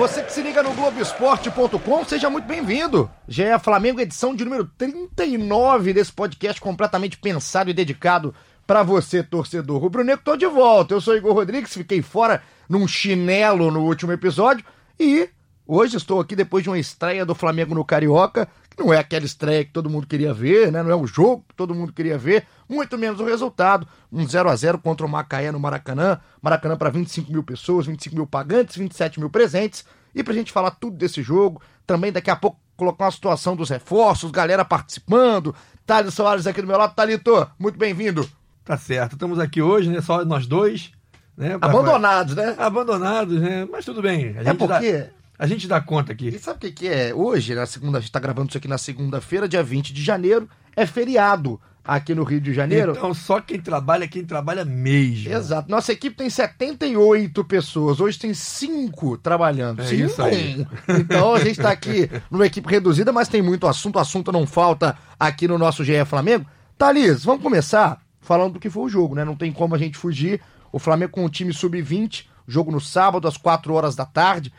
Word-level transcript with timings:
Você 0.00 0.22
que 0.22 0.32
se 0.32 0.40
liga 0.40 0.62
no 0.62 0.72
Globoesporte.com, 0.72 2.04
seja 2.06 2.30
muito 2.30 2.46
bem-vindo. 2.46 3.10
GE 3.28 3.42
Flamengo, 3.62 4.00
edição 4.00 4.34
de 4.34 4.46
número 4.46 4.64
39 4.64 5.92
desse 5.92 6.10
podcast 6.10 6.58
completamente 6.58 7.18
pensado 7.18 7.68
e 7.68 7.74
dedicado 7.74 8.34
para 8.66 8.82
você, 8.82 9.22
torcedor 9.22 9.78
rubro-negro. 9.78 10.22
Tô 10.24 10.38
de 10.38 10.46
volta, 10.46 10.94
eu 10.94 11.02
sou 11.02 11.14
Igor 11.14 11.34
Rodrigues, 11.34 11.74
fiquei 11.74 12.00
fora 12.00 12.42
num 12.66 12.88
chinelo 12.88 13.70
no 13.70 13.84
último 13.84 14.10
episódio 14.10 14.64
e 14.98 15.28
hoje 15.66 15.98
estou 15.98 16.18
aqui 16.18 16.34
depois 16.34 16.64
de 16.64 16.70
uma 16.70 16.78
estreia 16.78 17.26
do 17.26 17.34
Flamengo 17.34 17.74
no 17.74 17.84
Carioca, 17.84 18.48
não 18.80 18.92
é 18.92 18.98
aquela 18.98 19.26
estreia 19.26 19.64
que 19.64 19.72
todo 19.72 19.90
mundo 19.90 20.06
queria 20.06 20.32
ver, 20.32 20.72
né? 20.72 20.82
Não 20.82 20.90
é 20.90 20.94
o 20.96 21.06
jogo 21.06 21.44
que 21.48 21.54
todo 21.54 21.74
mundo 21.74 21.92
queria 21.92 22.16
ver, 22.16 22.46
muito 22.68 22.96
menos 22.96 23.20
o 23.20 23.24
resultado. 23.24 23.86
Um 24.10 24.26
0 24.26 24.48
a 24.48 24.56
0 24.56 24.78
contra 24.78 25.04
o 25.04 25.08
Macaé 25.08 25.52
no 25.52 25.60
Maracanã. 25.60 26.18
Maracanã 26.40 26.76
para 26.76 26.88
25 26.88 27.30
mil 27.30 27.42
pessoas, 27.42 27.86
25 27.86 28.16
mil 28.16 28.26
pagantes, 28.26 28.76
27 28.76 29.20
mil 29.20 29.28
presentes. 29.28 29.84
E 30.14 30.22
pra 30.24 30.34
gente 30.34 30.50
falar 30.50 30.72
tudo 30.72 30.96
desse 30.96 31.22
jogo, 31.22 31.60
também 31.86 32.10
daqui 32.10 32.30
a 32.30 32.36
pouco 32.36 32.58
colocar 32.76 33.04
uma 33.04 33.10
situação 33.10 33.54
dos 33.54 33.68
reforços, 33.68 34.30
galera 34.30 34.64
participando. 34.64 35.54
Thales 35.86 36.14
Soares 36.14 36.46
aqui 36.46 36.62
do 36.62 36.66
meu 36.66 36.78
lado. 36.78 36.94
Thalito, 36.94 37.46
muito 37.58 37.78
bem-vindo. 37.78 38.28
Tá 38.64 38.76
certo, 38.76 39.12
estamos 39.12 39.38
aqui 39.38 39.60
hoje, 39.60 39.90
né? 39.90 40.00
Só 40.00 40.24
nós 40.24 40.46
dois. 40.46 40.92
Né, 41.36 41.56
Abandonados, 41.60 42.34
né? 42.34 42.54
Abandonados, 42.58 43.40
né? 43.40 43.66
Mas 43.70 43.84
tudo 43.84 44.02
bem. 44.02 44.36
A 44.38 44.50
É 44.50 44.54
porque. 44.54 44.92
dá, 44.92 45.06
a 45.40 45.46
gente 45.46 45.66
dá 45.66 45.80
conta 45.80 46.12
E 46.12 46.28
aqui. 46.28 46.38
sabe 46.38 46.58
o 46.58 46.60
que, 46.60 46.70
que 46.70 46.86
é? 46.88 47.14
Hoje, 47.14 47.54
na 47.54 47.64
segunda, 47.64 47.96
a 47.96 48.00
gente 48.00 48.12
tá 48.12 48.20
gravando 48.20 48.50
isso 48.50 48.58
aqui 48.58 48.68
na 48.68 48.76
segunda-feira, 48.76 49.48
dia 49.48 49.62
20 49.62 49.92
de 49.94 50.04
janeiro, 50.04 50.46
é 50.76 50.84
feriado 50.84 51.58
aqui 51.82 52.14
no 52.14 52.24
Rio 52.24 52.42
de 52.42 52.52
Janeiro. 52.52 52.92
Então, 52.92 53.14
só 53.14 53.40
quem 53.40 53.58
trabalha 53.58 54.04
é 54.04 54.06
quem 54.06 54.22
trabalha 54.22 54.66
mesmo. 54.66 55.32
Exato. 55.32 55.70
Nossa 55.70 55.92
equipe 55.92 56.14
tem 56.14 56.28
78 56.28 57.42
pessoas. 57.44 58.00
Hoje 58.00 58.18
tem 58.18 58.34
5 58.34 59.16
trabalhando. 59.16 59.80
É 59.80 59.86
Cinco. 59.86 60.02
isso 60.06 60.22
aí. 60.22 60.66
Então 60.88 61.34
a 61.34 61.40
gente 61.42 61.58
tá 61.58 61.70
aqui 61.70 62.08
numa 62.30 62.44
equipe 62.46 62.68
reduzida, 62.70 63.10
mas 63.10 63.28
tem 63.28 63.40
muito 63.40 63.66
assunto. 63.66 63.98
Assunto 63.98 64.30
não 64.30 64.46
falta 64.46 64.96
aqui 65.18 65.48
no 65.48 65.56
nosso 65.56 65.82
GE 65.82 66.04
Flamengo. 66.04 66.44
Thalys, 66.76 67.24
vamos 67.24 67.42
começar 67.42 68.00
falando 68.20 68.52
do 68.54 68.60
que 68.60 68.68
foi 68.70 68.82
o 68.84 68.88
jogo, 68.88 69.14
né? 69.14 69.24
Não 69.24 69.34
tem 69.34 69.50
como 69.50 69.74
a 69.74 69.78
gente 69.78 69.96
fugir. 69.96 70.40
O 70.70 70.78
Flamengo 70.78 71.12
com 71.12 71.24
o 71.24 71.30
time 71.30 71.52
sub-20, 71.52 72.26
jogo 72.46 72.70
no 72.70 72.80
sábado 72.80 73.26
às 73.26 73.36
4 73.38 73.72
horas 73.72 73.96
da 73.96 74.04
tarde. 74.04 74.52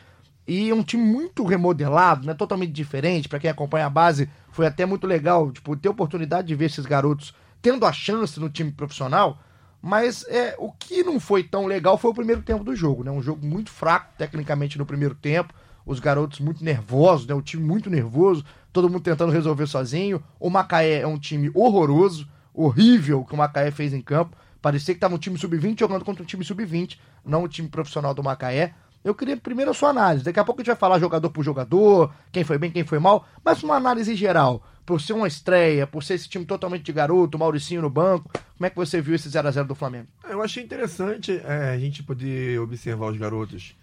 E 0.46 0.72
um 0.72 0.82
time 0.82 1.02
muito 1.02 1.44
remodelado, 1.44 2.26
né? 2.26 2.34
Totalmente 2.34 2.72
diferente. 2.72 3.28
Pra 3.28 3.38
quem 3.38 3.50
acompanha 3.50 3.86
a 3.86 3.90
base, 3.90 4.28
foi 4.50 4.66
até 4.66 4.84
muito 4.84 5.06
legal, 5.06 5.50
tipo, 5.52 5.76
ter 5.76 5.88
oportunidade 5.88 6.48
de 6.48 6.54
ver 6.54 6.66
esses 6.66 6.84
garotos 6.84 7.34
tendo 7.60 7.86
a 7.86 7.92
chance 7.92 8.38
no 8.40 8.50
time 8.50 8.72
profissional. 8.72 9.38
Mas 9.80 10.24
é, 10.28 10.54
o 10.58 10.70
que 10.72 11.02
não 11.02 11.18
foi 11.18 11.42
tão 11.42 11.66
legal 11.66 11.98
foi 11.98 12.10
o 12.10 12.14
primeiro 12.14 12.42
tempo 12.42 12.62
do 12.62 12.74
jogo, 12.74 13.02
né? 13.02 13.10
Um 13.10 13.22
jogo 13.22 13.44
muito 13.44 13.70
fraco 13.70 14.12
tecnicamente 14.16 14.78
no 14.78 14.86
primeiro 14.86 15.14
tempo. 15.14 15.52
Os 15.84 15.98
garotos 15.98 16.38
muito 16.38 16.62
nervosos, 16.62 17.26
né? 17.26 17.34
O 17.34 17.42
time 17.42 17.64
muito 17.64 17.90
nervoso, 17.90 18.44
todo 18.72 18.88
mundo 18.88 19.02
tentando 19.02 19.32
resolver 19.32 19.66
sozinho. 19.66 20.22
O 20.38 20.48
Macaé 20.48 21.00
é 21.00 21.06
um 21.06 21.18
time 21.18 21.50
horroroso, 21.54 22.28
horrível 22.54 23.24
que 23.24 23.34
o 23.34 23.36
Macaé 23.36 23.70
fez 23.72 23.92
em 23.92 24.00
campo. 24.00 24.36
Parecia 24.60 24.94
que 24.94 24.98
estava 24.98 25.16
um 25.16 25.18
time 25.18 25.36
sub-20 25.36 25.80
jogando 25.80 26.04
contra 26.04 26.22
um 26.22 26.26
time 26.26 26.44
sub-20, 26.44 26.96
não 27.24 27.42
o 27.42 27.48
time 27.48 27.68
profissional 27.68 28.14
do 28.14 28.22
Macaé. 28.22 28.74
Eu 29.04 29.14
queria 29.14 29.36
primeiro 29.36 29.70
a 29.70 29.74
sua 29.74 29.90
análise. 29.90 30.24
Daqui 30.24 30.38
a 30.38 30.44
pouco 30.44 30.60
a 30.60 30.62
gente 30.62 30.68
vai 30.68 30.76
falar 30.76 30.98
jogador 30.98 31.30
por 31.30 31.44
jogador, 31.44 32.14
quem 32.30 32.44
foi 32.44 32.58
bem, 32.58 32.70
quem 32.70 32.84
foi 32.84 32.98
mal, 32.98 33.26
mas 33.44 33.62
uma 33.62 33.76
análise 33.76 34.14
geral. 34.14 34.62
Por 34.86 35.00
ser 35.00 35.12
uma 35.12 35.28
estreia, 35.28 35.86
por 35.86 36.02
ser 36.02 36.14
esse 36.14 36.28
time 36.28 36.44
totalmente 36.44 36.82
de 36.82 36.92
garoto, 36.92 37.38
Mauricinho 37.38 37.82
no 37.82 37.90
banco, 37.90 38.30
como 38.56 38.66
é 38.66 38.70
que 38.70 38.76
você 38.76 39.00
viu 39.00 39.14
esse 39.14 39.28
0x0 39.28 39.64
do 39.64 39.74
Flamengo? 39.74 40.08
Eu 40.28 40.42
achei 40.42 40.62
interessante 40.62 41.40
é, 41.44 41.70
a 41.70 41.78
gente 41.78 42.02
poder 42.02 42.60
observar 42.60 43.06
os 43.10 43.16
garotos 43.16 43.76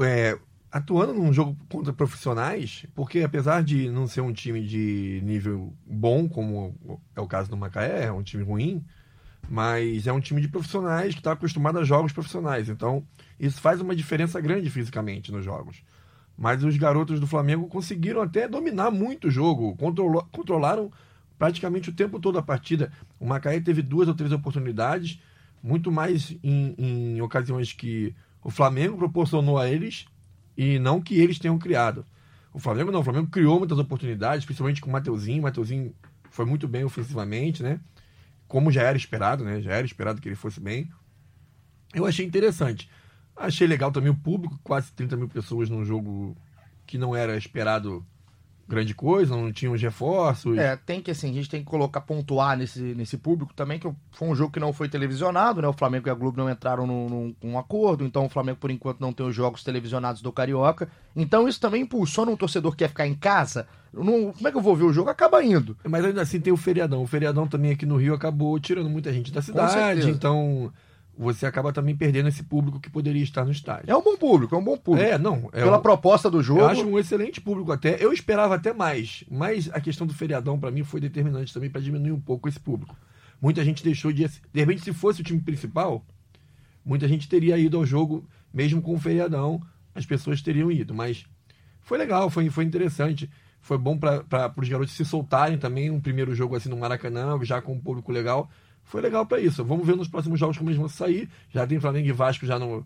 é, 0.00 0.38
atuando 0.70 1.12
num 1.12 1.32
jogo 1.32 1.56
contra 1.68 1.92
profissionais, 1.92 2.86
porque 2.94 3.22
apesar 3.22 3.62
de 3.62 3.90
não 3.90 4.06
ser 4.06 4.20
um 4.20 4.32
time 4.32 4.64
de 4.64 5.20
nível 5.24 5.72
bom, 5.86 6.28
como 6.28 7.00
é 7.16 7.20
o 7.20 7.26
caso 7.26 7.50
do 7.50 7.56
Macaé, 7.56 8.04
é 8.04 8.12
um 8.12 8.22
time 8.22 8.44
ruim, 8.44 8.84
mas 9.48 10.06
é 10.06 10.12
um 10.12 10.20
time 10.20 10.40
de 10.40 10.48
profissionais 10.48 11.12
que 11.12 11.20
está 11.20 11.32
acostumado 11.32 11.78
a 11.78 11.84
jogos 11.84 12.12
profissionais. 12.12 12.68
Então, 12.68 13.04
isso 13.40 13.60
faz 13.60 13.80
uma 13.80 13.96
diferença 13.96 14.40
grande 14.40 14.68
fisicamente 14.68 15.32
nos 15.32 15.44
jogos. 15.44 15.82
Mas 16.36 16.62
os 16.62 16.76
garotos 16.76 17.18
do 17.18 17.26
Flamengo 17.26 17.66
conseguiram 17.66 18.20
até 18.22 18.46
dominar 18.46 18.90
muito 18.90 19.28
o 19.28 19.30
jogo, 19.30 19.74
controlou- 19.76 20.26
controlaram 20.30 20.92
praticamente 21.38 21.88
o 21.88 21.92
tempo 21.92 22.20
todo 22.20 22.38
a 22.38 22.42
partida. 22.42 22.92
O 23.18 23.26
Macaé 23.26 23.58
teve 23.60 23.80
duas 23.80 24.08
ou 24.08 24.14
três 24.14 24.30
oportunidades, 24.30 25.18
muito 25.62 25.90
mais 25.90 26.36
em, 26.42 26.74
em 26.78 27.20
ocasiões 27.22 27.72
que 27.72 28.14
o 28.42 28.50
Flamengo 28.50 28.96
proporcionou 28.96 29.58
a 29.58 29.68
eles 29.68 30.06
e 30.56 30.78
não 30.78 31.00
que 31.00 31.18
eles 31.18 31.38
tenham 31.38 31.58
criado. 31.58 32.04
O 32.52 32.58
Flamengo 32.58 32.90
não, 32.90 33.00
o 33.00 33.04
Flamengo 33.04 33.28
criou 33.28 33.58
muitas 33.58 33.78
oportunidades, 33.78 34.44
principalmente 34.44 34.80
com 34.80 34.90
o 34.90 34.92
Mateuzinho. 34.92 35.40
O 35.40 35.42
Mateuzinho 35.44 35.94
foi 36.30 36.44
muito 36.44 36.68
bem 36.68 36.84
ofensivamente, 36.84 37.62
né? 37.62 37.80
Como 38.48 38.70
já 38.70 38.82
era 38.82 38.96
esperado, 38.96 39.44
né? 39.44 39.60
Já 39.60 39.72
era 39.72 39.86
esperado 39.86 40.20
que 40.20 40.28
ele 40.28 40.36
fosse 40.36 40.60
bem. 40.60 40.90
Eu 41.94 42.06
achei 42.06 42.26
interessante. 42.26 42.88
Achei 43.46 43.66
legal 43.66 43.90
também 43.90 44.10
o 44.10 44.16
público, 44.16 44.58
quase 44.62 44.92
30 44.92 45.16
mil 45.16 45.28
pessoas 45.28 45.68
num 45.70 45.84
jogo 45.84 46.36
que 46.86 46.98
não 46.98 47.16
era 47.16 47.36
esperado 47.36 48.04
grande 48.68 48.94
coisa, 48.94 49.34
não 49.36 49.50
tinha 49.52 49.68
os 49.72 49.82
reforços. 49.82 50.56
É, 50.56 50.76
tem 50.76 51.00
que 51.02 51.10
assim, 51.10 51.30
a 51.30 51.32
gente 51.32 51.48
tem 51.50 51.58
que 51.60 51.66
colocar, 51.66 52.02
pontuar 52.02 52.56
nesse, 52.56 52.80
nesse 52.80 53.16
público 53.18 53.52
também, 53.52 53.80
que 53.80 53.90
foi 54.12 54.28
um 54.28 54.34
jogo 54.34 54.52
que 54.52 54.60
não 54.60 54.72
foi 54.72 54.88
televisionado, 54.88 55.60
né? 55.60 55.66
O 55.66 55.72
Flamengo 55.72 56.06
e 56.06 56.10
a 56.10 56.14
Globo 56.14 56.36
não 56.38 56.48
entraram 56.48 56.86
num, 56.86 57.34
num- 57.42 57.58
acordo, 57.58 58.04
então 58.04 58.26
o 58.26 58.28
Flamengo, 58.28 58.58
por 58.60 58.70
enquanto, 58.70 59.00
não 59.00 59.12
tem 59.12 59.26
os 59.26 59.34
jogos 59.34 59.64
televisionados 59.64 60.22
do 60.22 60.30
Carioca. 60.30 60.88
Então 61.16 61.48
isso 61.48 61.60
também 61.60 61.82
impulsiona 61.82 62.30
um 62.30 62.36
torcedor 62.36 62.70
que 62.72 62.78
quer 62.78 62.88
ficar 62.88 63.08
em 63.08 63.14
casa. 63.14 63.66
Não- 63.92 64.32
como 64.32 64.46
é 64.46 64.52
que 64.52 64.56
eu 64.56 64.62
vou 64.62 64.76
ver 64.76 64.84
o 64.84 64.92
jogo? 64.92 65.10
Acaba 65.10 65.42
indo. 65.42 65.76
Mas 65.88 66.04
ainda 66.04 66.22
assim 66.22 66.38
tem 66.40 66.52
o 66.52 66.56
feriadão. 66.56 67.02
O 67.02 67.06
feriadão 67.08 67.48
também 67.48 67.72
aqui 67.72 67.84
no 67.84 67.96
Rio 67.96 68.14
acabou 68.14 68.60
tirando 68.60 68.88
muita 68.88 69.12
gente 69.12 69.32
da 69.32 69.40
cidade, 69.42 70.02
então 70.10 70.72
você 71.22 71.44
acaba 71.44 71.70
também 71.70 71.94
perdendo 71.94 72.28
esse 72.30 72.42
público 72.42 72.80
que 72.80 72.88
poderia 72.88 73.22
estar 73.22 73.44
no 73.44 73.52
estádio. 73.52 73.84
É 73.90 73.94
um 73.94 74.02
bom 74.02 74.16
público, 74.16 74.54
é 74.54 74.58
um 74.58 74.64
bom 74.64 74.78
público. 74.78 75.06
É, 75.06 75.18
não. 75.18 75.50
É 75.52 75.62
Pela 75.62 75.76
um- 75.78 75.82
proposta 75.82 76.30
do 76.30 76.42
jogo. 76.42 76.60
Eu 76.60 76.68
acho 76.68 76.86
um 76.86 76.98
excelente 76.98 77.42
público 77.42 77.70
até. 77.70 78.02
Eu 78.02 78.10
esperava 78.10 78.54
até 78.54 78.72
mais, 78.72 79.22
mas 79.30 79.68
a 79.70 79.80
questão 79.82 80.06
do 80.06 80.14
feriadão 80.14 80.58
para 80.58 80.70
mim 80.70 80.82
foi 80.82 80.98
determinante 80.98 81.52
também 81.52 81.68
para 81.68 81.80
diminuir 81.82 82.12
um 82.12 82.20
pouco 82.20 82.48
esse 82.48 82.58
público. 82.58 82.96
Muita 83.38 83.62
gente 83.62 83.84
deixou 83.84 84.10
de 84.10 84.26
de 84.26 84.60
repente 84.60 84.80
se 84.82 84.94
fosse 84.94 85.20
o 85.20 85.24
time 85.24 85.40
principal, 85.40 86.02
muita 86.82 87.06
gente 87.06 87.28
teria 87.28 87.58
ido 87.58 87.76
ao 87.76 87.84
jogo 87.84 88.26
mesmo 88.52 88.80
com 88.80 88.94
o 88.94 88.98
feriadão, 88.98 89.60
as 89.94 90.06
pessoas 90.06 90.40
teriam 90.40 90.72
ido, 90.72 90.94
mas 90.94 91.26
foi 91.82 91.98
legal, 91.98 92.30
foi, 92.30 92.48
foi 92.48 92.64
interessante. 92.64 93.30
Foi 93.62 93.76
bom 93.76 93.98
para 93.98 94.24
os 94.56 94.68
garotos 94.70 94.94
se 94.94 95.04
soltarem 95.04 95.58
também, 95.58 95.90
um 95.90 96.00
primeiro 96.00 96.34
jogo 96.34 96.56
assim 96.56 96.70
no 96.70 96.78
Maracanã, 96.78 97.38
já 97.42 97.60
com 97.60 97.74
um 97.74 97.78
público 97.78 98.10
legal. 98.10 98.48
Foi 98.90 99.00
legal 99.00 99.24
para 99.24 99.38
isso. 99.38 99.64
Vamos 99.64 99.86
ver 99.86 99.96
nos 99.96 100.08
próximos 100.08 100.38
jogos 100.40 100.58
como 100.58 100.68
eles 100.68 100.78
vão 100.78 100.88
sair. 100.88 101.30
Já 101.54 101.64
tem 101.64 101.78
Flamengo 101.78 102.08
e 102.08 102.12
Vasco 102.12 102.44
já 102.44 102.58
no, 102.58 102.84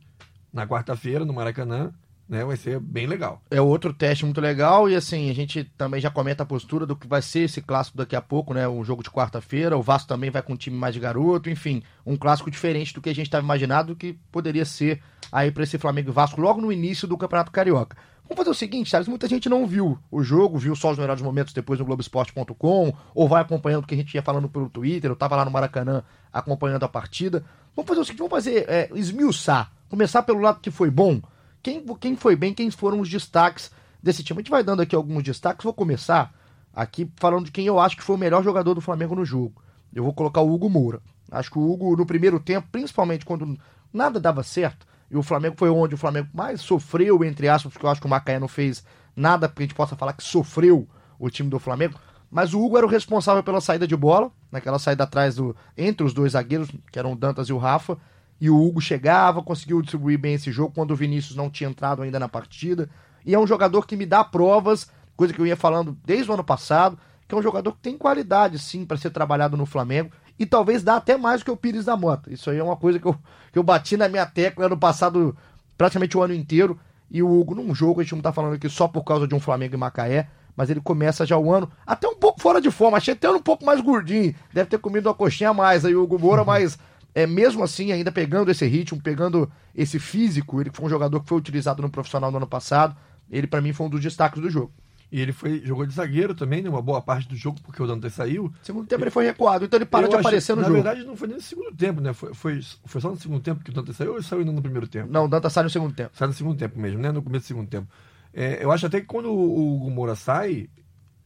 na 0.53 0.66
quarta-feira 0.66 1.25
no 1.25 1.32
Maracanã, 1.32 1.94
né? 2.28 2.44
Vai 2.44 2.59
ser 2.59 2.78
bem 2.78 3.06
legal. 3.06 3.41
É 3.50 3.59
outro 3.59 3.91
teste 3.91 4.22
muito 4.22 4.38
legal 4.38 4.88
e 4.88 4.94
assim, 4.94 5.31
a 5.31 5.34
gente 5.34 5.64
também 5.78 6.03
já 6.03 6.10
comenta 6.10 6.43
a 6.43 6.47
postura 6.47 6.84
do 6.84 6.94
que 6.94 7.06
vai 7.06 7.22
ser 7.22 7.41
esse 7.41 7.62
clássico 7.62 7.97
daqui 7.97 8.14
a 8.14 8.20
pouco, 8.20 8.53
né? 8.53 8.69
Um 8.69 8.84
jogo 8.84 9.03
de 9.03 9.10
quarta-feira, 9.10 9.78
o 9.78 9.82
Vasco 9.82 10.06
também 10.06 10.28
vai 10.28 10.43
com 10.43 10.53
um 10.53 10.56
time 10.56 10.76
mais 10.76 10.94
garoto, 10.94 11.49
enfim, 11.49 11.82
um 12.05 12.19
clássico 12.19 12.50
diferente 12.50 12.93
do 12.93 13.00
que 13.00 13.08
a 13.08 13.14
gente 13.14 13.26
estava 13.26 13.43
imaginando 13.43 13.96
que 13.96 14.12
poderia 14.31 14.67
ser 14.67 15.00
aí 15.32 15.50
para 15.50 15.62
esse 15.62 15.78
Flamengo 15.78 16.11
e 16.11 16.12
Vasco 16.12 16.38
logo 16.38 16.61
no 16.61 16.70
início 16.70 17.08
do 17.08 17.17
Campeonato 17.17 17.50
Carioca. 17.50 17.96
Vamos 18.25 18.38
fazer 18.38 18.50
o 18.50 18.55
seguinte, 18.55 18.88
Charles, 18.88 19.06
muita 19.06 19.29
gente 19.29 19.50
não 19.50 19.67
viu 19.67 19.99
o 20.11 20.23
jogo, 20.23 20.59
viu 20.59 20.75
só 20.75 20.91
os 20.91 20.99
melhores 20.99 21.23
momentos 21.23 21.53
depois 21.53 21.79
no 21.79 21.85
Globoesporte.com, 21.85 22.93
ou 23.15 23.29
vai 23.29 23.43
acompanhando 23.43 23.85
o 23.85 23.87
que 23.87 23.94
a 23.94 23.99
gente 23.99 24.15
ia 24.15 24.23
falando 24.23 24.49
pelo 24.49 24.71
Twitter, 24.71 25.11
eu 25.11 25.17
tava 25.17 25.37
lá 25.37 25.44
no 25.44 25.50
Maracanã 25.50 26.03
acompanhando 26.32 26.85
a 26.85 26.88
partida. 26.88 27.44
Vamos 27.76 27.87
fazer 27.87 28.00
o 28.00 28.05
seguinte, 28.05 28.21
vamos 28.21 28.32
fazer, 28.32 28.65
é, 28.67 28.91
esmiuçar, 28.94 29.71
começar 29.91 30.23
pelo 30.23 30.41
lado 30.41 30.61
que 30.61 30.71
foi 30.71 30.91
bom, 30.91 31.21
quem, 31.62 31.85
quem 32.00 32.17
foi 32.17 32.35
bem, 32.35 32.55
quem 32.55 32.71
foram 32.71 33.00
os 33.00 33.11
destaques 33.11 33.71
desse 34.03 34.25
time. 34.25 34.38
A 34.38 34.43
gente 34.43 34.50
vai 34.50 34.65
dando 34.65 34.81
aqui 34.81 34.97
alguns 34.97 35.23
destaques, 35.23 35.62
vou 35.62 35.75
começar 35.75 36.35
aqui 36.75 37.11
falando 37.17 37.47
de 37.47 37.53
quem 37.53 37.67
eu 37.67 37.79
acho 37.79 37.97
que 37.97 38.03
foi 38.03 38.17
o 38.17 38.19
melhor 38.19 38.43
jogador 38.43 38.75
do 38.75 38.81
Flamengo 38.81 39.15
no 39.15 39.25
jogo. 39.25 39.62
Eu 39.94 40.03
vou 40.03 40.15
colocar 40.15 40.41
o 40.41 40.53
Hugo 40.53 40.69
Moura. 40.71 41.00
Acho 41.31 41.50
que 41.50 41.59
o 41.59 41.71
Hugo, 41.71 41.97
no 41.97 42.06
primeiro 42.06 42.41
tempo, 42.41 42.69
principalmente 42.71 43.25
quando 43.25 43.59
nada 43.93 44.19
dava 44.19 44.43
certo, 44.43 44.87
e 45.14 45.16
o 45.16 45.22
Flamengo 45.22 45.55
foi 45.56 45.70
onde 45.70 45.94
o 45.94 45.96
Flamengo 45.96 46.28
mais 46.34 46.61
sofreu, 46.61 47.22
entre 47.22 47.49
aspas, 47.49 47.72
porque 47.72 47.87
eu 47.87 47.90
acho 47.90 48.00
que 48.00 48.06
o 48.08 48.11
Macaé 48.11 48.40
não 48.40 48.49
fez 48.49 48.84
nada 49.14 49.49
que 49.49 49.62
a 49.62 49.64
gente 49.64 49.75
possa 49.75 49.94
falar 49.94 50.12
que 50.12 50.25
sofreu 50.25 50.88
o 51.20 51.31
time 51.31 51.49
do 51.49 51.61
Flamengo. 51.61 51.94
Mas 52.28 52.52
o 52.52 52.61
Hugo 52.61 52.76
era 52.76 52.84
o 52.84 52.90
responsável 52.90 53.40
pela 53.40 53.61
saída 53.61 53.87
de 53.87 53.96
bola, 53.96 54.32
naquela 54.50 54.76
saída 54.76 55.05
atrás 55.05 55.37
do 55.37 55.55
entre 55.78 56.05
os 56.05 56.12
dois 56.12 56.32
zagueiros, 56.32 56.69
que 56.90 56.99
eram 56.99 57.12
o 57.12 57.16
Dantas 57.16 57.46
e 57.49 57.52
o 57.52 57.58
Rafa, 57.58 57.96
e 58.40 58.50
o 58.50 58.61
Hugo 58.61 58.81
chegava, 58.81 59.40
conseguiu 59.40 59.81
distribuir 59.81 60.19
bem 60.19 60.34
esse 60.34 60.50
jogo 60.50 60.72
quando 60.75 60.90
o 60.90 60.96
Vinícius 60.96 61.37
não 61.37 61.49
tinha 61.49 61.70
entrado 61.70 62.02
ainda 62.02 62.19
na 62.19 62.28
partida. 62.28 62.90
E 63.25 63.34
é 63.37 63.38
um 63.38 63.46
jogador 63.46 63.87
que 63.87 63.94
me 63.94 64.06
dá 64.06 64.25
provas, 64.25 64.90
coisa 65.16 65.32
que 65.32 65.40
eu 65.40 65.46
ia 65.46 65.56
falando 65.56 65.96
desde 66.05 66.28
o 66.28 66.34
ano 66.34 66.43
passado, 66.43 66.99
que 67.28 67.37
é 67.37 67.38
um 67.38 67.43
jogador 67.43 67.70
que 67.70 67.82
tem 67.82 67.96
qualidade 67.96 68.58
sim 68.58 68.84
para 68.84 68.96
ser 68.96 69.11
trabalhado 69.11 69.56
no 69.56 69.64
Flamengo 69.64 70.11
e 70.38 70.44
talvez 70.44 70.82
dá 70.82 70.96
até 70.96 71.16
mais 71.16 71.40
do 71.40 71.44
que 71.44 71.50
o 71.50 71.56
Pires 71.56 71.84
da 71.84 71.96
Mota. 71.96 72.32
Isso 72.32 72.50
aí 72.50 72.58
é 72.58 72.62
uma 72.62 72.76
coisa 72.76 72.98
que 72.98 73.06
eu, 73.06 73.16
que 73.52 73.58
eu 73.58 73.62
bati 73.62 73.96
na 73.96 74.08
minha 74.08 74.26
tecla 74.26 74.66
ano 74.66 74.76
passado, 74.76 75.36
praticamente 75.76 76.16
o 76.16 76.22
ano 76.22 76.34
inteiro. 76.34 76.78
E 77.10 77.22
o 77.22 77.40
Hugo, 77.40 77.54
num 77.54 77.75
jogo, 77.75 78.00
a 78.00 78.02
gente 78.02 78.14
não 78.14 78.22
tá 78.22 78.32
falando 78.32 78.54
aqui 78.54 78.69
só 78.69 78.88
por 78.88 79.04
causa 79.04 79.28
de 79.28 79.34
um 79.34 79.40
Flamengo 79.40 79.75
e 79.75 79.78
Macaé, 79.78 80.28
mas 80.56 80.70
ele 80.70 80.81
começa 80.81 81.25
já 81.25 81.38
o 81.38 81.52
ano 81.52 81.70
até 81.86 82.08
um 82.08 82.16
pouco 82.16 82.40
fora 82.40 82.60
de 82.60 82.70
forma. 82.70 82.96
Achei 82.96 83.14
até 83.14 83.31
um 83.31 83.40
pouco 83.40 83.64
mais 83.64 83.81
gordinho. 83.81 84.34
Deve 84.52 84.70
ter 84.70 84.78
comido 84.78 85.08
uma 85.08 85.14
coxinha 85.14 85.50
a 85.50 85.54
mais 85.54 85.84
aí, 85.84 85.94
o 85.94 86.02
Hugo 86.02 86.19
Moura, 86.19 86.42
mas 86.46 86.78
é 87.14 87.26
mesmo 87.26 87.62
assim, 87.62 87.92
ainda 87.92 88.10
pegando 88.10 88.50
esse 88.50 88.66
ritmo, 88.66 89.00
pegando 89.00 89.50
esse 89.75 90.00
físico, 90.00 90.60
ele 90.60 90.70
foi 90.72 90.87
um 90.87 90.88
jogador 90.88 91.20
que 91.20 91.28
foi 91.28 91.38
utilizado 91.38 91.80
no 91.80 91.88
profissional 91.88 92.30
no 92.30 92.38
ano 92.38 92.46
passado. 92.46 92.96
Ele, 93.30 93.46
para 93.46 93.60
mim, 93.60 93.72
foi 93.72 93.87
um 93.87 93.90
dos 93.90 94.00
destaques 94.00 94.42
do 94.42 94.50
jogo. 94.50 94.72
E 95.12 95.20
ele 95.20 95.32
foi, 95.32 95.60
jogou 95.64 95.86
de 95.86 95.94
zagueiro 95.94 96.34
também, 96.34 96.60
né? 96.62 96.68
Uma 96.68 96.82
boa 96.82 97.00
parte 97.00 97.28
do 97.28 97.36
jogo, 97.36 97.60
porque 97.62 97.80
o 97.82 97.86
Dante 97.86 98.10
saiu. 98.10 98.52
Segundo 98.62 98.86
tempo 98.86 99.04
ele 99.04 99.10
foi 99.10 99.24
recuado, 99.24 99.64
então 99.64 99.78
ele 99.78 99.84
para 99.84 100.06
Eu 100.06 100.10
de 100.10 100.16
aparecer 100.16 100.56
no 100.56 100.62
na 100.62 100.68
jogo. 100.68 100.82
verdade, 100.82 101.04
não 101.06 101.16
foi 101.16 101.28
nem 101.28 101.36
no 101.36 101.42
segundo 101.42 101.74
tempo, 101.76 102.00
né? 102.00 102.12
Foi, 102.12 102.34
foi, 102.34 102.60
foi 102.84 103.00
só 103.00 103.10
no 103.10 103.16
segundo 103.16 103.40
tempo 103.40 103.62
que 103.62 103.70
o 103.70 103.72
Dante 103.74 103.92
saiu 103.94 104.10
ou 104.12 104.16
ele 104.16 104.24
saiu 104.24 104.40
ainda 104.40 104.50
no 104.52 104.60
primeiro 104.62 104.88
tempo? 104.88 105.12
Não, 105.12 105.26
o 105.26 105.28
Danta 105.28 105.48
sai 105.50 105.62
no 105.62 105.70
segundo 105.70 105.94
tempo. 105.94 106.10
Sai 106.14 106.26
no 106.26 106.34
segundo 106.34 106.58
tempo 106.58 106.78
mesmo, 106.80 106.98
né? 107.00 107.12
No 107.12 107.22
começo 107.22 107.44
do 107.44 107.48
segundo 107.48 107.68
tempo. 107.68 107.86
É, 108.32 108.64
eu 108.64 108.72
acho 108.72 108.86
até 108.86 109.00
que 109.00 109.06
quando 109.06 109.30
o 109.30 109.34
o 109.58 109.76
Hugo 109.76 109.90
Moura 109.90 110.16
sai, 110.16 110.68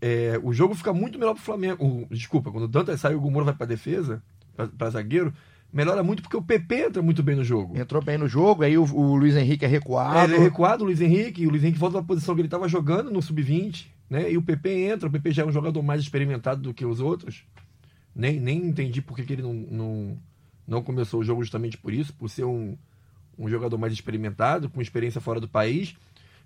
é, 0.00 0.38
o 0.42 0.52
jogo 0.52 0.74
fica 0.74 0.92
muito 0.92 1.18
melhor 1.18 1.34
pro 1.34 1.42
Flamengo. 1.42 1.82
O- 1.84 2.06
desculpa, 2.14 2.50
quando 2.50 2.64
o 2.64 2.68
Dante 2.68 2.96
sai 2.98 3.14
o 3.14 3.18
Hugo 3.18 3.30
Moura 3.30 3.46
vai 3.46 3.54
pra 3.54 3.66
defesa, 3.66 4.22
pra, 4.54 4.66
pra 4.66 4.90
zagueiro, 4.90 5.32
melhora 5.72 6.02
muito 6.02 6.22
porque 6.22 6.36
o 6.36 6.42
PP 6.42 6.86
entra 6.86 7.02
muito 7.02 7.22
bem 7.22 7.36
no 7.36 7.44
jogo. 7.44 7.78
Entrou 7.78 8.02
bem 8.02 8.16
no 8.18 8.28
jogo, 8.28 8.62
aí 8.62 8.76
o, 8.78 8.84
o 8.84 9.16
Luiz 9.16 9.36
Henrique 9.36 9.64
é 9.64 9.68
É, 9.68 9.70
recuado. 9.70 10.18
ele 10.32 10.36
é 10.36 10.38
recuado, 10.38 10.82
o 10.82 10.86
Luiz 10.86 11.00
Henrique, 11.00 11.46
o 11.46 11.50
Luiz 11.50 11.62
Henrique 11.62 11.78
volta 11.78 11.98
pra 11.98 12.06
posição 12.06 12.34
que 12.34 12.40
ele 12.40 12.46
estava 12.48 12.68
jogando 12.68 13.10
no 13.10 13.20
sub-20, 13.22 13.86
né? 14.08 14.30
E 14.32 14.36
o 14.38 14.42
PP 14.42 14.70
entra, 14.88 15.08
o 15.08 15.12
PP 15.12 15.32
já 15.32 15.42
é 15.42 15.46
um 15.46 15.52
jogador 15.52 15.82
mais 15.82 16.00
experimentado 16.00 16.62
do 16.62 16.72
que 16.74 16.84
os 16.84 17.00
outros. 17.00 17.44
Nem, 18.14 18.40
nem 18.40 18.58
entendi 18.66 19.00
por 19.02 19.14
que, 19.16 19.24
que 19.24 19.32
ele 19.34 19.42
não, 19.42 19.52
não, 19.52 20.18
não 20.66 20.82
começou 20.82 21.20
o 21.20 21.24
jogo 21.24 21.42
justamente 21.42 21.76
por 21.76 21.92
isso, 21.92 22.12
por 22.14 22.28
ser 22.28 22.44
um, 22.44 22.76
um 23.38 23.48
jogador 23.48 23.78
mais 23.78 23.92
experimentado, 23.92 24.68
com 24.68 24.80
experiência 24.80 25.20
fora 25.20 25.38
do 25.40 25.46
país. 25.48 25.94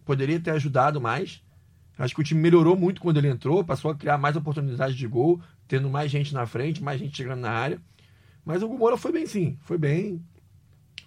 Poderia 0.05 0.39
ter 0.41 0.51
ajudado 0.51 1.01
mais. 1.01 1.41
Acho 1.99 2.15
que 2.15 2.21
o 2.21 2.25
time 2.25 2.41
melhorou 2.41 2.77
muito 2.77 3.01
quando 3.01 3.19
ele 3.19 3.29
entrou, 3.29 3.63
passou 3.63 3.91
a 3.91 3.95
criar 3.95 4.19
mais 4.19 4.35
oportunidades 4.35 4.97
de 4.97 5.07
gol, 5.07 5.41
tendo 5.69 5.89
mais 5.89 6.11
gente 6.11 6.35
na 6.35 6.45
frente, 6.47 6.83
mais 6.83 6.99
gente 6.99 7.17
chegando 7.17 7.41
na 7.41 7.51
área. 7.51 7.81
Mas 8.44 8.62
o 8.62 8.67
Hugo 8.67 8.79
Moura 8.79 8.97
foi 8.97 9.12
bem 9.12 9.27
sim, 9.27 9.56
foi 9.62 9.79
bem. 9.79 10.21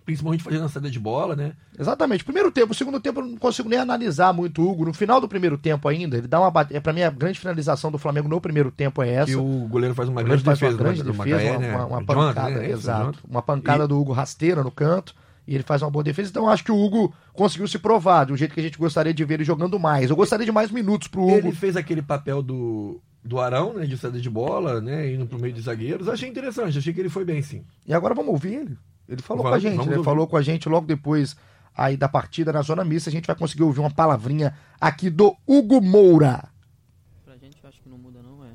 Principalmente 0.06 0.44
fazendo 0.44 0.66
a 0.66 0.70
saída 0.70 0.90
de 0.92 1.00
bola, 1.00 1.36
né? 1.36 1.54
Exatamente. 1.80 2.24
Primeiro 2.24 2.52
tempo, 2.52 2.74
o 2.74 2.76
segundo 2.76 3.00
tempo 3.00 3.22
eu 3.22 3.26
não 3.26 3.38
consigo 3.38 3.68
nem 3.68 3.80
analisar 3.80 4.32
muito 4.32 4.62
o 4.62 4.70
Hugo. 4.70 4.86
No 4.86 4.94
final 4.94 5.20
do 5.20 5.28
primeiro 5.28 5.58
tempo 5.58 5.88
ainda, 5.88 6.16
ele 6.16 6.28
dá 6.28 6.40
uma 6.40 6.54
é 6.70 6.80
Pra 6.80 6.94
mim, 6.94 7.02
a 7.02 7.10
grande 7.10 7.40
finalização 7.40 7.92
do 7.92 7.98
Flamengo 7.98 8.28
no 8.30 8.40
primeiro 8.40 8.70
tempo 8.70 9.02
é 9.02 9.10
essa. 9.10 9.32
E 9.32 9.36
o 9.36 9.68
goleiro 9.68 9.96
faz 9.96 10.08
uma 10.08 10.22
grande 10.22 10.44
faz 10.44 10.60
defesa, 10.60 10.78
uma 10.78 10.84
grande 10.84 11.02
do 11.04 11.12
defesa, 11.12 11.30
Macaé, 11.36 11.52
uma, 11.52 11.60
né? 11.60 11.76
uma- 11.76 11.86
uma 11.88 12.02
Jonathan, 12.04 12.34
pancada, 12.36 12.50
né? 12.60 12.66
Isso, 12.66 12.76
o 12.76 12.80
exato. 12.80 13.02
Jonathan. 13.02 13.20
Uma 13.28 13.42
pancada 13.42 13.84
E- 13.84 13.88
do 13.88 14.00
Hugo 14.00 14.12
rasteira 14.14 14.64
no 14.64 14.70
canto, 14.70 15.16
e 15.48 15.56
ele 15.56 15.64
faz 15.64 15.82
uma 15.82 15.90
boa 15.90 16.04
defesa. 16.04 16.30
Então 16.30 16.44
eu 16.44 16.50
acho 16.50 16.64
que 16.64 16.72
o 16.72 16.78
Hugo 16.80 17.12
conseguiu 17.34 17.68
se 17.68 17.80
provar 17.80 18.26
de 18.28 18.34
um 18.34 18.38
jeito 18.38 18.54
que 18.54 18.60
a 18.60 18.64
gente 18.64 18.78
gostaria 18.78 19.14
de 19.14 19.26
ver 19.26 19.36
ele 19.36 19.44
jogando 19.44 19.80
mais. 19.80 20.12
Eu 20.12 20.16
gostaria 20.16 20.46
de 20.46 20.52
mais 20.52 20.70
minutos 20.70 21.08
pro 21.08 21.24
Hugo. 21.24 21.34
Ele 21.36 21.52
fez 21.52 21.76
aquele 21.76 22.04
papel 22.04 22.44
do, 22.44 23.02
do 23.26 23.40
Arão, 23.40 23.74
né? 23.74 23.86
De 23.86 23.98
saída 23.98 24.22
de 24.22 24.30
bola, 24.30 24.80
né? 24.80 25.12
Indo 25.12 25.26
pro 25.26 25.40
meio 25.40 25.54
de 25.54 25.60
zagueiros. 25.60 26.08
Achei 26.08 26.30
interessante, 26.30 26.78
achei 26.78 26.94
que 26.94 27.00
ele 27.00 27.10
foi 27.10 27.26
bem, 27.26 27.42
sim. 27.42 27.66
E 27.86 27.94
agora 27.94 28.14
vamos 28.14 28.32
ouvir 28.32 28.54
ele. 28.54 28.78
Ele 29.10 29.22
falou 29.22 29.44
Vamos, 29.44 29.62
com 29.62 29.68
a 29.68 29.72
gente, 29.72 29.90
né? 29.90 30.04
Falou 30.04 30.28
com 30.28 30.38
a 30.38 30.42
gente 30.44 30.70
logo 30.70 30.86
depois 30.86 31.36
aí 31.76 31.98
da 31.98 32.08
partida 32.08 32.54
na 32.54 32.62
zona 32.62 32.86
mista. 32.86 33.10
A 33.10 33.14
gente 33.14 33.26
vai 33.26 33.36
conseguir 33.36 33.64
ouvir 33.64 33.80
uma 33.80 33.90
palavrinha 33.90 34.56
aqui 34.80 35.10
do 35.10 35.36
Hugo 35.46 35.82
Moura. 35.82 36.48
Pra 37.24 37.36
gente, 37.38 37.58
eu 37.62 37.68
acho 37.68 37.82
que 37.82 37.90
não 37.90 37.98
muda 37.98 38.22
não, 38.22 38.46
é 38.46 38.52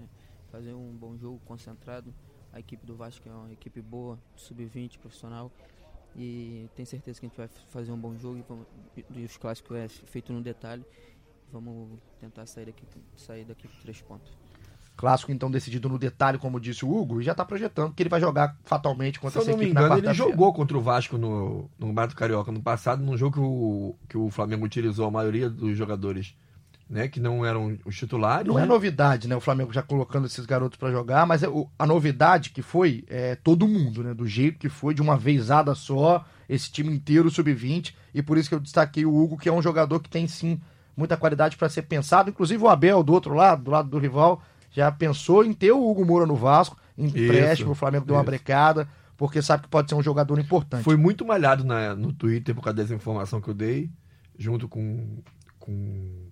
fazer 0.52 0.72
um 0.72 0.96
bom 0.96 1.17
jogo 1.19 1.40
concentrado. 1.44 2.14
A 2.52 2.61
equipe 2.61 2.87
do 2.87 2.94
Vasco 2.94 3.28
é 3.28 3.32
uma 3.32 3.52
equipe 3.52 3.81
boa, 3.81 4.19
sub-20, 4.37 4.99
profissional. 4.99 5.50
E 6.17 6.69
tenho 6.75 6.87
certeza 6.87 7.19
que 7.20 7.26
a 7.26 7.28
gente 7.28 7.37
vai 7.37 7.49
fazer 7.69 7.90
um 7.93 7.99
bom 7.99 8.17
jogo 8.17 8.44
e, 8.96 9.05
e 9.20 9.25
os 9.25 9.37
clássicos 9.37 9.76
é 9.76 9.88
feito 9.88 10.32
no 10.32 10.40
detalhe. 10.40 10.84
Vamos 11.52 11.99
tentar 12.20 12.46
sair 12.46 12.67
daqui, 12.67 12.84
sair 13.17 13.44
daqui 13.44 13.67
com 13.67 13.81
três 13.82 14.00
pontos. 14.00 14.32
Clássico 14.97 15.33
então 15.33 15.51
decidido 15.51 15.89
no 15.89 15.99
detalhe, 15.99 16.37
como 16.37 16.61
disse 16.61 16.85
o 16.85 16.95
Hugo, 16.95 17.21
e 17.21 17.25
já 17.25 17.35
tá 17.35 17.45
projetando 17.45 17.95
que 17.95 18.03
ele 18.03 18.11
vai 18.11 18.21
jogar 18.21 18.57
fatalmente 18.65 19.15
Se 19.15 19.21
contra 19.21 19.39
eu 19.39 19.43
essa 19.43 19.51
não 19.51 19.59
me 19.59 19.65
equipe 19.65 19.75
na 19.75 19.81
engano, 19.81 19.95
ele 19.99 20.07
quarta-feira. 20.07 20.31
jogou 20.31 20.53
contra 20.53 20.77
o 20.77 20.81
Vasco 20.81 21.17
no, 21.17 21.71
no 21.79 21.93
Bato 21.93 22.15
Carioca 22.15 22.53
no 22.53 22.61
passado, 22.61 23.03
num 23.03 23.17
jogo 23.17 23.33
que 23.33 23.41
o, 23.41 23.95
que 24.11 24.19
o 24.19 24.31
Flamengo 24.31 24.67
utilizou 24.67 25.07
a 25.07 25.11
maioria 25.11 25.49
dos 25.49 25.77
jogadores, 25.77 26.35
né? 26.89 27.09
Que 27.09 27.19
não 27.19 27.47
eram 27.47 27.79
os 27.85 27.97
titulares. 27.97 28.47
Não 28.47 28.57
né? 28.57 28.65
é 28.65 28.67
novidade, 28.67 29.27
né? 29.27 29.35
O 29.35 29.41
Flamengo 29.41 29.73
já 29.73 29.83
colocando 29.83 30.27
esses 30.27 30.45
garotos 30.45 30.79
pra 30.79 30.91
jogar, 30.91 31.27
mas 31.27 31.43
é 31.43 31.47
a 31.79 31.87
novidade 31.87 32.51
que 32.51 32.61
foi 32.61 33.05
é 33.09 33.37
todo 33.37 33.67
mundo, 33.67 34.03
né? 34.03 34.13
Do 34.13 34.27
jeito 34.27 34.59
que 34.59 34.69
foi, 34.69 34.93
de 34.93 35.01
uma 35.01 35.17
vezada 35.17 35.75
só, 35.75 36.25
esse 36.47 36.71
time 36.71 36.93
inteiro 36.93 37.31
sub-20, 37.31 37.95
e 38.13 38.23
por 38.23 38.37
isso 38.37 38.49
que 38.49 38.55
eu 38.55 38.61
destaquei 38.61 39.07
o 39.07 39.17
Hugo, 39.17 39.39
que 39.39 39.49
é 39.49 39.53
um 39.53 39.63
jogador 39.63 40.01
que 40.01 40.11
tem 40.11 40.27
sim 40.29 40.61
muita 40.97 41.17
qualidade 41.17 41.57
pra 41.57 41.69
ser 41.69 41.83
pensado. 41.83 42.31
Inclusive 42.31 42.63
o 42.63 42.69
Abel, 42.69 43.03
do 43.03 43.13
outro 43.13 43.35
lado, 43.35 43.65
do 43.65 43.71
lado 43.71 43.89
do 43.89 43.99
rival, 43.99 44.43
já 44.70 44.90
pensou 44.90 45.44
em 45.44 45.52
ter 45.52 45.72
o 45.72 45.90
Hugo 45.90 46.05
Moura 46.05 46.26
no 46.26 46.37
Vasco, 46.37 46.76
em 46.96 47.06
empréstimo, 47.06 47.72
o 47.72 47.75
Flamengo 47.75 48.05
deu 48.05 48.14
uma 48.14 48.22
isso. 48.22 48.31
brecada, 48.31 48.88
porque 49.17 49.43
sabe 49.43 49.64
que 49.64 49.69
pode 49.69 49.88
ser 49.88 49.94
um 49.94 50.02
jogador 50.02 50.38
importante. 50.38 50.84
Foi 50.84 50.96
muito 50.96 51.25
malhado 51.25 51.64
na, 51.64 51.94
no 51.94 52.12
Twitter 52.12 52.55
por 52.55 52.62
causa 52.62 52.76
dessa 52.76 52.94
informação 52.94 53.40
que 53.40 53.49
eu 53.49 53.55
dei, 53.55 53.90
junto 54.38 54.69
com, 54.69 55.19
com 55.58 56.28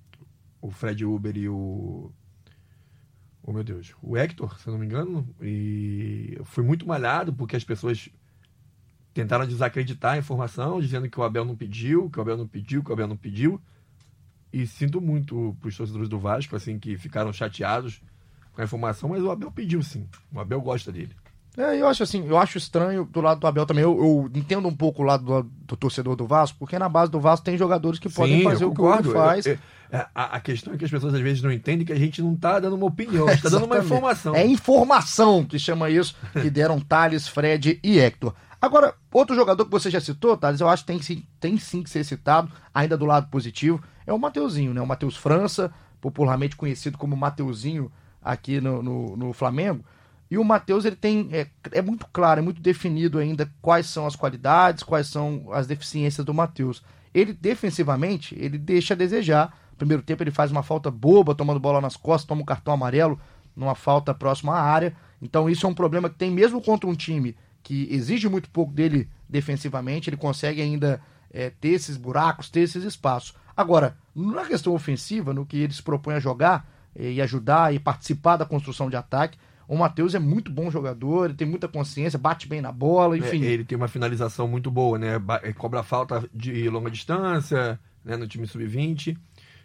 o 0.61 0.71
Fred 0.71 1.05
Uber 1.05 1.37
e 1.37 1.49
o. 1.49 2.13
Oh 3.43 3.53
meu 3.53 3.65
Deus, 3.65 3.95
o 4.03 4.17
Hector, 4.17 4.59
se 4.61 4.69
eu 4.69 4.73
não 4.73 4.81
me 4.81 4.87
engano. 4.87 5.27
E 5.41 6.39
foi 6.45 6.63
muito 6.63 6.87
malhado 6.87 7.33
porque 7.33 7.57
as 7.57 7.65
pessoas 7.65 8.09
tentaram 9.15 9.47
desacreditar 9.47 10.13
a 10.15 10.19
informação, 10.19 10.81
dizendo 10.81 11.09
que 11.09 11.19
o 11.19 11.23
Abel 11.23 11.45
não 11.45 11.57
pediu, 11.57 12.11
que 12.11 12.19
o 12.19 12.23
Abel 12.23 12.37
não 12.37 12.47
pediu, 12.47 12.85
que 12.85 12.91
o 12.91 12.93
Abel 12.93 13.09
não 13.09 13.17
pediu. 13.17 13.61
E 14.53 14.67
sinto 14.67 15.01
muito 15.01 15.57
para 15.61 15.69
os 15.69 15.77
torcedores 15.77 16.09
do 16.09 16.19
Vasco, 16.19 16.55
assim, 16.55 16.79
que 16.79 16.97
ficaram 16.97 17.33
chateados 17.33 18.03
com 18.59 18.63
a 18.63 18.65
informação, 18.65 19.09
mas 19.11 19.23
o 19.23 19.31
Abel 19.31 19.53
pediu 19.53 19.81
sim. 19.85 20.05
O 20.35 20.41
Abel 20.41 20.61
gosta 20.61 20.91
dele. 20.91 21.15
É, 21.57 21.81
eu 21.81 21.87
acho 21.87 22.03
assim, 22.03 22.27
eu 22.27 22.37
acho 22.37 22.59
estranho 22.59 23.05
do 23.05 23.21
lado 23.21 23.39
do 23.41 23.47
Abel 23.47 23.65
também. 23.65 23.83
Eu, 23.85 23.97
eu 23.99 24.31
entendo 24.35 24.67
um 24.67 24.75
pouco 24.75 25.03
o 25.03 25.05
lado 25.05 25.25
do, 25.25 25.43
do 25.43 25.77
torcedor 25.77 26.17
do 26.17 26.27
Vasco, 26.27 26.59
porque 26.59 26.77
na 26.79 26.89
base 26.89 27.11
do 27.11 27.21
Vasco 27.21 27.45
tem 27.45 27.57
jogadores 27.57 27.99
que 28.01 28.09
podem 28.09 28.39
Sim, 28.39 28.45
fazer 28.45 28.65
o 28.65 28.69
que 28.75 28.81
o 28.81 28.85
concordo. 28.85 29.13
faz. 29.13 29.47
Eu- 29.47 29.53
eu- 29.55 29.59
a, 30.15 30.37
a 30.37 30.41
questão 30.41 30.75
é 30.75 30.77
que 30.77 30.85
as 30.85 30.91
pessoas 30.91 31.15
às 31.15 31.21
vezes 31.21 31.41
não 31.43 31.51
entendem 31.53 31.87
que 31.87 31.93
a 31.93 31.99
gente 31.99 32.21
não 32.21 32.35
está 32.35 32.59
dando 32.61 32.75
uma 32.77 32.87
opinião, 32.87 33.27
a 33.27 33.31
gente 33.31 33.39
está 33.47 33.49
dando 33.49 33.65
uma 33.67 33.79
informação. 33.79 34.35
É 34.35 34.45
informação 34.45 35.45
que 35.45 35.59
chama 35.59 35.89
isso, 35.89 36.15
que 36.33 36.51
deram 36.51 36.81
Thales, 36.81 37.27
Fred 37.29 37.79
e 37.83 37.99
Hector. 37.99 38.35
Agora, 38.61 38.95
outro 39.13 39.35
jogador 39.37 39.65
que 39.65 39.71
você 39.71 39.89
já 39.91 40.01
citou, 40.01 40.37
Thales, 40.37 40.61
eu 40.61 40.69
acho 40.69 40.83
que 40.85 40.89
tem, 40.93 41.01
sim- 41.01 41.25
tem 41.41 41.57
sim 41.59 41.83
que 41.83 41.91
ser 41.91 42.03
citado, 42.05 42.51
ainda 42.75 42.97
do 42.97 43.05
lado 43.07 43.29
positivo, 43.31 43.81
é 44.07 44.13
o 44.13 44.19
Mateuzinho, 44.19 44.75
né? 44.75 44.81
O 44.81 44.87
Matheus 44.87 45.17
França, 45.17 45.73
popularmente 46.01 46.57
conhecido 46.57 46.99
como 46.99 47.17
Mateuzinho 47.17 47.91
aqui 48.23 48.61
no, 48.61 48.83
no, 48.83 49.17
no 49.17 49.33
Flamengo. 49.33 49.85
E 50.31 50.37
o 50.37 50.45
Matheus, 50.45 50.85
ele 50.85 50.97
tem. 50.97 51.29
É, 51.33 51.47
é 51.73 51.83
muito 51.83 52.07
claro, 52.13 52.41
é 52.41 52.43
muito 52.43 52.61
definido 52.61 53.19
ainda 53.19 53.51
quais 53.63 53.87
são 53.87 54.07
as 54.07 54.15
qualidades, 54.15 54.83
quais 54.83 55.07
são 55.07 55.47
as 55.53 55.67
deficiências 55.67 56.25
do 56.25 56.35
Matheus. 56.35 56.83
Ele, 57.15 57.33
defensivamente, 57.33 58.37
ele 58.39 58.59
deixa 58.59 58.95
a 58.95 58.97
desejar. 58.97 59.57
Primeiro 59.79 60.03
tempo, 60.03 60.23
ele 60.23 60.31
faz 60.31 60.51
uma 60.51 60.63
falta 60.63 60.91
boba, 60.91 61.35
tomando 61.35 61.61
bola 61.61 61.81
nas 61.81 61.97
costas, 61.97 62.27
toma 62.27 62.43
um 62.43 62.45
cartão 62.45 62.75
amarelo 62.75 63.19
numa 63.57 63.75
falta 63.75 64.13
próxima 64.13 64.55
à 64.55 64.61
área. 64.61 64.95
Então, 65.23 65.49
isso 65.49 65.67
é 65.67 65.69
um 65.69 65.75
problema 65.75 66.11
que 66.11 66.17
tem 66.17 66.31
mesmo 66.31 66.61
contra 66.61 66.89
um 66.89 66.95
time 66.95 67.35
que 67.63 67.89
exige 67.91 68.29
muito 68.29 68.51
pouco 68.51 68.73
dele 68.73 69.09
defensivamente. 69.29 70.11
Ele 70.11 70.17
consegue 70.17 70.61
ainda 70.61 71.01
é, 71.31 71.51
ter 71.51 71.71
esses 71.71 71.97
buracos, 71.97 72.51
ter 72.51 72.61
esses 72.61 72.85
espaços. 72.85 73.35
Agora, 73.57 73.97
na 74.15 74.45
questão 74.45 74.75
ofensiva, 74.75 75.33
no 75.33 75.47
que 75.47 75.57
ele 75.57 75.73
se 75.73 75.83
propõe 75.83 76.15
a 76.15 76.21
jogar 76.21 76.69
e 76.99 77.23
ajudar 77.23 77.73
e 77.73 77.79
participar 77.79 78.37
da 78.37 78.45
construção 78.45 78.91
de 78.91 78.97
ataque, 78.97 79.39
o 79.69 79.77
Matheus 79.77 80.15
é 80.15 80.19
muito 80.19 80.51
bom 80.51 80.71
jogador, 80.71 81.27
ele 81.27 81.35
tem 81.35 81.47
muita 81.47 81.69
consciência, 81.69 82.19
bate 82.19 82.49
bem 82.49 82.61
na 82.61 82.73
bola, 82.73 83.17
enfim. 83.19 83.45
É, 83.45 83.49
ele 83.49 83.65
tem 83.65 83.77
uma 83.77 83.87
finalização 83.87 84.49
muito 84.49 84.71
boa, 84.71 84.99
né? 84.99 85.21
Ele 85.43 85.53
Cobra 85.53 85.83
falta 85.83 86.29
de 86.35 86.69
longa 86.71 86.91
distância, 86.91 87.79
né? 88.03 88.17
No 88.17 88.27
time 88.27 88.47
sub-20. 88.47 89.17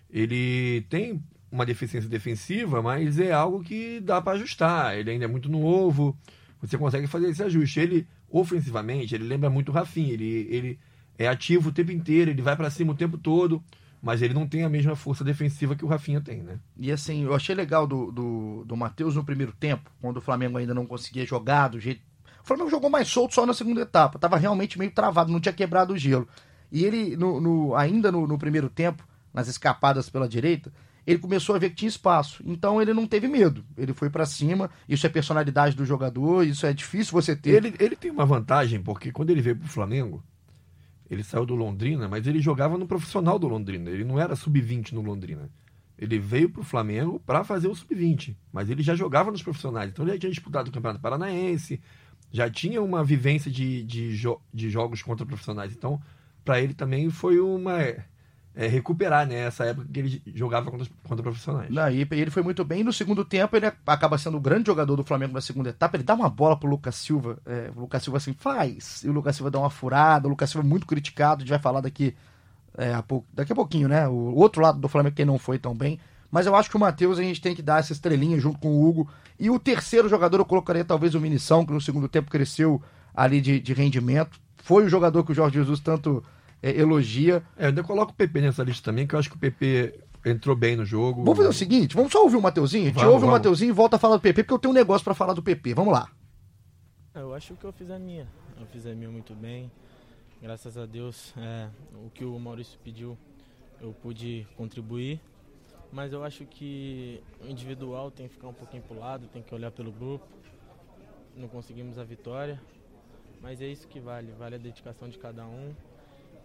Ele 0.10 0.86
tem 0.90 1.24
uma 1.50 1.66
deficiência 1.66 2.10
defensiva, 2.10 2.82
mas 2.82 3.18
é 3.18 3.32
algo 3.32 3.64
que 3.64 4.02
dá 4.02 4.22
para 4.22 4.34
ajustar. 4.34 4.98
Ele 4.98 5.10
ainda 5.10 5.26
é 5.26 5.28
muito 5.28 5.50
novo, 5.50 6.18
você 6.62 6.78
consegue 6.78 7.08
fazer 7.08 7.30
esse 7.30 7.42
ajuste. 7.42 7.80
Ele, 7.80 8.08
ofensivamente, 8.30 9.16
ele 9.16 9.24
lembra 9.24 9.50
muito 9.50 9.70
o 9.70 9.72
Rafinha. 9.72 10.12
Ele, 10.14 10.48
ele 10.50 10.80
é 11.18 11.28
ativo 11.30 11.70
o 11.70 11.72
tempo 11.72 11.94
inteiro, 11.94 12.30
ele 12.30 12.42
vai 12.42 12.58
para 12.58 12.70
cima 12.70 12.92
o 12.92 12.96
tempo 12.96 13.18
todo. 13.18 13.64
Mas 14.04 14.22
ele 14.22 14.34
não 14.34 14.46
tem 14.46 14.64
a 14.64 14.70
mesma 14.70 14.98
força 14.98 15.24
defensiva 15.24 15.78
que 15.78 15.86
o 15.86 15.88
Rafinha 15.88 16.20
tem, 16.20 16.44
né? 16.44 16.60
E 16.78 16.92
assim, 16.92 17.24
eu 17.24 17.34
achei 17.34 17.56
legal 17.56 17.88
do, 17.88 18.12
do, 18.12 18.66
do 18.66 18.76
Matheus 18.76 19.16
no 19.16 19.24
primeiro 19.24 19.54
tempo, 19.54 19.90
quando 20.02 20.18
o 20.18 20.22
Flamengo 20.22 20.58
ainda 20.58 20.74
não 20.74 20.86
conseguia 20.86 21.26
jogar 21.26 21.70
do 21.70 21.80
jeito. 21.80 22.02
O 22.44 22.46
Flamengo 22.46 22.70
jogou 22.70 22.90
mais 22.90 23.08
solto 23.08 23.34
só 23.34 23.46
na 23.46 23.54
segunda 23.54 23.80
etapa, 23.80 24.20
tava 24.20 24.36
realmente 24.36 24.78
meio 24.78 24.92
travado, 24.92 25.32
não 25.32 25.40
tinha 25.40 25.54
quebrado 25.54 25.94
o 25.94 25.98
gelo. 25.98 26.28
E 26.70 26.84
ele, 26.84 27.16
no, 27.16 27.40
no 27.40 27.76
ainda 27.78 28.12
no, 28.12 28.28
no 28.28 28.38
primeiro 28.38 28.70
tempo, 28.70 29.08
nas 29.34 29.48
escapadas 29.48 30.10
pela 30.10 30.28
direita, 30.28 30.70
ele 31.08 31.20
começou 31.20 31.56
a 31.56 31.60
ver 31.60 31.70
que 31.70 31.78
tinha 31.78 31.88
espaço. 31.88 32.44
Então 32.46 32.82
ele 32.82 32.94
não 32.94 33.08
teve 33.08 33.30
medo. 33.30 33.64
Ele 33.78 33.94
foi 33.94 34.10
para 34.10 34.26
cima. 34.26 34.70
Isso 34.88 35.06
é 35.06 35.10
personalidade 35.10 35.78
do 35.78 35.86
jogador, 35.86 36.46
isso 36.46 36.66
é 36.66 36.74
difícil 36.74 37.14
você 37.14 37.38
ter. 37.38 37.52
Ele, 37.52 37.74
ele 37.80 37.96
tem 37.96 38.12
uma 38.12 38.26
vantagem, 38.26 38.82
porque 38.82 39.14
quando 39.14 39.30
ele 39.30 39.42
veio 39.42 39.56
pro 39.56 39.70
Flamengo, 39.70 40.22
ele 41.10 41.24
saiu 41.24 41.46
do 41.46 41.56
Londrina, 41.56 42.08
mas 42.08 42.26
ele 42.28 42.40
jogava 42.40 42.78
no 42.78 42.88
profissional 42.88 43.38
do 43.38 43.48
Londrina. 43.48 43.90
Ele 43.90 44.04
não 44.04 44.20
era 44.20 44.36
sub-20 44.36 44.94
no 44.94 45.02
Londrina. 45.02 45.50
Ele 45.98 46.18
veio 46.18 46.50
pro 46.50 46.64
Flamengo 46.64 47.20
para 47.20 47.44
fazer 47.44 47.68
o 47.68 47.76
sub-20, 47.76 48.36
mas 48.52 48.70
ele 48.70 48.82
já 48.82 48.96
jogava 48.96 49.32
nos 49.32 49.44
profissionais. 49.44 49.92
Então 49.92 50.04
ele 50.06 50.14
já 50.14 50.20
tinha 50.20 50.32
disputado 50.32 50.70
o 50.70 50.72
Campeonato 50.72 51.02
Paranaense, 51.02 51.80
já 52.32 52.50
tinha 52.50 52.82
uma 52.82 53.04
vivência 53.04 53.52
de, 53.52 53.84
de, 53.84 54.16
jo 54.16 54.40
de 54.54 54.70
jogos 54.70 55.02
contra 55.02 55.26
profissionais. 55.26 55.72
Então, 55.72 56.02
para 56.44 56.60
ele 56.60 56.74
também 56.74 57.10
foi 57.10 57.40
uma 57.40 57.78
é, 58.56 58.68
recuperar 58.68 59.28
né, 59.28 59.36
essa 59.36 59.66
época 59.66 59.88
que 59.92 60.00
ele 60.00 60.22
jogava 60.36 60.70
contra, 60.70 60.88
contra 61.04 61.24
profissionais. 61.24 61.70
Não, 61.72 61.90
e 61.90 62.08
ele 62.12 62.30
foi 62.30 62.44
muito 62.44 62.64
bem. 62.64 62.84
No 62.84 62.94
segundo 62.94 63.26
tempo, 63.26 63.56
ele 63.56 63.66
acaba 63.66 64.18
sendo 64.18 64.38
o 64.38 64.40
grande 64.40 64.68
jogador 64.68 64.96
do 64.96 65.04
Flamengo 65.04 65.34
na 65.34 65.42
segunda 65.42 65.70
etapa. 65.70 65.98
Ele 65.98 66.04
dá 66.04 66.14
uma 66.14 66.30
bola 66.30 66.58
pro 66.58 66.70
Lucas 66.70 66.96
Silva. 66.96 67.40
É, 67.46 67.72
o 67.76 67.82
Lucas 67.82 68.04
Silva 68.04 68.18
assim 68.18 68.34
faz. 68.34 69.04
E 69.04 69.10
o 69.10 69.12
Lucas 69.12 69.36
Silva 69.36 69.50
dá 69.50 69.60
uma 69.60 69.72
furada. 69.72 70.28
O 70.28 70.30
Lucas 70.30 70.52
Silva 70.52 70.66
é 70.66 70.70
muito 70.70 70.86
criticado. 70.86 71.42
A 71.42 71.46
gente 71.46 71.50
vai 71.50 71.60
falar 71.60 71.82
daqui, 71.82 72.16
é, 72.78 72.94
a 72.94 73.04
daqui 73.34 73.52
a 73.52 73.56
pouquinho, 73.56 73.88
né? 73.88 74.08
O 74.08 74.36
outro 74.36 74.62
lado 74.62 74.80
do 74.80 74.88
Flamengo 74.88 75.16
que 75.16 75.26
não 75.26 75.40
foi 75.40 75.58
tão 75.58 75.76
bem. 75.76 76.00
Mas 76.30 76.46
eu 76.46 76.56
acho 76.56 76.70
que 76.70 76.78
o 76.78 76.80
Matheus 76.80 77.18
a 77.18 77.24
gente 77.24 77.42
tem 77.42 77.56
que 77.56 77.62
dar 77.62 77.80
essa 77.80 77.94
estrelinha 77.94 78.40
junto 78.40 78.60
com 78.60 78.70
o 78.70 78.88
Hugo. 78.88 79.10
E 79.40 79.50
o 79.50 79.58
terceiro 79.58 80.08
jogador 80.08 80.40
eu 80.40 80.46
colocaria 80.46 80.86
talvez 80.86 81.16
o 81.16 81.20
Minição, 81.20 81.66
que 81.66 81.74
no 81.74 81.82
segundo 81.82 82.08
tempo 82.08 82.30
cresceu 82.30 82.82
ali 83.16 83.42
de, 83.42 83.60
de 83.60 83.74
rendimento. 83.74 84.40
Foi 84.58 84.86
o 84.86 84.90
jogador 84.90 85.24
que 85.24 85.32
o 85.32 85.36
Jorge 85.36 85.58
Jesus 85.58 85.80
tanto 85.80 86.24
é, 86.64 86.80
elogia. 86.80 87.44
É, 87.58 87.66
eu 87.66 87.68
ainda 87.68 87.84
coloco 87.84 88.14
o 88.14 88.16
PP 88.16 88.40
nessa 88.40 88.64
lista 88.64 88.90
também, 88.90 89.06
que 89.06 89.14
eu 89.14 89.20
acho 89.20 89.30
que 89.30 89.36
o 89.36 89.40
PP 89.40 90.00
entrou 90.26 90.56
bem 90.56 90.78
no 90.78 90.86
jogo. 90.86 91.22
Vamos 91.22 91.38
fazer 91.38 91.50
o 91.50 91.54
seguinte, 91.54 91.94
vamos 91.94 92.14
só 92.14 92.24
ouvir 92.24 92.38
o 92.38 92.42
Mateuzinho? 92.42 92.86
A 92.86 92.88
gente 92.88 93.00
ouve 93.00 93.20
vamos. 93.20 93.28
o 93.28 93.32
Mateuzinho 93.32 93.70
e 93.70 93.74
volta 93.74 93.98
a 93.98 94.00
falar 94.00 94.16
do 94.16 94.22
PP, 94.22 94.44
porque 94.44 94.54
eu 94.54 94.60
tenho 94.60 94.72
um 94.72 94.76
negócio 94.76 95.04
para 95.04 95.14
falar 95.14 95.34
do 95.34 95.44
PP. 95.44 95.74
Vamos 95.74 95.94
lá. 95.94 96.10
Eu 97.14 97.34
acho 97.34 97.54
que 97.56 97.66
eu 97.66 97.74
fiz 97.74 97.92
a 97.92 98.00
minha. 98.00 98.28
Eu 98.58 98.66
fiz 98.68 98.88
a 98.88 98.96
minha 98.96 99.12
muito 99.12 99.36
bem. 99.36 99.70
Graças 100.42 100.78
a 100.78 100.86
Deus, 100.86 101.34
é, 101.38 101.70
o 101.94 102.10
que 102.10 102.24
o 102.24 102.40
Maurício 102.40 102.80
pediu, 102.82 103.18
eu 103.82 103.94
pude 103.94 104.48
contribuir. 104.56 105.20
Mas 105.92 106.12
eu 106.12 106.24
acho 106.24 106.46
que 106.46 107.22
o 107.46 107.48
individual 107.48 108.10
tem 108.10 108.28
que 108.28 108.34
ficar 108.34 108.48
um 108.48 108.54
pouquinho 108.54 108.82
pro 108.82 108.98
lado, 108.98 109.28
tem 109.28 109.44
que 109.44 109.54
olhar 109.54 109.70
pelo 109.70 109.92
grupo. 109.92 110.26
Não 111.36 111.48
conseguimos 111.48 112.00
a 112.00 112.04
vitória, 112.04 112.60
mas 113.42 113.62
é 113.62 113.68
isso 113.68 113.88
que 113.88 114.00
vale, 114.00 114.32
vale 114.32 114.56
a 114.56 114.58
dedicação 114.58 115.10
de 115.10 115.18
cada 115.18 115.46
um 115.46 115.74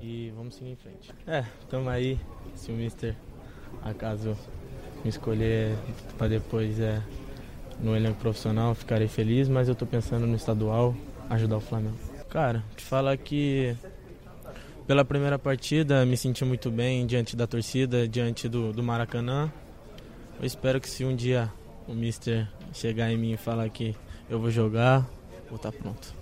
e 0.00 0.32
vamos 0.36 0.54
seguir 0.54 0.70
em 0.70 0.76
frente. 0.76 1.10
É, 1.26 1.44
estamos 1.60 1.88
aí. 1.88 2.18
Se 2.54 2.70
o 2.70 2.74
Mister 2.74 3.14
acaso 3.82 4.36
me 5.04 5.10
escolher 5.10 5.76
para 6.16 6.28
depois 6.28 6.78
é, 6.80 7.02
no 7.80 7.96
elenco 7.96 8.18
profissional, 8.18 8.74
ficarei 8.74 9.08
feliz, 9.08 9.48
mas 9.48 9.68
eu 9.68 9.72
estou 9.72 9.86
pensando 9.86 10.26
no 10.26 10.36
estadual, 10.36 10.94
ajudar 11.30 11.56
o 11.56 11.60
Flamengo. 11.60 11.98
Cara, 12.28 12.62
te 12.76 12.84
falar 12.84 13.16
que 13.16 13.76
pela 14.86 15.04
primeira 15.04 15.38
partida 15.38 16.04
me 16.04 16.16
senti 16.16 16.44
muito 16.44 16.70
bem 16.70 17.06
diante 17.06 17.36
da 17.36 17.46
torcida, 17.46 18.08
diante 18.08 18.48
do, 18.48 18.72
do 18.72 18.82
Maracanã. 18.82 19.52
Eu 20.40 20.46
espero 20.46 20.80
que 20.80 20.88
se 20.88 21.04
um 21.04 21.14
dia 21.14 21.52
o 21.86 21.94
Mister 21.94 22.48
chegar 22.72 23.10
em 23.10 23.16
mim 23.16 23.32
e 23.32 23.36
falar 23.36 23.68
que 23.70 23.94
eu 24.28 24.38
vou 24.38 24.50
jogar, 24.50 25.08
vou 25.48 25.56
estar 25.56 25.72
tá 25.72 25.78
pronto. 25.78 26.17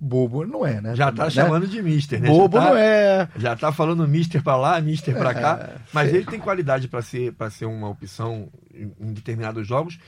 Bobo 0.00 0.46
não 0.46 0.64
é, 0.64 0.80
né? 0.80 0.96
Já 0.96 1.12
tá 1.12 1.24
né? 1.24 1.30
chamando 1.30 1.66
de 1.68 1.82
Mister, 1.82 2.20
né? 2.20 2.28
Bobo 2.28 2.58
tá, 2.58 2.70
não 2.70 2.76
é. 2.76 3.28
Já 3.36 3.54
tá 3.54 3.70
falando 3.70 4.08
Mister 4.08 4.42
pra 4.42 4.56
lá, 4.56 4.80
Mister 4.80 5.14
pra 5.16 5.34
cá. 5.34 5.58
É, 5.60 5.76
mas 5.92 6.08
sei. 6.10 6.20
ele 6.20 6.26
tem 6.26 6.40
qualidade 6.40 6.88
para 6.88 7.02
ser, 7.02 7.32
pra 7.34 7.50
ser 7.50 7.66
uma 7.66 7.88
opção 7.88 8.48
em, 8.74 9.12
determinados 9.12 9.66
jogos. 9.66 9.98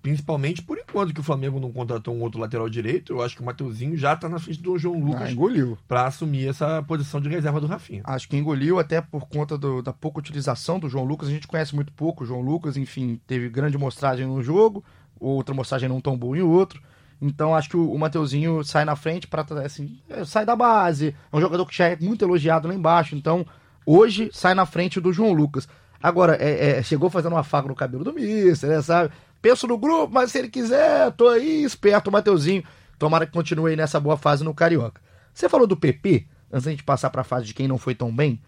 Principalmente 0.00 0.62
por 0.62 0.78
enquanto 0.78 1.12
que 1.12 1.20
o 1.20 1.24
Flamengo 1.24 1.58
não 1.58 1.72
contratou 1.72 2.14
um 2.14 2.20
outro 2.22 2.40
lateral 2.40 2.68
direito, 2.68 3.12
eu 3.14 3.22
acho 3.22 3.34
que 3.34 3.42
o 3.42 3.44
Mateuzinho 3.44 3.96
já 3.96 4.14
tá 4.14 4.28
na 4.28 4.38
frente 4.38 4.62
do 4.62 4.78
João 4.78 4.94
Ah, 4.96 5.04
Lucas 5.04 5.30
engoliu. 5.32 5.76
para 5.88 6.06
assumir 6.06 6.48
essa 6.48 6.82
posição 6.84 7.20
de 7.20 7.28
reserva 7.28 7.60
do 7.60 7.66
Rafinha. 7.66 8.02
Acho 8.04 8.28
que 8.28 8.36
engoliu 8.36 8.78
até 8.78 9.00
por 9.00 9.28
conta 9.28 9.58
do- 9.58 9.82
da 9.82 9.92
pouca 9.92 10.20
utilização 10.20 10.78
do 10.78 10.88
João 10.88 11.04
Lucas. 11.04 11.28
A 11.28 11.32
gente 11.32 11.48
conhece 11.48 11.74
muito 11.74 11.92
pouco 11.92 12.22
o 12.22 12.26
João 12.26 12.40
Lucas, 12.40 12.76
enfim, 12.76 13.20
teve 13.26 13.48
grande 13.48 13.76
mostragem 13.76 14.24
num 14.24 14.40
jogo, 14.40 14.84
outra 15.18 15.52
mostragem 15.54 15.88
não 15.88 16.00
tão 16.00 16.16
boa 16.16 16.38
em 16.38 16.42
outro. 16.42 16.80
Então 17.20 17.54
acho 17.54 17.68
que 17.68 17.76
o, 17.76 17.92
o 17.92 17.98
Mateuzinho 17.98 18.62
sai 18.64 18.84
na 18.84 18.94
frente 18.94 19.26
para 19.26 19.44
assim, 19.64 19.98
é, 20.08 20.24
sai 20.24 20.46
da 20.46 20.54
base. 20.54 21.14
É 21.32 21.36
um 21.36 21.40
jogador 21.40 21.66
que 21.66 21.76
já 21.76 21.88
é 21.88 21.96
muito 21.96 22.24
elogiado 22.24 22.68
lá 22.68 22.74
embaixo. 22.74 23.16
Então 23.16 23.44
hoje 23.84 24.30
sai 24.32 24.54
na 24.54 24.66
frente 24.66 25.00
do 25.00 25.12
João 25.12 25.32
Lucas. 25.32 25.68
Agora, 26.02 26.36
é, 26.40 26.78
é, 26.78 26.82
chegou 26.82 27.10
fazendo 27.10 27.32
uma 27.32 27.42
faca 27.42 27.66
no 27.66 27.74
cabelo 27.74 28.04
do 28.04 28.12
Mister, 28.12 28.70
né, 28.70 28.82
sabe? 28.82 29.12
Penso 29.42 29.66
no 29.66 29.76
grupo, 29.76 30.12
mas 30.12 30.30
se 30.30 30.38
ele 30.38 30.48
quiser, 30.48 31.10
tô 31.12 31.28
aí, 31.28 31.64
esperto, 31.64 32.08
o 32.08 32.12
Mateuzinho. 32.12 32.62
Tomara 32.98 33.26
que 33.26 33.32
continue 33.32 33.70
aí 33.70 33.76
nessa 33.76 33.98
boa 34.00 34.16
fase 34.16 34.44
no 34.44 34.54
Carioca. 34.54 35.00
Você 35.32 35.48
falou 35.48 35.66
do 35.66 35.76
PP, 35.76 36.26
antes 36.52 36.64
da 36.64 36.70
gente 36.70 36.82
passar 36.82 37.10
pra 37.10 37.22
fase 37.22 37.46
de 37.46 37.54
quem 37.54 37.68
não 37.68 37.78
foi 37.78 37.94
tão 37.94 38.14
bem. 38.14 38.40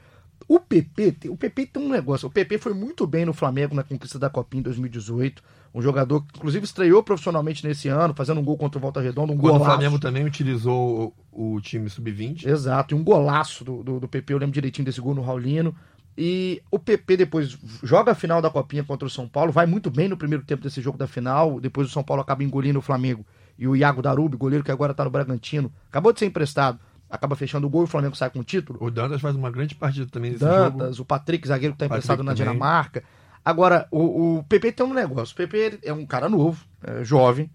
O 0.49 0.59
PP, 0.59 1.28
o 1.28 1.37
PP 1.37 1.66
tem 1.66 1.82
um 1.82 1.88
negócio. 1.88 2.28
O 2.28 2.30
PP 2.30 2.59
foi 2.59 2.75
muito 2.75 3.06
bem 3.06 3.25
no 3.25 3.32
Flamengo 3.32 3.75
na 3.75 3.82
conquista 3.82 4.18
da 4.18 4.28
Copinha 4.28 4.61
em 4.61 4.64
2018. 4.64 5.42
Um 5.73 5.80
jogador 5.80 6.23
que, 6.23 6.38
inclusive, 6.38 6.64
estreou 6.64 7.02
profissionalmente 7.02 7.64
nesse 7.66 7.88
ano, 7.88 8.12
fazendo 8.14 8.40
um 8.40 8.44
gol 8.44 8.56
contra 8.56 8.78
o 8.78 8.80
Volta 8.80 9.00
Redonda, 9.00 9.32
um 9.32 9.37
Quando 9.37 9.54
o 9.54 9.59
golaço. 9.59 9.64
Flamengo 9.64 9.99
também 10.00 10.25
utilizou 10.25 11.14
o, 11.30 11.61
time 11.61 11.88
sub-20. 11.88 12.47
Exato, 12.47 12.94
e 12.94 12.99
um 12.99 13.04
golaço 13.04 13.64
do, 13.64 13.82
do, 13.82 14.00
do 14.00 14.09
PP, 14.09 14.32
eu 14.32 14.38
lembro 14.38 14.54
direitinho 14.54 14.85
desse 14.85 15.00
gol 15.00 15.14
no 15.14 15.23
Raulino. 15.23 15.75
E 16.18 16.61
o 16.70 16.78
PP 16.78 17.16
depois 17.16 17.56
joga 17.82 18.12
a 18.12 18.14
final 18.14 18.42
da 18.42 18.50
Copinha 18.50 18.82
contra 18.82 19.06
o 19.06 19.11
São 19.11 19.28
Paulo, 19.28 19.52
vai 19.52 19.64
muito 19.64 19.90
bem 19.90 20.09
no 20.09 20.16
primeiro 20.16 20.44
tempo 20.44 20.62
desse 20.62 20.80
jogo 20.80 20.99
da 20.99 21.06
final. 21.06 21.61
Depois 21.61 21.87
o 21.87 21.90
São 21.90 22.02
Paulo 22.02 22.20
acaba 22.20 22.42
engolindo 22.42 22.78
o 22.78 22.82
Flamengo. 22.82 23.25
E 23.56 23.68
o 23.68 23.76
Iago 23.76 24.02
Darubi, 24.02 24.37
goleiro 24.37 24.64
que 24.64 24.70
agora 24.70 24.92
tá 24.92 25.04
no 25.04 25.11
Bragantino, 25.11 25.73
acabou 25.88 26.12
de 26.12 26.18
ser 26.18 26.26
emprestado, 26.26 26.80
acaba 27.11 27.35
fechando 27.35 27.67
o 27.67 27.71
gol 27.71 27.83
e 27.83 27.85
o 27.85 27.88
Flamengo 27.88 28.17
sai 28.17 28.31
com 28.31 28.38
o 28.38 28.45
título. 28.45 28.79
O 28.81 28.90
Dantas 28.90 29.21
faz 29.21 29.35
uma 29.35 29.50
grande 29.50 29.75
partida 29.75 30.07
também 30.07 30.31
nesse 30.31 30.45
jogo. 30.45 30.79
Dantas, 30.79 31.00
o 31.00 31.05
Patrick, 31.05 31.47
zagueiro 31.47 31.75
que 31.75 31.81
tá 31.81 31.87
Patrick 31.87 31.99
emprestado 31.99 32.23
na 32.23 32.33
também. 32.33 32.52
Dinamarca. 32.52 33.02
Agora, 33.45 33.88
o, 33.90 34.38
o 34.38 34.45
PP 34.45 34.73
tem 34.73 34.87
um 34.87 34.95
negócio. 34.95 35.33
O 35.33 35.37
PP 35.37 35.81
é 35.83 35.93
um 35.93 36.07
cara 36.07 36.29
novo, 36.29 36.64
é, 36.83 37.02
jovem. 37.02 37.50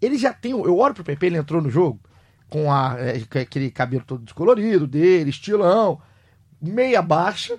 Ele 0.00 0.18
já 0.18 0.32
tem. 0.32 0.52
Eu 0.52 0.76
olho 0.76 0.94
pro 0.94 1.04
PP, 1.04 1.26
ele 1.26 1.38
entrou 1.38 1.62
no 1.62 1.70
jogo 1.70 2.00
com, 2.48 2.70
a, 2.70 2.96
é, 2.98 3.22
aquele 3.40 3.70
cabelo 3.70 4.04
todo 4.04 4.24
descolorido 4.24 4.86
dele, 4.86 5.30
estilão, 5.30 6.00
meia 6.60 7.00
baixa. 7.00 7.56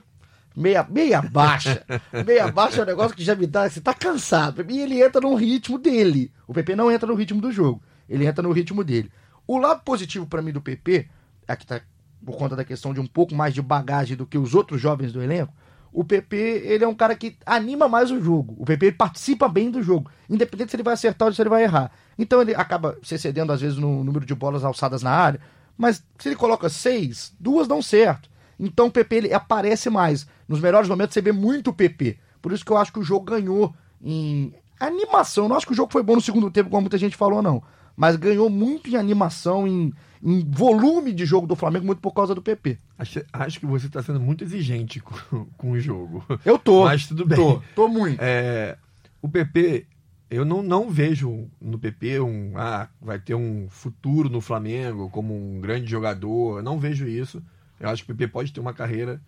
Meia, 0.55 0.85
meia 0.87 1.19
baixa. 1.19 1.83
meia 2.27 2.51
baixa 2.51 2.81
é 2.81 2.83
um 2.83 2.87
negócio 2.87 3.17
que 3.17 3.23
já 3.23 3.33
me 3.33 3.47
dá. 3.47 3.67
Você 3.67 3.81
tá 3.81 3.91
cansado. 3.91 4.63
E 4.69 4.81
ele 4.81 5.01
entra 5.01 5.19
no 5.19 5.33
ritmo 5.33 5.79
dele. 5.79 6.31
O 6.47 6.53
PP 6.53 6.75
não 6.75 6.91
entra 6.91 7.07
no 7.07 7.15
ritmo 7.15 7.41
do 7.41 7.51
jogo. 7.51 7.81
Ele 8.07 8.27
entra 8.27 8.43
no 8.43 8.51
ritmo 8.51 8.83
dele. 8.83 9.11
O 9.47 9.57
lado 9.57 9.81
positivo 9.83 10.27
pra 10.27 10.41
mim 10.41 10.51
do 10.51 10.61
PP, 10.61 11.09
aqui 11.53 11.65
tá 11.65 11.81
por 12.25 12.37
conta 12.37 12.55
da 12.55 12.63
questão 12.63 12.93
de 12.93 12.99
um 12.99 13.07
pouco 13.07 13.35
mais 13.35 13.53
de 13.53 13.61
bagagem 13.61 14.15
do 14.15 14.25
que 14.25 14.37
os 14.37 14.53
outros 14.55 14.79
jovens 14.79 15.11
do 15.11 15.21
elenco, 15.21 15.53
o 15.91 16.03
PP 16.03 16.35
ele 16.65 16.83
é 16.83 16.87
um 16.87 16.95
cara 16.95 17.15
que 17.15 17.37
anima 17.45 17.87
mais 17.87 18.09
o 18.09 18.19
jogo. 18.21 18.55
O 18.57 18.65
PP 18.65 18.93
participa 18.93 19.47
bem 19.47 19.69
do 19.69 19.83
jogo, 19.83 20.09
independente 20.29 20.71
se 20.71 20.75
ele 20.75 20.83
vai 20.83 20.95
acertar 20.95 21.27
ou 21.27 21.33
se 21.33 21.41
ele 21.41 21.49
vai 21.49 21.63
errar. 21.63 21.91
Então 22.17 22.41
ele 22.41 22.55
acaba 22.55 22.97
se 23.03 23.13
excedendo 23.13 23.51
às 23.51 23.61
vezes 23.61 23.77
no 23.77 24.03
número 24.03 24.25
de 24.25 24.33
bolas 24.33 24.63
alçadas 24.63 25.03
na 25.03 25.11
área, 25.11 25.39
mas 25.77 26.03
se 26.17 26.29
ele 26.29 26.35
coloca 26.35 26.67
seis, 26.67 27.35
duas 27.39 27.67
dão 27.67 27.81
certo. 27.81 28.29
Então 28.59 28.87
o 28.87 28.91
PP 28.91 29.15
ele 29.15 29.33
aparece 29.33 29.89
mais. 29.89 30.25
Nos 30.47 30.59
melhores 30.59 30.89
momentos 30.89 31.13
você 31.13 31.21
vê 31.21 31.31
muito 31.31 31.69
o 31.69 31.73
PP. 31.73 32.17
Por 32.41 32.51
isso 32.51 32.65
que 32.65 32.71
eu 32.71 32.77
acho 32.77 32.91
que 32.91 32.99
o 32.99 33.03
jogo 33.03 33.25
ganhou 33.25 33.73
em 34.01 34.53
animação. 34.79 35.45
Eu 35.45 35.49
não 35.49 35.55
acho 35.55 35.65
que 35.65 35.73
o 35.73 35.75
jogo 35.75 35.91
foi 35.91 36.03
bom 36.03 36.15
no 36.15 36.21
segundo 36.21 36.49
tempo, 36.49 36.69
como 36.69 36.81
muita 36.81 36.97
gente 36.97 37.15
falou, 37.15 37.41
não. 37.41 37.63
Mas 37.95 38.15
ganhou 38.15 38.49
muito 38.49 38.89
em 38.89 38.95
animação, 38.95 39.67
em, 39.67 39.93
em 40.21 40.43
volume 40.49 41.13
de 41.13 41.25
jogo 41.25 41.45
do 41.45 41.55
Flamengo, 41.55 41.85
muito 41.85 42.01
por 42.01 42.13
causa 42.13 42.33
do 42.33 42.41
PP. 42.41 42.79
Acho, 42.97 43.23
acho 43.31 43.59
que 43.59 43.65
você 43.65 43.87
está 43.87 44.01
sendo 44.01 44.19
muito 44.19 44.43
exigente 44.43 44.99
com, 44.99 45.45
com 45.57 45.71
o 45.71 45.79
jogo. 45.79 46.23
Eu 46.43 46.57
tô. 46.57 46.85
Mas 46.85 47.07
tudo 47.07 47.25
bem. 47.25 47.37
Tô, 47.37 47.61
tô 47.75 47.87
muito. 47.87 48.19
É, 48.19 48.77
o 49.21 49.29
PP, 49.29 49.85
eu 50.29 50.43
não, 50.43 50.63
não 50.63 50.89
vejo 50.89 51.47
no 51.61 51.77
PP 51.77 52.19
um. 52.19 52.53
Ah, 52.57 52.89
vai 52.99 53.19
ter 53.19 53.35
um 53.35 53.67
futuro 53.69 54.29
no 54.29 54.41
Flamengo 54.41 55.09
como 55.09 55.35
um 55.35 55.61
grande 55.61 55.89
jogador. 55.89 56.57
Eu 56.57 56.63
não 56.63 56.79
vejo 56.79 57.07
isso. 57.07 57.43
Eu 57.79 57.89
acho 57.89 58.03
que 58.03 58.11
o 58.11 58.15
PP 58.15 58.31
pode 58.31 58.51
ter 58.51 58.59
uma 58.59 58.73
carreira, 58.73 59.21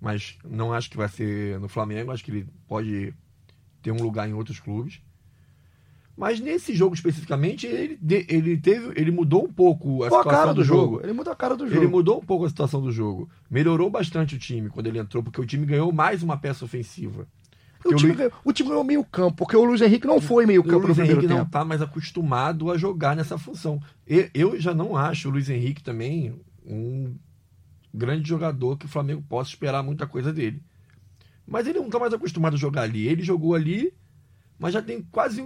mas 0.00 0.38
não 0.44 0.72
acho 0.72 0.88
que 0.88 0.96
vai 0.96 1.08
ser 1.08 1.58
no 1.58 1.68
Flamengo. 1.68 2.12
Acho 2.12 2.24
que 2.24 2.30
ele 2.30 2.46
pode 2.68 3.12
ter 3.82 3.90
um 3.90 4.02
lugar 4.02 4.28
em 4.28 4.34
outros 4.34 4.60
clubes. 4.60 5.00
Mas 6.22 6.38
nesse 6.38 6.72
jogo 6.72 6.94
especificamente, 6.94 7.66
ele, 7.66 7.98
ele 8.28 8.56
teve. 8.56 8.92
Ele 8.94 9.10
mudou 9.10 9.44
um 9.44 9.52
pouco 9.52 10.04
a 10.04 10.08
Pô, 10.08 10.14
a 10.14 10.18
situação 10.20 10.40
cara 10.40 10.54
do, 10.54 10.62
jogo. 10.62 11.00
Ele 11.02 11.12
muda 11.12 11.32
a 11.32 11.34
cara 11.34 11.56
do 11.56 11.66
jogo. 11.66 11.80
Ele 11.80 11.88
mudou 11.88 12.18
um 12.18 12.24
pouco 12.24 12.44
a 12.44 12.48
situação 12.48 12.80
do 12.80 12.92
jogo. 12.92 13.28
Melhorou 13.50 13.90
bastante 13.90 14.36
o 14.36 14.38
time 14.38 14.70
quando 14.70 14.86
ele 14.86 15.00
entrou, 15.00 15.20
porque 15.20 15.40
o 15.40 15.44
time 15.44 15.66
ganhou 15.66 15.90
mais 15.90 16.22
uma 16.22 16.36
peça 16.36 16.64
ofensiva. 16.64 17.26
O 17.84 17.88
time, 17.96 18.02
Luiz- 18.12 18.16
ganhou, 18.18 18.32
o 18.44 18.52
time 18.52 18.68
ganhou 18.68 18.84
meio 18.84 19.02
campo, 19.02 19.38
porque 19.38 19.56
o 19.56 19.64
Luiz 19.64 19.80
Henrique 19.80 20.06
não 20.06 20.20
foi 20.20 20.46
meio 20.46 20.60
o 20.60 20.64
campo 20.64 20.82
no 20.82 20.86
Luiz 20.86 20.96
primeiro 20.96 21.18
Henrique 21.22 21.34
não 21.34 21.42
está 21.42 21.64
mais 21.64 21.82
acostumado 21.82 22.70
a 22.70 22.78
jogar 22.78 23.16
nessa 23.16 23.36
função. 23.36 23.82
E- 24.06 24.30
Eu 24.32 24.60
já 24.60 24.72
não 24.72 24.96
acho 24.96 25.28
o 25.28 25.32
Luiz 25.32 25.50
Henrique 25.50 25.82
também 25.82 26.40
um 26.64 27.16
grande 27.92 28.28
jogador 28.28 28.76
que 28.76 28.86
o 28.86 28.88
Flamengo 28.88 29.24
possa 29.28 29.50
esperar 29.50 29.82
muita 29.82 30.06
coisa 30.06 30.32
dele. 30.32 30.62
Mas 31.44 31.66
ele 31.66 31.80
não 31.80 31.86
está 31.86 31.98
mais 31.98 32.14
acostumado 32.14 32.54
a 32.54 32.58
jogar 32.58 32.82
ali. 32.82 33.08
Ele 33.08 33.24
jogou 33.24 33.56
ali, 33.56 33.92
mas 34.56 34.72
já 34.72 34.80
tem 34.80 35.02
quase 35.10 35.44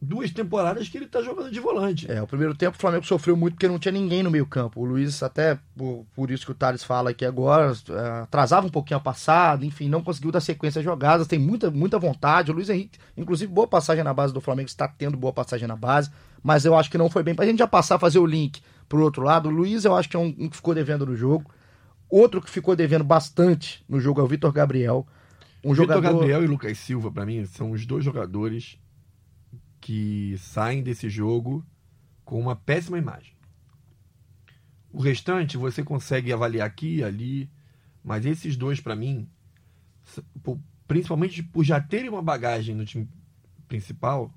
duas 0.00 0.30
temporadas 0.30 0.88
que 0.88 0.96
ele 0.96 1.06
está 1.06 1.20
jogando 1.22 1.50
de 1.50 1.58
volante. 1.58 2.10
É, 2.10 2.22
o 2.22 2.26
primeiro 2.26 2.54
tempo 2.54 2.76
o 2.76 2.80
Flamengo 2.80 3.04
sofreu 3.04 3.36
muito 3.36 3.54
porque 3.54 3.66
não 3.66 3.78
tinha 3.78 3.92
ninguém 3.92 4.22
no 4.22 4.30
meio 4.30 4.46
campo. 4.46 4.80
O 4.80 4.84
Luiz, 4.84 5.22
até 5.22 5.58
por, 5.76 6.06
por 6.14 6.30
isso 6.30 6.46
que 6.46 6.52
o 6.52 6.54
Thales 6.54 6.84
fala 6.84 7.10
aqui 7.10 7.24
agora, 7.24 7.72
é, 7.90 8.22
atrasava 8.22 8.66
um 8.66 8.70
pouquinho 8.70 8.98
a 8.98 9.00
passada, 9.00 9.66
enfim, 9.66 9.88
não 9.88 10.02
conseguiu 10.02 10.30
dar 10.30 10.40
sequência 10.40 10.78
às 10.78 10.84
jogadas, 10.84 11.26
tem 11.26 11.38
muita, 11.38 11.70
muita 11.70 11.98
vontade. 11.98 12.50
O 12.50 12.54
Luiz 12.54 12.68
Henrique, 12.68 12.98
inclusive, 13.16 13.52
boa 13.52 13.66
passagem 13.66 14.04
na 14.04 14.14
base 14.14 14.32
do 14.32 14.40
Flamengo, 14.40 14.68
está 14.68 14.86
tendo 14.86 15.16
boa 15.16 15.32
passagem 15.32 15.66
na 15.66 15.76
base, 15.76 16.10
mas 16.42 16.64
eu 16.64 16.76
acho 16.76 16.90
que 16.90 16.98
não 16.98 17.10
foi 17.10 17.22
bem. 17.22 17.34
Pra 17.34 17.46
gente 17.46 17.58
já 17.58 17.66
passar 17.66 17.96
a 17.96 17.98
fazer 17.98 18.20
o 18.20 18.26
link 18.26 18.62
pro 18.88 19.02
outro 19.02 19.22
lado, 19.22 19.48
o 19.48 19.52
Luiz 19.52 19.84
eu 19.84 19.96
acho 19.96 20.08
que 20.08 20.16
é 20.16 20.20
um, 20.20 20.34
um 20.38 20.48
que 20.48 20.56
ficou 20.56 20.74
devendo 20.74 21.04
no 21.04 21.16
jogo. 21.16 21.50
Outro 22.08 22.40
que 22.40 22.48
ficou 22.48 22.74
devendo 22.74 23.04
bastante 23.04 23.84
no 23.88 24.00
jogo 24.00 24.20
é 24.20 24.24
o 24.24 24.26
Vitor 24.26 24.52
Gabriel. 24.52 25.06
Um 25.62 25.72
Vitor 25.72 25.76
jogador. 25.76 26.02
Gabriel 26.02 26.44
e 26.44 26.46
Lucas 26.46 26.78
Silva, 26.78 27.10
para 27.10 27.26
mim, 27.26 27.44
são 27.44 27.72
os 27.72 27.84
dois 27.84 28.02
jogadores 28.02 28.78
que 29.80 30.36
saem 30.38 30.82
desse 30.82 31.08
jogo 31.08 31.64
com 32.24 32.40
uma 32.40 32.56
péssima 32.56 32.98
imagem. 32.98 33.32
O 34.92 35.00
restante 35.00 35.56
você 35.56 35.82
consegue 35.82 36.32
avaliar 36.32 36.66
aqui 36.66 36.96
e 36.96 37.04
ali, 37.04 37.50
mas 38.02 38.24
esses 38.26 38.56
dois, 38.56 38.80
para 38.80 38.96
mim, 38.96 39.28
principalmente 40.86 41.42
por 41.42 41.64
já 41.64 41.80
terem 41.80 42.08
uma 42.08 42.22
bagagem 42.22 42.74
no 42.74 42.84
time 42.84 43.08
principal, 43.66 44.32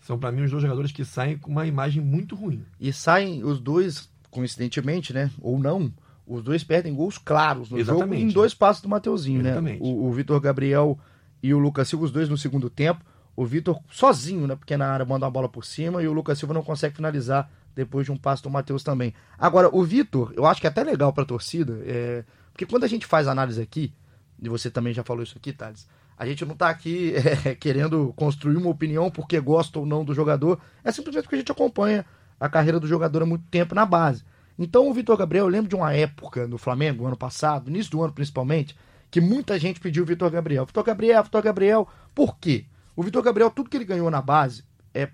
são 0.00 0.18
para 0.18 0.32
mim 0.32 0.42
os 0.42 0.50
dois 0.50 0.62
jogadores 0.62 0.92
que 0.92 1.04
saem 1.04 1.38
com 1.38 1.50
uma 1.50 1.66
imagem 1.66 2.02
muito 2.02 2.34
ruim. 2.34 2.64
E 2.80 2.92
saem 2.92 3.44
os 3.44 3.60
dois, 3.60 4.10
coincidentemente, 4.30 5.12
né? 5.12 5.30
Ou 5.40 5.58
não, 5.58 5.92
os 6.26 6.42
dois 6.42 6.64
perdem 6.64 6.94
gols 6.94 7.18
claros 7.18 7.70
no 7.70 7.78
jogo 7.78 7.98
Exatamente. 8.00 8.22
em 8.22 8.28
dois 8.28 8.54
passos 8.54 8.82
do 8.82 8.88
Mateuzinho, 8.88 9.40
Exatamente. 9.40 9.82
né? 9.82 9.86
O, 9.86 10.06
o 10.06 10.12
Vitor 10.12 10.40
Gabriel 10.40 10.98
e 11.42 11.52
o 11.52 11.58
Lucas 11.58 11.88
Silva, 11.88 12.04
os 12.04 12.12
dois 12.12 12.28
no 12.28 12.36
segundo 12.36 12.68
tempo. 12.70 13.04
O 13.36 13.44
Vitor 13.44 13.80
sozinho 13.90 14.46
na 14.46 14.56
pequena 14.56 14.86
área 14.86 15.04
manda 15.04 15.26
uma 15.26 15.30
bola 15.30 15.48
por 15.48 15.64
cima 15.64 16.02
e 16.02 16.08
o 16.08 16.12
Lucas 16.12 16.38
Silva 16.38 16.54
não 16.54 16.62
consegue 16.62 16.94
finalizar 16.94 17.50
depois 17.74 18.06
de 18.06 18.12
um 18.12 18.16
passo 18.16 18.42
do 18.42 18.50
Matheus 18.50 18.84
também. 18.84 19.12
Agora, 19.38 19.68
o 19.72 19.82
Vitor, 19.82 20.32
eu 20.36 20.46
acho 20.46 20.60
que 20.60 20.66
é 20.66 20.70
até 20.70 20.84
legal 20.84 21.12
pra 21.12 21.24
torcida, 21.24 21.80
é... 21.84 22.24
porque 22.52 22.64
quando 22.64 22.84
a 22.84 22.88
gente 22.88 23.06
faz 23.06 23.26
análise 23.26 23.60
aqui, 23.60 23.92
e 24.40 24.48
você 24.48 24.70
também 24.70 24.92
já 24.94 25.02
falou 25.02 25.22
isso 25.22 25.36
aqui, 25.36 25.52
Thales, 25.52 25.88
a 26.16 26.26
gente 26.26 26.44
não 26.44 26.54
tá 26.54 26.68
aqui 26.68 27.14
é, 27.44 27.54
querendo 27.54 28.12
construir 28.16 28.56
uma 28.56 28.70
opinião 28.70 29.10
porque 29.10 29.40
gosta 29.40 29.78
ou 29.78 29.86
não 29.86 30.04
do 30.04 30.14
jogador, 30.14 30.60
é 30.84 30.92
simplesmente 30.92 31.24
porque 31.24 31.36
a 31.36 31.38
gente 31.38 31.52
acompanha 31.52 32.04
a 32.38 32.48
carreira 32.48 32.78
do 32.78 32.86
jogador 32.86 33.22
há 33.22 33.26
muito 33.26 33.44
tempo 33.50 33.74
na 33.74 33.84
base. 33.84 34.24
Então 34.58 34.88
o 34.88 34.94
Vitor 34.94 35.16
Gabriel, 35.16 35.46
eu 35.46 35.50
lembro 35.50 35.68
de 35.68 35.74
uma 35.74 35.92
época 35.92 36.46
no 36.46 36.58
Flamengo, 36.58 37.06
ano 37.06 37.16
passado, 37.16 37.68
início 37.68 37.90
do 37.90 38.02
ano 38.02 38.12
principalmente, 38.12 38.76
que 39.10 39.20
muita 39.20 39.58
gente 39.58 39.80
pediu 39.80 40.04
o 40.04 40.06
Vitor 40.06 40.30
Gabriel. 40.30 40.64
Vitor 40.64 40.84
Gabriel, 40.84 41.22
Vitor 41.24 41.42
Gabriel, 41.42 41.88
por 42.14 42.36
quê? 42.38 42.66
O 42.96 43.02
Vitor 43.02 43.22
Gabriel, 43.22 43.50
tudo 43.50 43.68
que 43.68 43.76
ele 43.76 43.84
ganhou 43.84 44.10
na 44.10 44.20
base, 44.22 44.64
é 44.92 45.08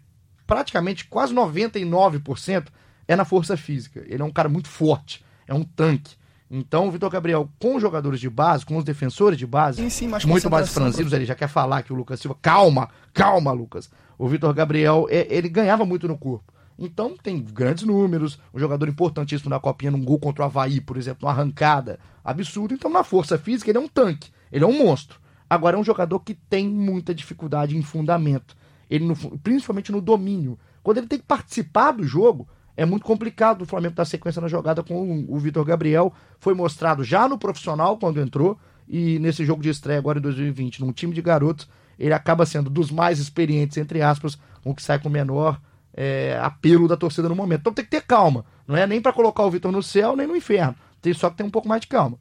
praticamente 0.46 1.06
quase 1.06 1.34
99% 1.34 2.66
é 3.08 3.16
na 3.16 3.24
força 3.24 3.56
física. 3.56 4.04
Ele 4.06 4.22
é 4.22 4.24
um 4.24 4.30
cara 4.30 4.48
muito 4.48 4.68
forte, 4.68 5.24
é 5.46 5.54
um 5.54 5.64
tanque. 5.64 6.14
Então 6.50 6.88
o 6.88 6.90
Vitor 6.90 7.08
Gabriel, 7.10 7.48
com 7.60 7.76
os 7.76 7.82
jogadores 7.82 8.18
de 8.18 8.28
base, 8.28 8.66
com 8.66 8.76
os 8.76 8.84
defensores 8.84 9.38
de 9.38 9.46
base, 9.46 9.80
Sim, 9.82 9.88
sim, 9.88 10.08
muito 10.26 10.50
mais 10.50 10.68
franzinos, 10.72 11.12
ele 11.12 11.24
já 11.24 11.34
quer 11.34 11.48
falar 11.48 11.82
que 11.82 11.92
o 11.92 11.96
Lucas 11.96 12.18
Silva. 12.20 12.36
Calma, 12.42 12.88
calma, 13.14 13.52
Lucas. 13.52 13.88
O 14.18 14.28
Vitor 14.28 14.52
Gabriel, 14.52 15.06
é- 15.08 15.26
ele 15.30 15.48
ganhava 15.48 15.84
muito 15.84 16.08
no 16.08 16.18
corpo. 16.18 16.52
Então 16.76 17.16
tem 17.16 17.38
grandes 17.40 17.84
números, 17.84 18.38
um 18.52 18.58
jogador 18.58 18.88
importantíssimo 18.88 19.50
na 19.50 19.60
copinha, 19.60 19.90
num 19.92 20.04
gol 20.04 20.18
contra 20.18 20.42
o 20.42 20.46
Havaí, 20.46 20.80
por 20.80 20.96
exemplo, 20.96 21.20
numa 21.22 21.30
arrancada 21.32 22.00
absurdo. 22.24 22.74
Então, 22.74 22.90
na 22.90 23.04
força 23.04 23.38
física, 23.38 23.70
ele 23.70 23.78
é 23.78 23.80
um 23.80 23.88
tanque, 23.88 24.30
ele 24.50 24.64
é 24.64 24.66
um 24.66 24.76
monstro. 24.76 25.19
Agora 25.50 25.76
é 25.76 25.80
um 25.80 25.84
jogador 25.84 26.20
que 26.20 26.32
tem 26.32 26.68
muita 26.68 27.12
dificuldade 27.12 27.76
em 27.76 27.82
fundamento, 27.82 28.56
ele 28.88 29.04
no 29.04 29.16
principalmente 29.38 29.90
no 29.90 30.00
domínio. 30.00 30.56
Quando 30.80 30.98
ele 30.98 31.08
tem 31.08 31.18
que 31.18 31.26
participar 31.26 31.90
do 31.90 32.04
jogo, 32.04 32.48
é 32.76 32.86
muito 32.86 33.04
complicado 33.04 33.62
o 33.62 33.66
Flamengo 33.66 33.96
dar 33.96 34.04
sequência 34.04 34.40
na 34.40 34.46
jogada 34.46 34.82
com 34.82 34.94
o, 34.94 35.34
o 35.34 35.38
Vitor 35.38 35.64
Gabriel. 35.64 36.12
Foi 36.38 36.54
mostrado 36.54 37.02
já 37.02 37.28
no 37.28 37.36
profissional 37.36 37.98
quando 37.98 38.20
entrou 38.20 38.56
e 38.88 39.18
nesse 39.18 39.44
jogo 39.44 39.62
de 39.62 39.68
estreia 39.68 39.98
agora 39.98 40.18
em 40.18 40.22
2020, 40.22 40.80
num 40.80 40.92
time 40.92 41.12
de 41.12 41.20
garotos, 41.20 41.68
ele 41.98 42.14
acaba 42.14 42.46
sendo 42.46 42.70
dos 42.70 42.90
mais 42.90 43.18
experientes, 43.18 43.76
entre 43.76 44.02
aspas, 44.02 44.38
o 44.64 44.74
que 44.74 44.82
sai 44.82 44.98
com 44.98 45.08
o 45.08 45.12
menor 45.12 45.60
é, 45.92 46.38
apelo 46.40 46.88
da 46.88 46.96
torcida 46.96 47.28
no 47.28 47.36
momento. 47.36 47.60
Então 47.60 47.74
tem 47.74 47.84
que 47.84 47.90
ter 47.90 48.02
calma. 48.02 48.44
Não 48.66 48.76
é 48.76 48.86
nem 48.86 49.00
pra 49.00 49.12
colocar 49.12 49.42
o 49.44 49.50
Vitor 49.50 49.70
no 49.70 49.82
céu 49.82 50.16
nem 50.16 50.26
no 50.26 50.36
inferno. 50.36 50.74
Tem 51.02 51.12
só 51.12 51.28
que 51.28 51.36
ter 51.36 51.42
um 51.42 51.50
pouco 51.50 51.68
mais 51.68 51.80
de 51.80 51.88
calma. 51.88 52.18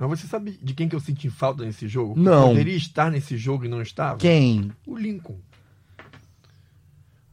Mas 0.00 0.20
você 0.20 0.26
sabe 0.26 0.52
de 0.62 0.72
quem 0.72 0.88
que 0.88 0.96
eu 0.96 1.00
senti 1.00 1.28
falta 1.28 1.62
nesse 1.64 1.86
jogo? 1.86 2.18
Não. 2.18 2.48
Poderia 2.48 2.76
estar 2.76 3.10
nesse 3.10 3.36
jogo 3.36 3.66
e 3.66 3.68
não 3.68 3.82
estava? 3.82 4.18
Quem? 4.18 4.72
O 4.86 4.96
Lincoln. 4.96 5.38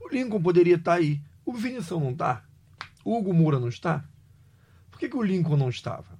O 0.01 0.09
Lincoln 0.09 0.41
poderia 0.41 0.75
estar 0.75 0.95
aí. 0.95 1.21
O 1.45 1.53
Vinição 1.53 1.99
não 1.99 2.11
está? 2.11 2.43
O 3.05 3.17
Hugo 3.17 3.33
Moura 3.33 3.57
não 3.57 3.69
está? 3.69 4.03
Por 4.91 4.99
que, 4.99 5.07
que 5.07 5.15
o 5.15 5.23
Lincoln 5.23 5.55
não 5.55 5.69
estava? 5.69 6.17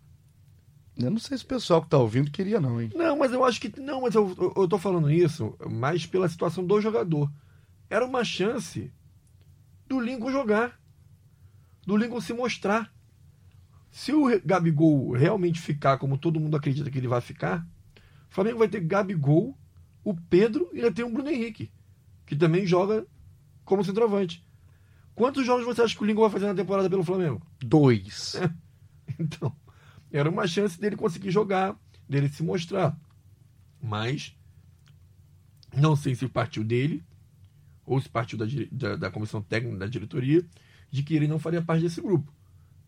Eu 0.98 1.12
não 1.12 1.20
sei 1.20 1.38
se 1.38 1.44
o 1.44 1.48
pessoal 1.48 1.82
que 1.82 1.90
tá 1.90 1.98
ouvindo 1.98 2.32
queria, 2.32 2.60
não, 2.60 2.82
hein? 2.82 2.92
Não, 2.96 3.18
mas 3.18 3.32
eu 3.32 3.44
acho 3.44 3.60
que. 3.60 3.80
Não, 3.80 4.02
mas 4.02 4.16
eu, 4.16 4.34
eu, 4.38 4.54
eu 4.56 4.68
tô 4.68 4.78
falando 4.78 5.12
isso 5.12 5.56
mais 5.70 6.06
pela 6.06 6.30
situação 6.30 6.66
do 6.66 6.80
jogador. 6.80 7.32
Era 7.90 8.06
uma 8.06 8.24
chance 8.24 8.92
do 9.86 10.00
Lincoln 10.00 10.32
jogar. 10.32 10.80
Do 11.86 11.98
Lincoln 11.98 12.22
se 12.22 12.34
mostrar. 12.34 12.92
Se 13.98 14.14
o 14.14 14.26
Gabigol 14.46 15.14
realmente 15.14 15.60
ficar 15.60 15.98
como 15.98 16.20
todo 16.20 16.40
mundo 16.40 16.56
acredita 16.56 16.92
que 16.92 17.00
ele 17.00 17.08
vai 17.08 17.20
ficar, 17.20 17.68
o 18.30 18.32
Flamengo 18.32 18.60
vai 18.60 18.68
ter 18.68 18.80
Gabigol, 18.80 19.58
o 20.04 20.14
Pedro 20.14 20.70
e 20.72 20.76
ainda 20.76 20.92
tem 20.92 21.04
o 21.04 21.10
Bruno 21.10 21.32
Henrique, 21.32 21.72
que 22.24 22.36
também 22.36 22.64
joga 22.64 23.08
como 23.66 23.84
centroavante. 23.84 24.46
Quantos 25.16 25.44
jogos 25.44 25.66
você 25.66 25.82
acha 25.82 25.98
que 25.98 26.04
o 26.04 26.06
Lincoln 26.06 26.22
vai 26.22 26.30
fazer 26.30 26.46
na 26.46 26.54
temporada 26.54 26.88
pelo 26.88 27.04
Flamengo? 27.04 27.42
Dois. 27.60 28.36
Então, 29.18 29.56
era 30.12 30.30
uma 30.30 30.46
chance 30.46 30.80
dele 30.80 30.96
conseguir 30.96 31.32
jogar, 31.32 31.76
dele 32.08 32.30
se 32.30 32.44
mostrar. 32.44 32.96
Mas, 33.82 34.38
não 35.76 35.96
sei 35.96 36.14
se 36.14 36.28
partiu 36.28 36.64
dele, 36.64 37.04
ou 37.84 38.00
se 38.00 38.08
partiu 38.08 38.38
da, 38.38 38.46
da, 38.72 38.96
da 38.96 39.10
comissão 39.10 39.42
técnica 39.42 39.78
da 39.78 39.88
diretoria, 39.88 40.46
de 40.92 41.02
que 41.02 41.16
ele 41.16 41.28
não 41.28 41.40
faria 41.40 41.64
parte 41.64 41.82
desse 41.82 42.00
grupo. 42.00 42.37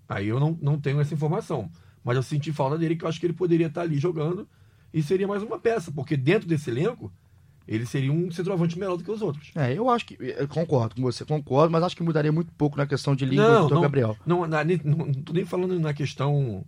Aí 0.09 0.27
eu 0.27 0.39
não, 0.39 0.57
não 0.59 0.79
tenho 0.79 0.99
essa 0.99 1.13
informação. 1.13 1.69
Mas 2.03 2.17
eu 2.17 2.23
senti 2.23 2.51
falta 2.51 2.77
dele, 2.77 2.95
que 2.95 3.05
eu 3.05 3.09
acho 3.09 3.19
que 3.19 3.25
ele 3.27 3.33
poderia 3.33 3.67
estar 3.67 3.81
ali 3.81 3.97
jogando 3.99 4.49
e 4.91 5.03
seria 5.03 5.27
mais 5.27 5.43
uma 5.43 5.59
peça, 5.59 5.91
porque 5.91 6.17
dentro 6.17 6.47
desse 6.47 6.69
elenco, 6.71 7.13
ele 7.67 7.85
seria 7.85 8.11
um 8.11 8.31
centroavante 8.31 8.79
melhor 8.79 8.97
do 8.97 9.03
que 9.03 9.11
os 9.11 9.21
outros. 9.21 9.51
É, 9.55 9.71
eu 9.77 9.87
acho 9.89 10.05
que. 10.07 10.17
Eu 10.19 10.47
concordo 10.47 10.95
com 10.95 11.01
você, 11.03 11.23
concordo, 11.23 11.71
mas 11.71 11.83
acho 11.83 11.95
que 11.95 12.01
mudaria 12.01 12.31
muito 12.31 12.51
pouco 12.53 12.75
na 12.77 12.87
questão 12.87 13.15
de 13.15 13.25
língua 13.25 13.45
do 13.45 13.63
Vitor 13.63 13.81
Gabriel. 13.81 14.17
Não, 14.25 14.47
nem- 14.47 14.81
não, 14.83 14.97
não 15.05 15.13
tô 15.13 15.33
nem 15.33 15.45
falando 15.45 15.79
na 15.79 15.93
questão 15.93 16.65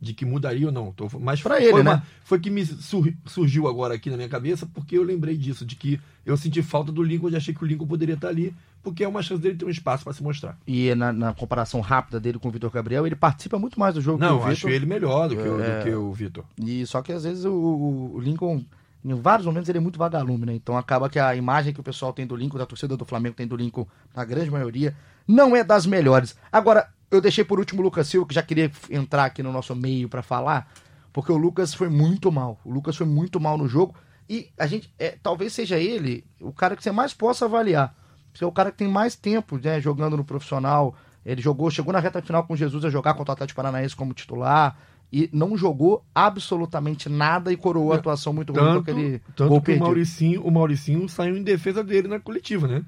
de 0.00 0.14
que 0.14 0.24
mudaria 0.24 0.66
ou 0.66 0.72
não. 0.72 0.92
Tô, 0.92 1.08
mas 1.20 1.40
Pra 1.42 1.56
foi, 1.56 1.64
ele, 1.64 1.80
uma- 1.80 1.96
né? 1.96 2.02
foi 2.24 2.38
que 2.38 2.50
me 2.50 2.64
sur- 2.64 3.12
surgiu 3.26 3.66
agora 3.68 3.94
aqui 3.94 4.10
na 4.10 4.16
minha 4.16 4.28
cabeça, 4.28 4.66
porque 4.72 4.96
eu 4.96 5.02
lembrei 5.02 5.36
disso, 5.36 5.64
de 5.64 5.74
que 5.76 6.00
eu 6.24 6.36
senti 6.36 6.62
falta 6.62 6.90
do 6.92 7.02
Lincoln 7.02 7.30
e 7.30 7.36
achei 7.36 7.52
que 7.54 7.62
o 7.62 7.66
Lincoln 7.66 7.86
poderia 7.86 8.14
estar 8.14 8.28
ali, 8.28 8.54
porque 8.82 9.02
é 9.02 9.08
uma 9.08 9.22
chance 9.22 9.42
dele 9.42 9.56
ter 9.56 9.64
um 9.64 9.70
espaço 9.70 10.04
para 10.04 10.12
se 10.12 10.22
mostrar. 10.22 10.56
E 10.66 10.94
na, 10.94 11.12
na 11.12 11.32
comparação 11.34 11.80
rápida 11.80 12.20
dele 12.20 12.38
com 12.38 12.48
o 12.48 12.50
Vitor 12.50 12.70
Gabriel, 12.70 13.06
ele 13.06 13.16
participa 13.16 13.58
muito 13.58 13.78
mais 13.80 13.94
do 13.94 14.00
jogo 14.00 14.18
Não, 14.20 14.38
que 14.38 14.44
o 14.44 14.46
acho 14.46 14.54
Vitor. 14.66 14.70
ele 14.70 14.86
melhor 14.86 15.28
do 15.28 15.36
que, 15.36 15.42
o- 15.48 15.60
É. 15.60 15.78
do 15.78 15.84
que 15.84 15.94
o 15.94 16.12
Vitor. 16.12 16.44
E 16.64 16.86
só 16.86 17.02
que 17.02 17.12
às 17.12 17.24
vezes 17.24 17.44
o, 17.44 17.52
o- 17.52 18.14
o 18.16 18.20
Lincoln, 18.20 18.64
em 19.04 19.14
vários 19.14 19.46
momentos, 19.46 19.68
ele 19.68 19.78
é 19.78 19.80
muito 19.80 19.98
vagalume, 19.98 20.46
né? 20.46 20.54
Então 20.54 20.76
acaba 20.76 21.08
que 21.08 21.18
a 21.18 21.34
imagem 21.34 21.72
que 21.72 21.80
o 21.80 21.84
pessoal 21.84 22.12
tem 22.12 22.26
do 22.26 22.36
Lincoln, 22.36 22.58
da 22.58 22.66
torcida 22.66 22.96
do 22.96 23.04
Flamengo 23.04 23.34
tem 23.36 23.46
do 23.46 23.56
Lincoln, 23.56 23.86
na 24.14 24.24
grande 24.24 24.50
maioria, 24.50 24.94
não 25.26 25.54
é 25.56 25.62
das 25.64 25.84
melhores. 25.86 26.36
Agora, 26.52 26.88
eu 27.10 27.20
deixei 27.20 27.44
por 27.44 27.58
último 27.58 27.80
o 27.80 27.84
Lucas 27.84 28.06
Silva, 28.06 28.26
que 28.28 28.34
já 28.34 28.42
queria 28.42 28.70
entrar 28.90 29.24
aqui 29.24 29.42
no 29.42 29.52
nosso 29.52 29.74
meio 29.74 30.08
pra 30.08 30.22
falar, 30.22 30.70
porque 31.12 31.32
o 31.32 31.36
Lucas 31.36 31.74
foi 31.74 31.88
muito 31.88 32.30
mal. 32.30 32.60
O 32.64 32.70
Lucas 32.70 32.96
foi 32.96 33.06
muito 33.06 33.40
mal 33.40 33.56
no 33.56 33.66
jogo. 33.66 33.94
E 34.28 34.50
a 34.58 34.66
gente, 34.66 34.92
é, 34.98 35.16
talvez 35.22 35.52
seja 35.52 35.78
ele 35.78 36.24
o 36.40 36.52
cara 36.52 36.76
que 36.76 36.82
você 36.82 36.92
mais 36.92 37.14
possa 37.14 37.46
avaliar. 37.46 37.94
Porque 38.30 38.44
é 38.44 38.46
o 38.46 38.52
cara 38.52 38.70
que 38.70 38.76
tem 38.76 38.88
mais 38.88 39.16
tempo 39.16 39.58
né, 39.58 39.80
jogando 39.80 40.16
no 40.16 40.24
profissional. 40.24 40.94
Ele 41.24 41.40
jogou, 41.40 41.70
chegou 41.70 41.92
na 41.92 41.98
reta 41.98 42.20
final 42.20 42.44
com 42.44 42.54
Jesus 42.54 42.84
a 42.84 42.90
jogar 42.90 43.14
contra 43.14 43.32
o 43.32 43.34
Atlético 43.34 43.56
Paranaense 43.56 43.96
como 43.96 44.12
titular. 44.12 44.78
E 45.10 45.30
não 45.32 45.56
jogou 45.56 46.04
absolutamente 46.14 47.08
nada 47.08 47.50
e 47.50 47.56
coroou 47.56 47.94
a 47.94 47.96
atuação 47.96 48.34
muito 48.34 48.52
ruim 48.52 48.60
com 48.60 48.84
Tanto, 49.18 49.24
tanto 49.34 49.48
gol 49.48 49.60
que 49.60 49.62
o 49.62 49.64
perdido. 49.64 49.84
Mauricinho, 49.84 50.42
o 50.42 50.50
Mauricinho 50.50 51.08
saiu 51.08 51.34
em 51.34 51.42
defesa 51.42 51.82
dele 51.82 52.06
na 52.06 52.20
coletiva, 52.20 52.68
né? 52.68 52.84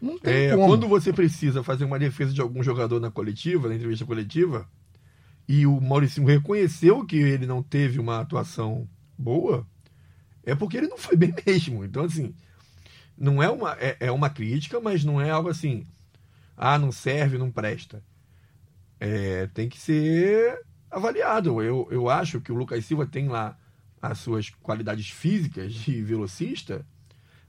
Não 0.00 0.18
tem 0.18 0.48
É, 0.48 0.50
como. 0.50 0.66
quando 0.66 0.88
você 0.88 1.12
precisa 1.12 1.62
fazer 1.62 1.84
uma 1.84 1.98
defesa 1.98 2.32
de 2.32 2.40
algum 2.40 2.62
jogador 2.62 3.00
na 3.00 3.10
coletiva, 3.10 3.68
na 3.68 3.74
entrevista 3.74 4.04
coletiva, 4.04 4.68
e 5.48 5.66
o 5.66 5.80
Mauricinho 5.80 6.26
reconheceu 6.26 7.04
que 7.06 7.16
ele 7.16 7.46
não 7.46 7.62
teve 7.62 7.98
uma 8.00 8.20
atuação 8.20 8.88
boa, 9.16 9.66
é 10.44 10.54
porque 10.54 10.76
ele 10.76 10.88
não 10.88 10.98
foi 10.98 11.16
bem 11.16 11.34
mesmo. 11.46 11.84
Então, 11.84 12.04
assim, 12.04 12.34
não 13.16 13.42
é 13.42 13.48
uma, 13.50 13.72
é, 13.80 13.96
é 14.00 14.12
uma 14.12 14.30
crítica, 14.30 14.80
mas 14.80 15.04
não 15.04 15.20
é 15.20 15.30
algo 15.30 15.48
assim, 15.48 15.84
ah, 16.56 16.78
não 16.78 16.92
serve, 16.92 17.38
não 17.38 17.50
presta. 17.50 18.02
É, 18.98 19.46
tem 19.48 19.68
que 19.68 19.78
ser 19.78 20.58
avaliado. 20.90 21.62
Eu, 21.62 21.88
eu 21.90 22.08
acho 22.08 22.40
que 22.40 22.52
o 22.52 22.54
Lucas 22.56 22.84
Silva 22.84 23.06
tem 23.06 23.28
lá 23.28 23.58
as 24.00 24.18
suas 24.18 24.50
qualidades 24.50 25.10
físicas 25.10 25.72
de 25.74 26.02
velocista, 26.02 26.86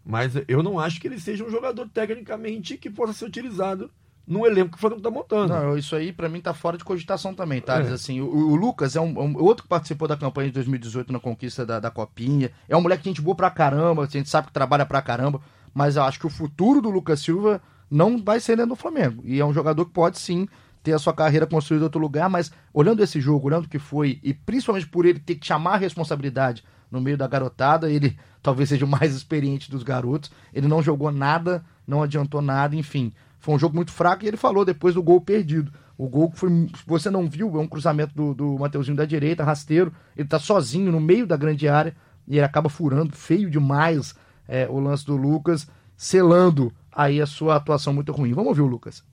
mas 0.08 0.34
eu 0.48 0.64
não 0.64 0.80
acho 0.80 1.00
que 1.02 1.08
ele 1.08 1.20
seja 1.20 1.44
um 1.44 1.50
jogador 1.52 1.88
tecnicamente 1.90 2.78
que 2.78 2.90
possa 2.90 3.14
ser 3.14 3.26
utilizado 3.26 3.92
no 4.26 4.46
elenco 4.46 4.72
que 4.72 4.78
o 4.78 4.80
Flamengo 4.80 5.00
está 5.00 5.10
montando. 5.12 5.54
Não, 5.54 5.78
isso 5.78 5.96
aí 5.96 6.12
pra 6.12 6.28
mim 6.28 6.42
tá 6.42 6.54
fora 6.54 6.78
de 6.78 6.84
cogitação 6.84 7.34
também, 7.34 7.62
tá? 7.62 7.80
É. 7.82 7.94
Assim, 7.94 8.20
o, 8.20 8.26
o 8.28 8.56
Lucas 8.56 8.96
é 8.96 9.00
um, 9.02 9.18
um- 9.20 9.38
outro 9.42 9.64
que 9.64 9.70
participou 9.70 10.08
da 10.08 10.18
campanha 10.18 10.50
de 10.50 10.54
2018 10.56 11.14
na 11.14 11.20
conquista 11.20 11.66
da, 11.66 11.80
da 11.80 11.90
Copinha. 11.92 12.52
É 12.68 12.76
um 12.76 12.82
moleque 12.82 13.04
que 13.04 13.10
gente 13.10 13.22
boa 13.22 13.36
pra 13.36 13.50
caramba, 13.50 14.04
a 14.04 14.06
gente 14.08 14.30
sabe 14.30 14.48
que 14.48 14.54
trabalha 14.54 14.86
pra 14.86 15.02
caramba, 15.02 15.40
mas 15.74 15.96
eu 15.96 16.04
acho 16.04 16.20
que 16.20 16.28
o 16.28 16.30
futuro 16.30 16.82
do 16.82 16.90
Lucas 16.90 17.22
Silva 17.22 17.62
não 17.90 18.22
vai 18.22 18.40
ser 18.42 18.56
dentro 18.58 18.72
do 18.72 18.76
Flamengo. 18.76 19.22
E 19.26 19.40
é 19.40 19.46
um 19.46 19.54
jogador 19.54 19.86
que 19.86 19.92
pode 19.94 20.20
sim 20.20 20.46
ter 20.84 20.92
a 20.92 21.00
sua 21.00 21.14
carreira 21.14 21.48
construída 21.48 21.84
em 21.84 21.86
outro 21.86 22.00
lugar, 22.02 22.30
mas 22.30 22.52
olhando 22.74 23.02
esse 23.02 23.20
jogo, 23.22 23.48
olhando 23.48 23.66
o 23.66 23.70
que 23.70 23.80
foi, 23.80 24.20
e 24.24 24.34
principalmente 24.34 24.88
por 24.88 25.06
ele 25.06 25.20
ter 25.20 25.36
que 25.36 25.46
chamar 25.46 25.76
a 25.76 25.78
responsabilidade 25.78 26.64
no 26.92 27.02
meio 27.02 27.18
da 27.18 27.28
garotada, 27.28 27.90
ele 27.92 28.18
talvez 28.42 28.70
seja 28.70 28.86
o 28.86 28.88
mais 28.88 29.14
experiente 29.14 29.70
dos 29.70 29.84
garotos. 29.84 30.32
Ele 30.54 30.68
não 30.68 30.82
jogou 30.82 31.12
nada, 31.12 31.64
não 31.86 32.04
adiantou 32.04 32.42
nada, 32.42 32.76
enfim. 32.76 33.14
Foi 33.40 33.56
um 33.56 33.60
jogo 33.60 33.76
muito 33.76 33.92
fraco 33.92 34.24
e 34.24 34.28
ele 34.28 34.38
falou 34.38 34.66
depois 34.66 34.96
do 34.96 35.04
gol 35.04 35.22
perdido. 35.22 35.72
O 35.98 36.08
gol 36.08 36.30
que 36.30 36.38
foi, 36.38 36.50
você 36.86 37.10
não 37.10 37.28
viu, 37.28 37.56
é 37.58 37.60
um 37.60 37.68
cruzamento 37.68 38.14
do, 38.14 38.34
do 38.34 38.60
Mateuzinho 38.60 38.96
da 38.96 39.06
direita, 39.06 39.44
rasteiro. 39.44 39.92
Ele 40.16 40.28
tá 40.28 40.40
sozinho 40.40 40.92
no 40.92 41.00
meio 41.00 41.26
da 41.26 41.36
grande 41.36 41.68
área 41.68 41.96
e 42.28 42.36
ele 42.38 42.46
acaba 42.46 42.70
furando, 42.70 43.16
feio 43.16 43.50
demais 43.50 44.16
é, 44.48 44.68
o 44.70 44.80
lance 44.80 45.06
do 45.06 45.16
Lucas, 45.16 45.68
selando 45.96 46.72
aí 46.92 47.22
a 47.22 47.26
sua 47.26 47.56
atuação 47.56 47.94
muito 47.94 48.12
ruim. 48.12 48.34
Vamos 48.34 48.50
ouvir 48.50 48.62
o 48.62 48.68
Lucas. 48.68 49.04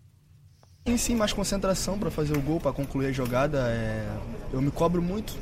Tem 0.84 0.98
sim 0.98 1.16
mais 1.16 1.32
concentração 1.32 1.98
para 1.98 2.10
fazer 2.10 2.36
o 2.36 2.42
gol, 2.42 2.60
para 2.60 2.72
concluir 2.72 3.06
a 3.06 3.12
jogada. 3.12 3.58
É, 3.68 4.06
Eu 4.52 4.60
me 4.60 4.70
cobro 4.70 5.00
muito 5.00 5.34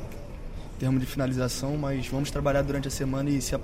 em 0.83 0.85
termos 0.85 0.99
de 0.99 1.05
finalização, 1.05 1.77
mas 1.77 2.05
vamos 2.09 2.29
trabalhar 2.29 2.61
durante 2.61 2.89
a 2.89 2.91
semana 2.91 3.29
e 3.29 3.41
se, 3.41 3.55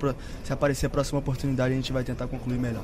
se 0.43 0.53
aparecer 0.53 0.85
a 0.85 0.89
próxima 0.89 1.19
oportunidade 1.19 1.73
a 1.73 1.75
gente 1.75 1.91
vai 1.91 2.01
tentar 2.01 2.27
concluir 2.27 2.57
melhor. 2.57 2.83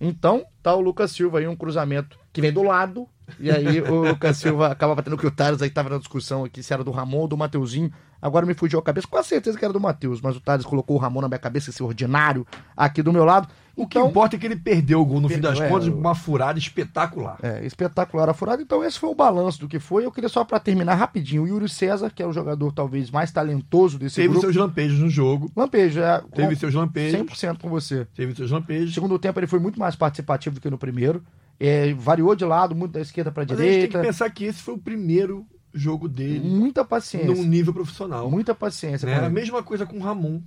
Então, 0.00 0.44
tá 0.62 0.72
o 0.72 0.80
Lucas 0.80 1.10
Silva 1.10 1.40
aí, 1.40 1.48
um 1.48 1.56
cruzamento 1.56 2.16
que 2.32 2.40
vem 2.40 2.52
do 2.52 2.62
lado. 2.62 3.08
E 3.40 3.50
aí 3.50 3.80
o 3.80 4.04
Lucas 4.06 4.36
Silva 4.36 4.68
acaba 4.68 4.94
batendo 4.94 5.16
que 5.16 5.26
o 5.26 5.32
Thales 5.32 5.60
aí 5.60 5.70
tava 5.70 5.90
na 5.90 5.98
discussão 5.98 6.44
aqui 6.44 6.62
se 6.62 6.72
era 6.72 6.84
do 6.84 6.92
Ramon 6.92 7.18
ou 7.18 7.28
do 7.28 7.36
Mateuzinho. 7.36 7.92
Agora 8.22 8.46
me 8.46 8.54
fugiu 8.54 8.78
a 8.78 8.82
cabeça, 8.82 9.06
com 9.08 9.18
a 9.18 9.22
certeza 9.24 9.58
que 9.58 9.64
era 9.64 9.74
do 9.74 9.80
Matheus, 9.80 10.20
mas 10.20 10.36
o 10.36 10.40
Thales 10.40 10.64
colocou 10.64 10.96
o 10.96 10.98
Ramon 11.00 11.20
na 11.22 11.28
minha 11.28 11.38
cabeça, 11.40 11.70
esse 11.70 11.82
ordinário, 11.82 12.46
aqui 12.76 13.02
do 13.02 13.12
meu 13.12 13.24
lado. 13.24 13.48
O 13.74 13.86
que 13.86 13.98
Então, 13.98 14.10
importa 14.10 14.36
é 14.36 14.38
que 14.38 14.44
ele 14.46 14.54
perdeu 14.54 15.00
o 15.00 15.04
gol 15.04 15.18
no 15.20 15.28
fim 15.28 15.36
Perdeu, 15.40 15.50
das 15.50 15.60
é, 15.60 15.68
contas, 15.68 15.88
uma 15.88 16.14
furada 16.14 16.58
espetacular. 16.58 17.38
É, 17.42 17.64
espetacular 17.64 18.28
a 18.28 18.34
furada. 18.34 18.60
Então, 18.62 18.84
esse 18.84 18.98
foi 18.98 19.08
o 19.08 19.14
balanço 19.14 19.58
do 19.58 19.66
que 19.66 19.78
foi. 19.80 20.04
Eu 20.04 20.12
queria 20.12 20.28
só 20.28 20.44
para 20.44 20.60
terminar 20.60 20.94
rapidinho. 20.94 21.44
O 21.44 21.48
Yuri 21.48 21.68
César, 21.70 22.10
que 22.14 22.22
é 22.22 22.26
o 22.26 22.32
jogador 22.34 22.70
talvez 22.70 23.10
mais 23.10 23.32
talentoso 23.32 23.98
desse 23.98 24.16
Teve 24.16 24.28
grupo. 24.28 24.42
seus 24.42 24.56
lampejos 24.56 24.98
no 24.98 25.08
jogo, 25.08 25.50
Lampejo, 25.56 26.00
é, 26.00 26.22
teve 26.34 26.54
com- 26.54 26.60
seus 26.60 26.74
lampejos, 26.74 27.18
100% 27.18 27.58
com 27.62 27.70
você. 27.70 28.06
teve 28.14 28.34
seus 28.34 28.50
lampejos. 28.50 28.92
segundo 28.94 29.18
tempo, 29.18 29.40
ele 29.40 29.46
foi 29.46 29.58
muito 29.58 29.80
mais 29.80 29.96
participativo 29.96 30.56
do 30.56 30.60
que 30.60 30.68
no 30.70 30.76
primeiro. 30.78 31.22
É, 31.58 31.94
variou 31.94 32.34
de 32.34 32.44
lado, 32.44 32.74
muito 32.74 32.92
da 32.92 33.00
esquerda 33.00 33.32
para 33.32 33.44
Mas 33.44 33.52
a 33.52 33.54
gente 33.54 33.64
tem 33.70 33.72
direita. 33.72 33.98
que 34.00 34.04
pensar 34.06 34.28
que 34.30 34.44
esse 34.44 34.60
foi 34.60 34.74
o 34.74 34.78
primeiro 34.78 35.46
jogo 35.74 36.08
dele 36.08 36.40
Muita 36.48 36.84
paciência. 36.84 37.28
num 37.34 37.42
nível 37.44 37.72
profissional. 37.72 38.30
Muita 38.30 38.54
paciência. 38.54 39.06
né? 39.08 39.18
com 39.20 39.26
A 39.26 39.30
mesma 39.30 39.62
coisa 39.62 39.86
com 39.86 39.96
o 39.98 40.00
Ramon. 40.02 40.40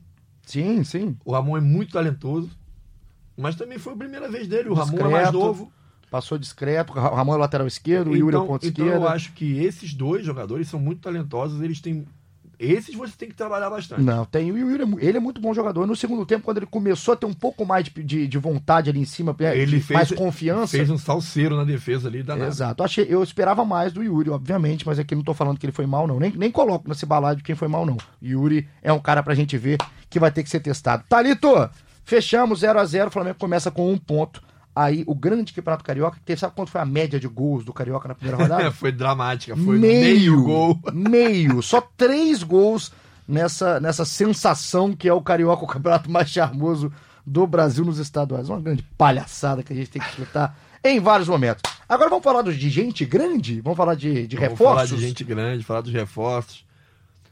Sim, 0.45 0.83
sim. 0.83 1.17
O 1.25 1.31
Ramon 1.31 1.57
é 1.57 1.61
muito 1.61 1.91
talentoso, 1.93 2.49
mas 3.38 3.55
também 3.55 3.77
foi 3.79 3.93
a 3.93 3.97
primeira 3.97 4.29
vez 4.29 4.47
dele. 4.47 4.69
O 4.69 4.73
Ramon 4.73 4.97
é 4.99 5.03
mais 5.03 5.13
Discreto. 5.23 5.39
novo. 5.45 5.71
Passou 6.11 6.38
discreto. 6.38 6.93
Ra- 6.93 7.09
Ramon 7.15 7.33
é 7.33 7.35
o 7.35 7.39
lateral 7.39 7.65
esquerdo, 7.67 8.11
o 8.11 8.15
Yuri 8.15 8.35
é 8.35 8.39
o 8.39 8.43
Então, 8.43 8.47
ponto 8.47 8.67
então 8.67 8.85
eu 8.85 9.07
acho 9.07 9.33
que 9.33 9.57
esses 9.63 9.93
dois 9.93 10.23
jogadores 10.25 10.69
são 10.69 10.79
muito 10.79 11.01
talentosos. 11.01 11.61
Eles 11.61 11.81
têm. 11.81 12.05
Esses 12.59 12.95
você 12.95 13.13
tem 13.17 13.29
que 13.29 13.35
trabalhar 13.35 13.69
bastante. 13.69 14.01
Não, 14.01 14.25
tem. 14.25 14.51
O 14.51 14.57
Yuri, 14.57 14.83
é 14.83 15.07
ele 15.07 15.17
é 15.17 15.21
muito 15.21 15.41
bom 15.41 15.53
jogador. 15.53 15.85
No 15.85 15.95
segundo 15.95 16.25
tempo, 16.25 16.43
quando 16.43 16.57
ele 16.57 16.65
começou 16.65 17.13
a 17.13 17.17
ter 17.17 17.25
um 17.25 17.33
pouco 17.33 17.65
mais 17.65 17.85
de, 17.85 18.03
de, 18.03 18.27
de 18.27 18.37
vontade 18.37 18.89
ali 18.89 18.99
em 18.99 19.05
cima, 19.05 19.35
é, 19.39 19.57
Ele 19.57 19.79
fez, 19.79 19.97
mais 19.97 20.11
confiança. 20.11 20.77
fez 20.77 20.89
um 20.89 20.97
salseiro 20.97 21.55
na 21.55 21.63
defesa 21.63 22.07
ali 22.07 22.23
danado. 22.23 22.49
Exato. 22.49 22.83
Achei, 22.83 23.05
eu 23.09 23.23
esperava 23.23 23.63
mais 23.65 23.93
do 23.93 24.03
Yuri, 24.03 24.29
obviamente, 24.29 24.85
mas 24.85 24.99
aqui 24.99 25.15
não 25.15 25.23
tô 25.23 25.33
falando 25.33 25.57
que 25.57 25.65
ele 25.65 25.73
foi 25.73 25.85
mal, 25.85 26.07
não. 26.07 26.19
Nem, 26.19 26.31
nem 26.31 26.51
coloco 26.51 26.87
nesse 26.87 27.05
balaio 27.05 27.37
de 27.37 27.43
quem 27.43 27.55
foi 27.55 27.67
mal, 27.67 27.85
não. 27.85 27.97
Yuri 28.21 28.67
é 28.81 28.91
um 28.91 28.99
cara 28.99 29.21
pra 29.21 29.35
gente 29.35 29.57
ver 29.57 29.77
que 30.09 30.19
vai 30.19 30.31
ter 30.31 30.43
que 30.43 30.49
ser 30.49 30.59
testado. 30.59 31.03
Talito, 31.09 31.69
fechamos 32.03 32.59
0 32.59 32.79
a 32.79 32.85
0 32.85 33.07
O 33.07 33.11
Flamengo 33.11 33.37
começa 33.37 33.69
com 33.69 33.91
um 33.91 33.97
ponto. 33.97 34.41
Aí 34.75 35.03
o 35.07 35.15
grande 35.15 35.53
campeonato 35.53 35.85
carioca, 35.85 36.19
que 36.25 36.35
sabe 36.35 36.53
quanto 36.53 36.69
foi 36.69 36.81
a 36.81 36.85
média 36.85 37.17
de 37.17 37.27
gols 37.29 37.63
do 37.63 37.71
carioca 37.71 38.09
na 38.09 38.15
primeira 38.15 38.38
rodada? 38.41 38.71
foi 38.73 38.91
dramática, 38.91 39.55
foi 39.55 39.77
meio, 39.77 40.43
gol. 40.43 40.79
Meio. 40.93 41.61
Só 41.61 41.79
três 41.95 42.43
gols 42.43 42.91
nessa, 43.25 43.79
nessa 43.79 44.03
sensação 44.03 44.93
que 44.93 45.07
é 45.07 45.13
o 45.13 45.21
carioca, 45.21 45.63
o 45.63 45.67
campeonato 45.67 46.11
mais 46.11 46.29
charmoso 46.29 46.91
do 47.25 47.47
Brasil 47.47 47.85
nos 47.85 47.99
estaduais. 47.99 48.49
Uma 48.49 48.59
grande 48.59 48.83
palhaçada 48.97 49.63
que 49.63 49.71
a 49.71 49.75
gente 49.75 49.89
tem 49.89 50.01
que 50.01 50.09
disputar 50.09 50.57
em 50.83 50.99
vários 50.99 51.29
momentos. 51.29 51.61
Agora 51.88 52.09
vamos 52.09 52.23
falar 52.23 52.41
de 52.41 52.69
gente 52.69 53.05
grande? 53.05 53.61
Vamos 53.61 53.77
falar 53.77 53.95
de, 53.95 54.27
de 54.27 54.35
Vamos 54.35 54.57
falar 54.57 54.71
reforços? 54.71 54.99
de 54.99 55.07
gente 55.07 55.23
grande, 55.23 55.63
falar 55.63 55.81
dos 55.81 55.93
reforços. 55.93 56.65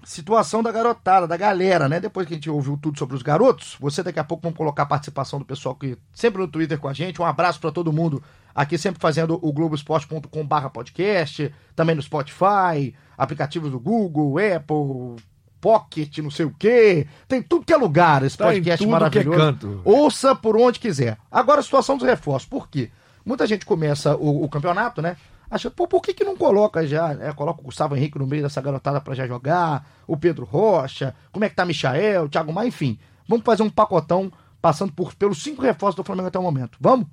Situação 0.06 0.62
da 0.62 0.72
garotada, 0.72 1.26
da 1.28 1.38
galera, 1.38 1.88
né? 1.88 2.00
Depois 2.00 2.28
que 2.28 2.34
a 2.34 2.38
gente 2.38 2.50
ouviu 2.50 2.78
tudo 2.82 2.98
sobre 3.00 3.16
os 3.16 3.22
garotos, 3.22 3.78
você 3.80 4.04
daqui 4.04 4.20
a 4.20 4.24
pouco 4.24 4.44
vamos 4.44 4.58
colocar 4.58 4.84
a 4.84 4.86
participação 4.86 5.40
do 5.40 5.46
pessoal 5.46 5.76
que 5.76 5.98
sempre 6.14 6.42
no 6.42 6.48
Twitter 6.48 6.78
com 6.78 6.88
a 6.88 6.94
gente. 6.94 7.22
Um 7.22 7.26
abraço 7.26 7.60
pra 7.60 7.72
todo 7.72 7.94
mundo 7.94 8.22
aqui, 8.54 8.78
sempre 8.78 9.00
fazendo 9.00 9.40
o 9.42 9.54
globoesporte.com/barra 9.54 10.70
podcast, 10.70 11.54
também 11.76 11.96
no 11.96 12.02
Spotify, 12.02 12.94
aplicativos 13.18 13.72
do 13.72 13.80
Google, 13.80 14.36
Apple, 14.40 15.24
Pocket, 15.62 16.18
não 16.18 16.30
sei 16.30 16.46
o 16.46 16.54
quê. 16.60 17.08
Tem 17.28 17.42
tudo 17.42 17.66
que 17.66 17.72
é 17.74 17.78
lugar 17.78 18.24
esse 18.24 18.38
Tá 18.38 18.46
podcast 18.46 18.84
é 18.84 18.88
maravilhoso. 18.88 19.38
canto. 19.38 19.82
Ouça 19.86 20.36
por 20.36 20.58
onde 20.58 20.80
quiser. 20.80 21.18
Agora 21.32 21.62
a 21.62 21.64
situação 21.64 21.98
dos 21.98 22.06
reforços. 22.06 22.48
Por 22.50 22.68
quê? 22.68 22.92
Muita 23.26 23.48
gente 23.48 23.66
começa 23.66 24.18
o, 24.18 24.44
o 24.44 24.50
campeonato, 24.50 25.02
né? 25.02 25.16
Acha, 25.54 25.70
pô, 25.70 25.88
por 25.88 26.02
que, 26.02 26.16
que 26.16 26.24
não 26.24 26.36
coloca 26.36 26.84
já? 26.88 27.14
né? 27.14 27.32
Coloca 27.32 27.62
o 27.62 27.66
Gustavo 27.66 27.96
Henrique 27.96 28.18
no 28.18 28.26
meio 28.26 28.42
dessa 28.42 28.60
garotada 28.60 29.00
pra 29.00 29.14
já 29.14 29.28
jogar, 29.28 29.88
o 30.08 30.18
Pedro 30.18 30.46
Rocha, 30.46 31.14
como 31.32 31.46
é 31.46 31.50
que 31.50 31.56
tá 31.56 31.64
Michael, 31.64 32.28
Thiago 32.28 32.52
Maia, 32.52 32.70
enfim. 32.70 32.98
Vamos 33.30 33.46
fazer 33.46 33.62
um 33.62 33.70
pacotão 33.70 34.32
passando 34.60 34.92
por, 34.92 35.14
pelos 35.14 35.44
cinco 35.44 35.62
reforços 35.62 35.96
do 35.96 36.04
Flamengo 36.04 36.30
até 36.30 36.40
o 36.40 36.42
momento. 36.42 36.76
Vamos? 36.82 37.06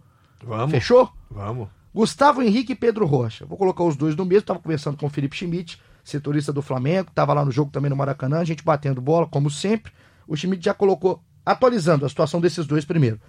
Vamos. 0.42 0.70
Fechou? 0.70 1.12
Vamos. 1.30 1.68
Gustavo 1.94 2.40
Henrique 2.40 2.72
e 2.72 2.74
Pedro 2.74 3.04
Rocha. 3.04 3.44
Vou 3.44 3.58
colocar 3.58 3.84
os 3.84 3.94
dois 3.94 4.16
no 4.16 4.24
mesmo. 4.24 4.46
Tava 4.46 4.58
conversando 4.58 4.96
com 4.96 5.04
o 5.04 5.10
Felipe 5.10 5.36
Schmidt, 5.36 5.78
setorista 6.02 6.50
do 6.50 6.62
Flamengo, 6.62 7.10
tava 7.14 7.34
lá 7.34 7.44
no 7.44 7.52
jogo 7.52 7.70
também 7.70 7.90
no 7.90 7.96
Maracanã, 7.96 8.38
a 8.38 8.44
gente 8.44 8.64
batendo 8.64 9.02
bola, 9.02 9.26
como 9.26 9.50
sempre. 9.50 9.92
O 10.26 10.34
Schmidt 10.34 10.64
já 10.64 10.72
colocou, 10.72 11.22
atualizando 11.44 12.06
a 12.06 12.08
situação 12.08 12.40
desses 12.40 12.66
dois 12.66 12.86
primeiro. 12.86 13.20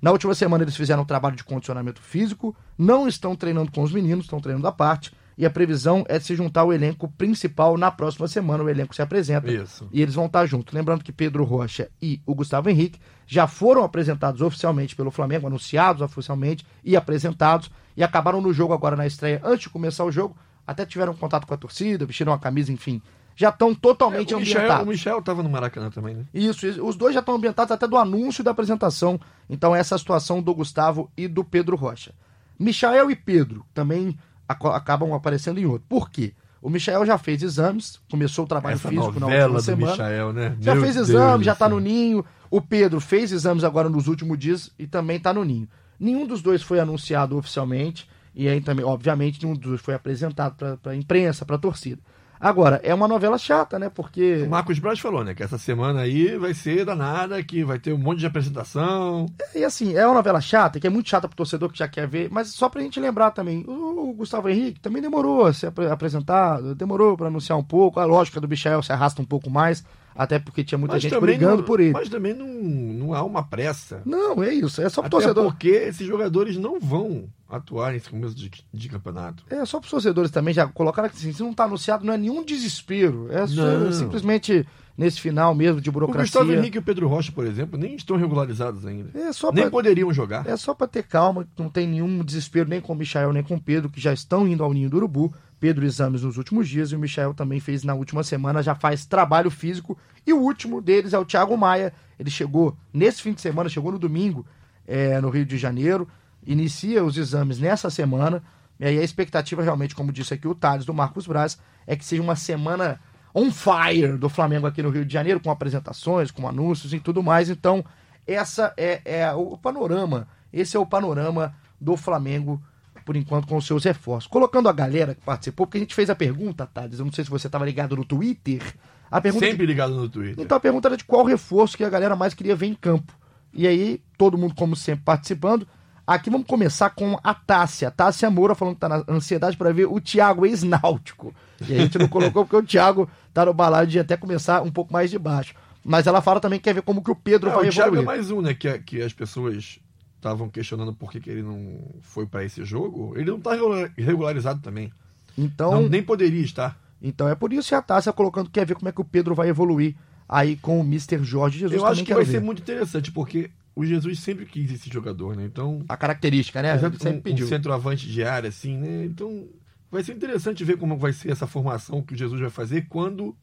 Na 0.00 0.10
última 0.10 0.34
semana 0.34 0.64
eles 0.64 0.76
fizeram 0.76 1.02
um 1.02 1.06
trabalho 1.06 1.36
de 1.36 1.44
condicionamento 1.44 2.00
físico, 2.00 2.56
não 2.78 3.06
estão 3.06 3.36
treinando 3.36 3.70
com 3.70 3.82
os 3.82 3.92
meninos, 3.92 4.24
estão 4.24 4.40
treinando 4.40 4.66
à 4.66 4.72
parte, 4.72 5.12
e 5.36 5.46
a 5.46 5.50
previsão 5.50 6.04
é 6.06 6.18
de 6.18 6.24
se 6.26 6.34
juntar 6.34 6.60
ao 6.60 6.72
elenco 6.72 7.08
principal 7.08 7.78
na 7.78 7.90
próxima 7.90 8.28
semana. 8.28 8.62
O 8.62 8.68
elenco 8.68 8.94
se 8.94 9.00
apresenta 9.00 9.50
Isso. 9.50 9.88
e 9.90 10.02
eles 10.02 10.14
vão 10.14 10.26
estar 10.26 10.44
juntos. 10.44 10.74
Lembrando 10.74 11.02
que 11.02 11.12
Pedro 11.12 11.44
Rocha 11.44 11.88
e 12.00 12.20
o 12.26 12.34
Gustavo 12.34 12.68
Henrique 12.68 13.00
já 13.26 13.46
foram 13.46 13.82
apresentados 13.82 14.42
oficialmente 14.42 14.94
pelo 14.94 15.10
Flamengo, 15.10 15.46
anunciados 15.46 16.02
oficialmente 16.02 16.66
e 16.84 16.94
apresentados, 16.94 17.70
e 17.96 18.02
acabaram 18.02 18.40
no 18.40 18.52
jogo 18.52 18.74
agora 18.74 18.96
na 18.96 19.06
estreia, 19.06 19.40
antes 19.42 19.62
de 19.62 19.70
começar 19.70 20.04
o 20.04 20.12
jogo, 20.12 20.36
até 20.66 20.84
tiveram 20.84 21.14
contato 21.14 21.46
com 21.46 21.54
a 21.54 21.56
torcida, 21.56 22.04
vestiram 22.04 22.32
uma 22.32 22.38
camisa, 22.38 22.70
enfim. 22.70 23.00
Já 23.40 23.48
estão 23.48 23.74
totalmente 23.74 24.34
É, 24.34 24.36
o, 24.36 24.40
Michel, 24.40 24.58
ambientados. 24.58 24.86
o 24.86 24.90
Michel 24.90 25.22
tava 25.22 25.42
no 25.42 25.48
Maracanã 25.48 25.88
também, 25.88 26.14
né? 26.14 26.24
Isso, 26.34 26.66
isso. 26.66 26.84
os 26.86 26.94
dois 26.94 27.14
já 27.14 27.20
estão 27.20 27.34
ambientados 27.36 27.72
até 27.72 27.88
do 27.88 27.96
anúncio 27.96 28.44
da 28.44 28.50
apresentação. 28.50 29.18
Então, 29.48 29.74
essa 29.74 29.94
é 29.94 29.96
a 29.96 29.98
situação 29.98 30.42
do 30.42 30.54
Gustavo 30.54 31.10
e 31.16 31.26
do 31.26 31.42
Pedro 31.42 31.74
Rocha. 31.74 32.12
Michael 32.58 33.10
e 33.10 33.16
Pedro 33.16 33.64
também 33.72 34.14
acabam 34.46 35.14
aparecendo 35.14 35.58
em 35.58 35.64
outro. 35.64 35.86
Por 35.88 36.10
quê? 36.10 36.34
O 36.60 36.68
Michael 36.68 37.06
já 37.06 37.16
fez 37.16 37.42
exames, 37.42 37.98
começou 38.10 38.44
o 38.44 38.46
trabalho 38.46 38.74
Essa 38.74 38.90
físico 38.90 39.18
na 39.18 39.26
última 39.26 39.60
semana. 39.62 39.92
Michael, 39.92 40.32
né? 40.34 40.56
Já 40.60 40.74
Meu 40.74 40.82
fez 40.82 40.94
Deus 40.96 41.08
exame, 41.08 41.38
do 41.38 41.44
já 41.44 41.54
tá 41.54 41.66
céu. 41.66 41.74
no 41.76 41.80
ninho. 41.80 42.22
O 42.50 42.60
Pedro 42.60 43.00
fez 43.00 43.32
exames 43.32 43.64
agora 43.64 43.88
nos 43.88 44.06
últimos 44.06 44.38
dias 44.38 44.70
e 44.78 44.86
também 44.86 45.18
tá 45.18 45.32
no 45.32 45.42
ninho. 45.46 45.66
Nenhum 45.98 46.26
dos 46.26 46.42
dois 46.42 46.60
foi 46.62 46.78
anunciado 46.78 47.38
oficialmente 47.38 48.06
e 48.34 48.46
aí 48.48 48.60
também, 48.60 48.84
obviamente, 48.84 49.42
nenhum 49.42 49.54
dos 49.54 49.70
dois 49.70 49.80
foi 49.80 49.94
apresentado 49.94 50.56
para 50.56 50.92
a 50.92 50.94
imprensa, 50.94 51.46
para 51.46 51.56
a 51.56 51.58
torcida. 51.58 52.02
Agora, 52.40 52.80
é 52.82 52.94
uma 52.94 53.06
novela 53.06 53.36
chata, 53.36 53.78
né? 53.78 53.90
Porque. 53.90 54.44
O 54.46 54.48
Marcos 54.50 54.78
Braz 54.78 54.98
falou, 54.98 55.22
né? 55.22 55.34
Que 55.34 55.42
essa 55.42 55.58
semana 55.58 56.00
aí 56.00 56.38
vai 56.38 56.54
ser 56.54 56.84
danada, 56.86 57.42
que 57.42 57.62
vai 57.62 57.78
ter 57.78 57.92
um 57.92 57.98
monte 57.98 58.20
de 58.20 58.26
apresentação. 58.26 59.26
E 59.54 59.62
assim, 59.62 59.94
é 59.94 60.06
uma 60.06 60.14
novela 60.14 60.40
chata, 60.40 60.80
que 60.80 60.86
é 60.86 60.90
muito 60.90 61.08
chata 61.10 61.28
pro 61.28 61.36
torcedor 61.36 61.70
que 61.70 61.78
já 61.78 61.86
quer 61.86 62.08
ver, 62.08 62.28
mas 62.30 62.48
só 62.48 62.68
pra 62.68 62.80
gente 62.80 62.98
lembrar 62.98 63.30
também, 63.32 63.62
o 63.68 64.14
Gustavo 64.16 64.48
Henrique 64.48 64.80
também 64.80 65.02
demorou 65.02 65.44
a 65.46 65.52
se 65.52 65.66
ap- 65.66 65.78
apresentar, 65.90 66.60
demorou 66.74 67.16
pra 67.16 67.26
anunciar 67.26 67.58
um 67.58 67.62
pouco, 67.64 68.00
a 68.00 68.04
lógica 68.06 68.40
do 68.40 68.48
Michael 68.48 68.82
se 68.82 68.92
arrasta 68.92 69.20
um 69.20 69.24
pouco 69.26 69.50
mais, 69.50 69.84
até 70.20 70.38
porque 70.38 70.62
tinha 70.62 70.76
muita 70.76 71.00
gente 71.00 71.18
brigando 71.18 71.56
não, 71.56 71.64
por 71.64 71.80
ele. 71.80 71.92
Mas 71.94 72.10
também 72.10 72.34
não, 72.34 72.46
não 72.46 73.14
há 73.14 73.24
uma 73.24 73.42
pressa. 73.42 74.02
Não, 74.04 74.42
é 74.42 74.52
isso, 74.52 74.82
é 74.82 74.88
só 74.90 75.00
pro 75.00 75.06
Até 75.06 75.26
torcedor. 75.28 75.44
porque 75.44 75.68
esses 75.68 76.06
jogadores 76.06 76.58
não 76.58 76.78
vão 76.78 77.24
atuar 77.48 77.94
nesse 77.94 78.10
começo 78.10 78.34
de, 78.34 78.50
de 78.70 78.88
campeonato. 78.90 79.42
É, 79.48 79.64
só 79.64 79.80
para 79.80 79.86
os 79.86 79.90
torcedores 79.90 80.30
também 80.30 80.52
já 80.52 80.66
colocaram 80.66 81.08
que 81.08 81.16
assim, 81.16 81.32
se 81.32 81.42
não 81.42 81.52
está 81.52 81.64
anunciado, 81.64 82.04
não 82.04 82.12
é 82.12 82.18
nenhum 82.18 82.44
desespero. 82.44 83.28
É 83.32 83.46
só- 83.46 83.92
simplesmente 83.92 84.66
nesse 85.00 85.18
final 85.18 85.54
mesmo 85.54 85.80
de 85.80 85.88
O 85.88 85.92
burocracia. 85.92 86.24
Gustavo 86.24 86.52
Henrique 86.52 86.76
e 86.76 86.78
o 86.78 86.82
Pedro 86.82 87.08
Rocha, 87.08 87.32
por 87.32 87.46
exemplo, 87.46 87.78
nem 87.78 87.94
estão 87.94 88.18
regularizados 88.18 88.84
ainda. 88.84 89.18
É 89.18 89.32
só 89.32 89.50
Nem 89.50 89.64
pra, 89.64 89.70
poderiam 89.70 90.12
jogar. 90.12 90.46
é 90.46 90.54
só 90.58 90.74
para 90.74 90.86
ter 90.86 91.04
calma, 91.04 91.48
não 91.58 91.70
tem 91.70 91.88
nenhum 91.88 92.22
desespero 92.22 92.68
nem 92.68 92.82
com 92.82 92.92
o 92.92 92.96
Michael 92.96 93.32
nem 93.32 93.42
com 93.42 93.54
o 93.54 93.60
Pedro, 93.60 93.88
que 93.88 93.98
já 93.98 94.12
estão 94.12 94.46
indo 94.46 94.62
ao 94.62 94.74
ninho 94.74 94.90
do 94.90 94.98
Urubu. 94.98 95.32
Pedro 95.58 95.86
exames 95.86 96.22
nos 96.22 96.36
últimos 96.36 96.68
dias 96.68 96.92
e 96.92 96.96
o 96.96 96.98
Michael 96.98 97.32
também 97.32 97.60
fez 97.60 97.82
na 97.82 97.94
última 97.94 98.22
semana, 98.22 98.62
já 98.62 98.74
faz 98.74 99.06
trabalho 99.06 99.50
físico. 99.50 99.96
E 100.26 100.34
o 100.34 100.38
último 100.38 100.82
deles 100.82 101.14
é 101.14 101.18
o 101.18 101.24
Thiago 101.24 101.56
Maia. 101.56 101.94
Ele 102.18 102.30
chegou 102.30 102.76
nesse 102.92 103.22
fim 103.22 103.32
de 103.32 103.40
semana, 103.40 103.70
chegou 103.70 103.92
no 103.92 103.98
domingo, 103.98 104.44
é, 104.86 105.18
no 105.18 105.30
Rio 105.30 105.46
de 105.46 105.56
Janeiro, 105.56 106.06
inicia 106.46 107.02
os 107.02 107.16
exames 107.16 107.58
nessa 107.58 107.88
semana. 107.88 108.42
E 108.78 108.84
aí 108.84 108.98
a 108.98 109.02
expectativa 109.02 109.62
realmente, 109.62 109.94
como 109.94 110.12
disse 110.12 110.34
aqui 110.34 110.46
o 110.46 110.54
Thales 110.54 110.84
do 110.84 110.92
Marcos 110.92 111.26
Braz, 111.26 111.58
é 111.86 111.96
que 111.96 112.04
seja 112.04 112.22
uma 112.22 112.36
semana 112.36 113.00
on 113.34 113.50
fire 113.50 114.16
do 114.16 114.28
Flamengo 114.28 114.66
aqui 114.66 114.82
no 114.82 114.90
Rio 114.90 115.04
de 115.04 115.12
Janeiro, 115.12 115.40
com 115.40 115.50
apresentações, 115.50 116.30
com 116.30 116.48
anúncios 116.48 116.92
e 116.92 117.00
tudo 117.00 117.22
mais. 117.22 117.48
Então, 117.50 117.84
essa 118.26 118.72
é, 118.76 119.00
é 119.04 119.32
o 119.32 119.56
panorama. 119.56 120.28
Esse 120.52 120.76
é 120.76 120.80
o 120.80 120.86
panorama 120.86 121.54
do 121.80 121.96
Flamengo, 121.96 122.60
por 123.04 123.16
enquanto, 123.16 123.46
com 123.46 123.56
os 123.56 123.66
seus 123.66 123.84
reforços. 123.84 124.28
Colocando 124.28 124.68
a 124.68 124.72
galera 124.72 125.14
que 125.14 125.20
participou, 125.20 125.66
porque 125.66 125.78
a 125.78 125.80
gente 125.80 125.94
fez 125.94 126.10
a 126.10 126.14
pergunta, 126.14 126.66
Thales, 126.66 126.98
eu 126.98 127.04
não 127.04 127.12
sei 127.12 127.24
se 127.24 127.30
você 127.30 127.46
estava 127.46 127.64
ligado 127.64 127.96
no 127.96 128.04
Twitter. 128.04 128.62
A 129.10 129.20
pergunta 129.20 129.46
Sempre 129.46 129.66
ligado 129.66 129.94
no 129.94 130.08
Twitter. 130.08 130.44
então 130.44 130.56
a 130.56 130.60
pergunta 130.60 130.88
era 130.88 130.96
de 130.96 131.04
qual 131.04 131.24
reforço 131.24 131.76
que 131.76 131.82
a 131.82 131.90
galera 131.90 132.14
mais 132.14 132.34
queria 132.34 132.54
ver 132.54 132.66
em 132.66 132.74
campo. 132.74 133.12
E 133.52 133.66
aí, 133.66 134.00
todo 134.16 134.38
mundo, 134.38 134.54
como 134.54 134.76
sempre, 134.76 135.04
participando. 135.04 135.66
Aqui 136.06 136.30
vamos 136.30 136.46
começar 136.46 136.90
com 136.90 137.18
a 137.22 137.34
Tássia. 137.34 137.88
A 137.88 137.90
Tássia 137.90 138.30
Moura 138.30 138.54
falando 138.54 138.74
que 138.74 138.80
tá 138.80 138.88
na 138.88 139.04
ansiedade 139.08 139.56
para 139.56 139.72
ver 139.72 139.86
o 139.86 140.00
Thiago 140.00 140.46
ex-náutico. 140.46 141.34
E 141.68 141.74
a 141.74 141.78
gente 141.80 141.98
não 141.98 142.08
colocou 142.08 142.44
porque 142.44 142.56
o 142.56 142.62
Thiago 142.62 143.08
tá 143.34 143.44
no 143.44 143.52
balaio 143.54 143.86
de 143.86 143.98
até 143.98 144.16
começar 144.16 144.62
um 144.62 144.70
pouco 144.70 144.92
mais 144.92 145.10
de 145.10 145.18
baixo. 145.18 145.54
Mas 145.84 146.06
ela 146.06 146.20
fala 146.20 146.40
também 146.40 146.58
que 146.58 146.64
quer 146.64 146.74
ver 146.74 146.82
como 146.82 147.02
que 147.02 147.10
o 147.10 147.14
Pedro 147.16 147.50
É, 147.50 147.54
vai 147.54 147.68
o 147.68 147.70
Thiago 147.70 147.96
é 147.96 147.98
evoluir. 148.00 148.06
mais 148.06 148.30
um, 148.30 148.40
né? 148.40 148.54
Que, 148.54 148.78
que 148.80 149.02
as 149.02 149.12
pessoas 149.12 149.78
estavam 150.16 150.48
questionando 150.48 150.92
por 150.92 151.10
que, 151.10 151.20
que 151.20 151.30
ele 151.30 151.42
não 151.42 151.78
foi 152.02 152.26
pra 152.26 152.44
esse 152.44 152.64
jogo. 152.64 153.14
Ele 153.16 153.30
não 153.30 153.40
tá 153.40 153.52
regular- 153.52 153.90
regularizado 153.96 154.60
também. 154.60 154.92
Então, 155.38 155.70
Não, 155.82 155.88
nem 155.88 156.02
poderia 156.02 156.42
estar. 156.42 156.78
então 157.00 157.26
é 157.28 157.34
por 157.34 157.52
isso 157.52 157.68
que 157.68 157.74
a 157.74 157.80
Tássia 157.80 158.12
colocando 158.12 158.46
que 158.46 158.52
quer 158.52 158.66
ver 158.66 158.74
como 158.74 158.88
é 158.88 158.92
que 158.92 159.00
o 159.00 159.04
Pedro 159.04 159.34
vai 159.34 159.48
evoluir 159.48 159.94
aí 160.28 160.56
com 160.56 160.78
o 160.80 160.82
Mr. 160.84 161.22
Jorge 161.24 161.58
Jesus. 161.60 161.80
Eu 161.80 161.86
acho 161.86 162.04
que 162.04 162.12
vai 162.12 162.24
ver. 162.24 162.32
ser 162.32 162.40
muito 162.40 162.60
interessante, 162.60 163.10
porque 163.10 163.50
o 163.74 163.84
Jesus 163.86 164.18
sempre 164.20 164.44
quis 164.44 164.70
esse 164.72 164.90
jogador, 164.92 165.34
né? 165.36 165.44
Então, 165.46 165.82
A 165.88 165.96
característica, 165.96 166.60
né? 166.60 166.70
Ele 166.70 166.78
Exemplo, 166.78 166.98
sempre 167.00 167.18
um, 167.18 167.22
pediu. 167.22 167.46
um 167.46 167.48
centroavante 167.48 168.06
de 168.06 168.22
área, 168.22 168.48
assim, 168.50 168.76
né? 168.76 169.04
Então, 169.06 169.46
vai 169.90 170.02
ser 170.02 170.14
interessante 170.14 170.64
ver 170.64 170.76
como 170.78 170.96
vai 170.96 171.12
ser 171.12 171.30
essa 171.30 171.46
formação 171.46 172.02
que 172.02 172.14
o 172.14 172.16
Jesus 172.16 172.40
vai 172.40 172.50
fazer 172.50 172.86
quando 172.88 173.36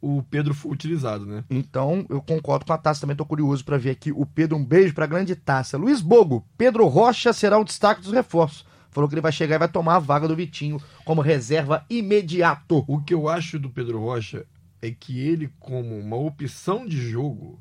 o 0.00 0.22
Pedro 0.22 0.52
for 0.52 0.72
utilizado, 0.72 1.24
né? 1.24 1.44
Então, 1.48 2.04
eu 2.08 2.20
concordo 2.20 2.66
com 2.66 2.72
a 2.72 2.78
Tássia, 2.78 3.02
também 3.02 3.16
tô 3.16 3.24
curioso 3.24 3.64
para 3.64 3.78
ver 3.78 3.90
aqui 3.90 4.10
o 4.10 4.26
Pedro. 4.26 4.56
Um 4.56 4.64
beijo 4.64 4.92
pra 4.94 5.06
grande 5.06 5.36
Tássia. 5.36 5.78
Luiz 5.78 6.00
Bogo, 6.00 6.44
Pedro 6.58 6.86
Rocha 6.88 7.32
será 7.32 7.56
o 7.56 7.64
destaque 7.64 8.02
dos 8.02 8.12
reforços. 8.12 8.66
Falou 8.90 9.08
que 9.08 9.14
ele 9.14 9.22
vai 9.22 9.32
chegar 9.32 9.54
e 9.54 9.58
vai 9.60 9.68
tomar 9.68 9.96
a 9.96 10.00
vaga 10.00 10.26
do 10.26 10.34
Vitinho 10.34 10.82
como 11.04 11.22
reserva 11.22 11.86
imediato. 11.88 12.84
O 12.88 13.00
que 13.00 13.14
eu 13.14 13.28
acho 13.28 13.58
do 13.58 13.70
Pedro 13.70 14.00
Rocha 14.00 14.44
é 14.82 14.90
que 14.90 15.20
ele, 15.20 15.48
como 15.60 15.96
uma 15.96 16.16
opção 16.16 16.84
de 16.84 17.00
jogo, 17.00 17.60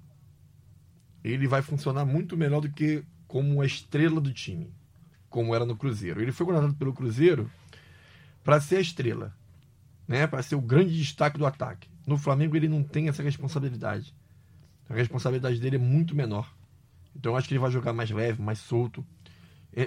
ele 1.24 1.48
vai 1.48 1.62
funcionar 1.62 2.06
muito 2.06 2.36
melhor 2.36 2.62
do 2.62 2.72
que 2.72 3.04
como 3.28 3.54
uma 3.54 3.66
estrela 3.66 4.20
do 4.20 4.34
time, 4.34 4.74
como 5.30 5.54
era 5.54 5.64
no 5.64 5.78
Cruzeiro. 5.78 6.22
Ele 6.22 6.32
foi 6.32 6.46
contratado 6.46 6.74
pelo 6.74 6.92
Cruzeiro 6.92 7.50
para 8.44 8.60
ser 8.60 8.78
a 8.78 8.82
estrela, 8.82 9.36
né? 10.08 10.28
Para 10.28 10.44
ser 10.44 10.56
o 10.56 10.62
grande 10.62 10.98
destaque 10.98 11.38
do 11.38 11.46
ataque. 11.46 11.90
No 12.06 12.18
Flamengo 12.18 12.56
ele 12.56 12.68
não 12.68 12.84
tem 12.84 13.08
essa 13.08 13.24
responsabilidade. 13.24 14.14
A 14.90 14.94
responsabilidade 14.94 15.60
dele 15.60 15.76
é 15.76 15.80
muito 15.80 16.16
menor. 16.16 16.54
Então 17.16 17.34
eu 17.34 17.38
acho 17.38 17.48
que 17.48 17.54
ele 17.54 17.60
vai 17.60 17.72
jogar 17.72 17.94
mais 17.94 18.10
leve, 18.10 18.42
mais 18.42 18.60
solto, 18.60 19.06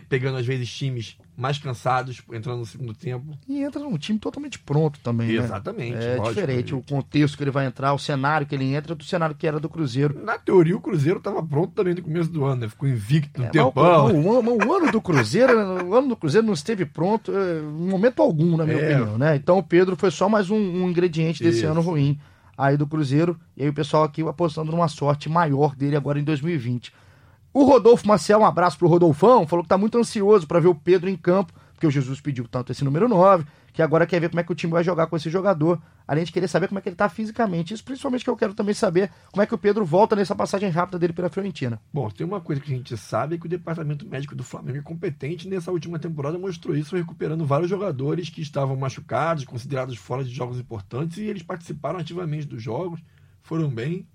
pegando 0.09 0.39
às 0.39 0.47
vezes 0.47 0.71
times 0.73 1.17
mais 1.37 1.59
cansados, 1.59 2.23
entrando 2.33 2.61
no 2.61 2.67
segundo 2.67 2.95
tempo. 2.95 3.37
E 3.49 3.63
entra 3.63 3.81
num 3.83 3.99
time 3.99 4.19
totalmente 4.19 4.59
pronto 4.59 4.99
também, 5.01 5.29
né? 5.29 5.35
Exatamente. 5.45 5.97
É 5.97 6.17
lógico. 6.17 6.29
diferente 6.35 6.75
o 6.75 6.81
contexto 6.83 7.37
que 7.37 7.43
ele 7.45 7.51
vai 7.51 7.67
entrar, 7.67 7.93
o 7.93 7.99
cenário 7.99 8.47
que 8.47 8.55
ele 8.55 8.73
entra 8.73 8.95
do 8.95 9.03
cenário 9.05 9.35
que 9.35 9.47
era 9.47 9.59
do 9.61 9.69
Cruzeiro. 9.69 10.19
Na 10.25 10.39
teoria, 10.39 10.77
o 10.77 10.81
Cruzeiro 10.81 11.19
estava 11.19 11.43
pronto 11.43 11.73
também 11.75 11.95
no 11.95 12.03
começo 12.03 12.31
do 12.31 12.45
ano, 12.45 12.63
né? 12.63 12.69
Ficou 12.69 12.89
invicto 12.89 13.41
no 13.41 13.47
É, 13.47 13.49
o- 13.49 13.53
tempão. 13.53 14.07
o, 14.23 14.39
ano- 14.39 14.67
o 14.67 14.73
ano 14.75 14.93
do 14.93 15.03
Cruzeiro, 15.03 15.53
o 15.85 15.95
ano 15.95 16.09
do 16.09 16.17
Cruzeiro 16.17 16.47
não 16.47 16.55
esteve 16.55 16.85
pronto 16.87 17.33
eh, 17.35 17.59
em 17.61 17.89
momento 17.91 18.23
algum, 18.23 18.57
na 18.57 18.65
minha 18.65 18.79
É. 18.79 18.97
opinião, 18.97 19.19
né? 19.19 19.37
Então 19.37 19.59
o 19.59 19.63
Pedro 19.63 19.97
foi 19.97 20.11
só 20.11 20.29
mais 20.29 20.49
um, 20.51 20.57
um 20.57 20.89
ingrediente 20.89 21.43
desse 21.43 21.59
Isso. 21.59 21.67
ano 21.67 21.81
ruim 21.81 22.19
aí 22.57 22.77
do 22.77 22.87
Cruzeiro. 22.87 23.37
E 23.57 23.65
aí 23.65 23.69
o 23.69 23.75
pessoal 23.75 24.05
aqui 24.05 24.23
apostando 24.23 24.71
numa 24.71 24.87
sorte 24.89 25.29
maior 25.29 25.75
dele 25.75 25.97
agora 25.97 26.19
em 26.21 26.25
2020. 26.25 26.93
O 27.55 27.63
Rodolfo 27.63 28.05
Maciel, 28.09 28.41
um 28.41 28.45
abraço 28.45 28.77
pro 28.77 28.89
Rodolfão, 28.89 29.47
falou 29.47 29.63
que 29.63 29.69
tá 29.69 29.79
muito 29.79 29.97
ansioso 29.97 30.45
para 30.45 30.59
ver 30.59 30.67
o 30.67 30.75
Pedro 30.75 31.09
em 31.09 31.17
campo, 31.17 31.53
porque 31.73 31.87
o 31.87 31.91
Jesus 31.91 32.21
pediu 32.21 32.49
tanto 32.49 32.73
esse 32.73 32.83
número 32.83 33.09
9, 33.09 33.45
que 33.73 33.81
agora 33.81 34.09
quer 34.09 34.21
ver 34.21 34.29
como 34.29 34.41
é 34.41 34.43
que 34.43 34.51
o 34.51 34.57
time 34.57 34.73
vai 34.73 34.83
jogar 34.83 35.07
com 35.07 35.17
esse 35.17 35.31
jogador, 35.31 35.81
além 36.05 36.25
de 36.25 36.33
querer 36.33 36.49
saber 36.49 36.67
como 36.67 36.81
é 36.81 36.83
que 36.83 36.89
ele 36.89 36.97
tá 36.97 37.09
fisicamente. 37.09 37.73
Isso 37.73 37.85
principalmente 37.85 38.25
que 38.25 38.31
eu 38.31 38.37
quero 38.37 38.55
também 38.55 38.75
saber 38.75 39.09
como 39.31 39.41
é 39.41 39.47
que 39.47 39.55
o 39.55 39.59
Pedro 39.59 39.85
volta 39.85 40.17
nessa 40.17 40.35
passagem 40.35 40.69
rápida 40.69 40.99
dele 40.99 41.13
pela 41.13 41.29
Fiorentina. 41.29 41.81
Bom, 41.93 42.11
tem 42.11 42.27
uma 42.27 42.41
coisa 42.41 42.61
que 42.61 42.73
a 42.73 42.77
gente 42.77 42.97
sabe 42.97 43.37
é 43.37 43.39
que 43.39 43.47
o 43.47 43.49
departamento 43.49 44.05
médico 44.05 44.35
do 44.35 44.43
Flamengo 44.43 44.79
é 44.79 44.83
competente. 44.83 45.47
Nessa 45.47 45.71
última 45.71 45.97
temporada 45.97 46.37
mostrou 46.37 46.75
isso, 46.75 46.97
recuperando 46.97 47.47
vários 47.47 47.71
jogadores 47.71 48.31
que 48.31 48.43
estavam 48.43 48.75
machucados, 48.75 49.45
considerados 49.45 49.97
fora 49.97 50.25
de 50.25 50.35
jogos 50.35 50.59
importantes, 50.59 51.19
e 51.19 51.23
eles 51.27 51.45
participaram 51.45 52.01
ativamente 52.01 52.49
dos 52.49 52.61
jogos, 52.61 53.01
foram 53.43 53.69
bem. 53.69 54.09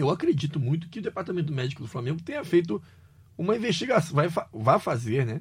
Eu 0.00 0.10
acredito 0.10 0.58
muito 0.58 0.88
que 0.88 0.98
o 0.98 1.02
departamento 1.02 1.52
médico 1.52 1.82
do 1.82 1.88
Flamengo 1.88 2.22
tenha 2.22 2.44
feito 2.44 2.82
uma 3.36 3.56
investigação, 3.56 4.14
vai, 4.14 4.28
vai 4.52 4.78
fazer, 4.78 5.26
né? 5.26 5.40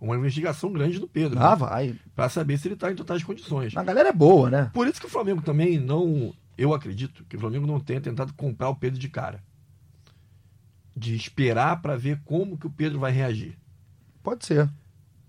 Uma 0.00 0.16
investigação 0.16 0.72
grande 0.72 0.98
do 1.00 1.08
Pedro, 1.08 1.38
Ah, 1.40 1.50
né? 1.50 1.56
vai. 1.56 1.96
para 2.14 2.28
saber 2.28 2.56
se 2.58 2.68
ele 2.68 2.74
está 2.74 2.90
em 2.92 2.94
totais 2.94 3.24
condições. 3.24 3.76
A 3.76 3.82
galera 3.82 4.10
é 4.10 4.12
boa, 4.12 4.48
né? 4.48 4.70
Por 4.72 4.86
isso 4.86 5.00
que 5.00 5.06
o 5.06 5.10
Flamengo 5.10 5.42
também 5.42 5.78
não. 5.78 6.32
Eu 6.56 6.72
acredito 6.72 7.24
que 7.24 7.36
o 7.36 7.40
Flamengo 7.40 7.66
não 7.66 7.80
tenha 7.80 8.00
tentado 8.00 8.32
comprar 8.34 8.68
o 8.68 8.76
Pedro 8.76 8.98
de 8.98 9.08
cara. 9.08 9.42
De 10.96 11.14
esperar 11.14 11.80
para 11.82 11.96
ver 11.96 12.20
como 12.24 12.56
que 12.58 12.66
o 12.66 12.70
Pedro 12.70 12.98
vai 12.98 13.12
reagir. 13.12 13.56
Pode 14.22 14.44
ser. 14.46 14.68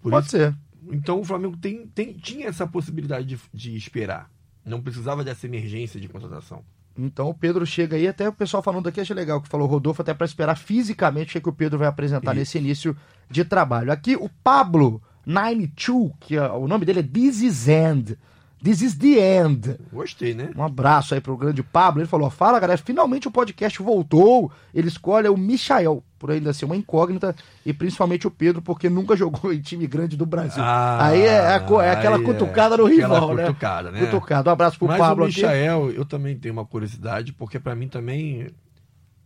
Por 0.01 0.11
Pode 0.11 0.27
isso, 0.27 0.37
ser. 0.37 0.55
então 0.91 1.19
o 1.19 1.23
Flamengo 1.25 1.57
tem, 1.57 1.87
tem- 1.87 2.13
tinha 2.13 2.47
essa 2.47 2.65
possibilidade 2.67 3.25
de, 3.27 3.39
de 3.53 3.75
esperar. 3.75 4.31
Não 4.65 4.81
precisava 4.81 5.23
dessa 5.23 5.45
emergência 5.47 5.99
de 5.99 6.07
contratação. 6.07 6.63
Então 7.01 7.29
o 7.29 7.33
Pedro 7.33 7.65
chega 7.65 7.95
aí, 7.95 8.07
até 8.07 8.27
o 8.27 8.33
pessoal 8.33 8.61
falando 8.61 8.87
aqui, 8.89 8.99
achei 8.99 9.15
legal 9.15 9.41
que 9.41 9.47
falou 9.47 9.67
o 9.67 9.69
Rodolfo, 9.71 10.01
até 10.01 10.13
para 10.13 10.25
esperar 10.25 10.55
fisicamente 10.55 11.29
o 11.29 11.33
que, 11.33 11.41
que 11.41 11.49
o 11.49 11.53
Pedro 11.53 11.79
vai 11.79 11.87
apresentar 11.87 12.31
Isso. 12.31 12.39
nesse 12.39 12.57
início 12.57 12.97
de 13.29 13.45
trabalho. 13.45 13.91
Aqui 13.91 14.15
o 14.15 14.29
Pablo 14.43 15.01
92, 15.25 16.11
que 16.19 16.35
é- 16.35 16.49
o 16.51 16.67
nome 16.67 16.85
dele 16.85 16.99
é 16.99 17.03
This 17.03 17.41
is 17.41 17.67
End. 17.67 18.17
This 18.61 18.81
is 18.81 18.95
the 18.97 19.17
End. 19.41 19.77
Gostei, 19.91 20.33
né? 20.33 20.51
Um 20.55 20.63
abraço 20.63 21.13
aí 21.13 21.21
pro 21.21 21.37
grande 21.37 21.63
Pablo. 21.63 22.01
Ele 22.01 22.09
falou: 22.09 22.29
Fala 22.29 22.59
galera, 22.59 22.77
finalmente 22.83 23.25
o 23.27 23.31
podcast 23.31 23.81
voltou. 23.81 24.51
Ele 24.73 24.89
escolhe 24.89 25.29
o 25.29 25.37
Michael, 25.37 26.03
por 26.19 26.29
ainda 26.29 26.53
ser 26.53 26.65
uma 26.65 26.75
incógnita, 26.75 27.35
e 27.65 27.73
principalmente 27.73 28.27
o 28.27 28.31
Pedro, 28.31 28.61
porque 28.61 28.89
nunca 28.89 29.15
jogou 29.17 29.51
em 29.51 29.61
time 29.61 29.87
grande 29.87 30.15
do 30.15 30.25
Brasil. 30.25 30.61
Ah, 30.61 31.07
aí 31.07 31.21
é, 31.21 31.39
a 31.39 31.53
é 31.53 31.91
aquela 31.91 32.17
aí 32.17 32.21
é. 32.21 32.25
cutucada 32.25 32.77
no 32.77 32.85
Aquela 32.85 33.07
rival, 33.07 33.35
né? 33.35 33.45
cutucada, 33.47 33.91
né? 33.91 34.05
Cutucada. 34.05 34.49
Um 34.49 34.53
abraço 34.53 34.77
pro 34.77 34.87
Mas 34.89 34.97
Pablo 34.99 35.23
o 35.23 35.27
aqui. 35.27 35.37
Michael, 35.37 35.91
eu 35.91 36.05
também 36.05 36.37
tenho 36.37 36.53
uma 36.53 36.65
curiosidade, 36.65 37.33
porque 37.33 37.59
para 37.59 37.73
mim 37.73 37.87
também, 37.87 38.51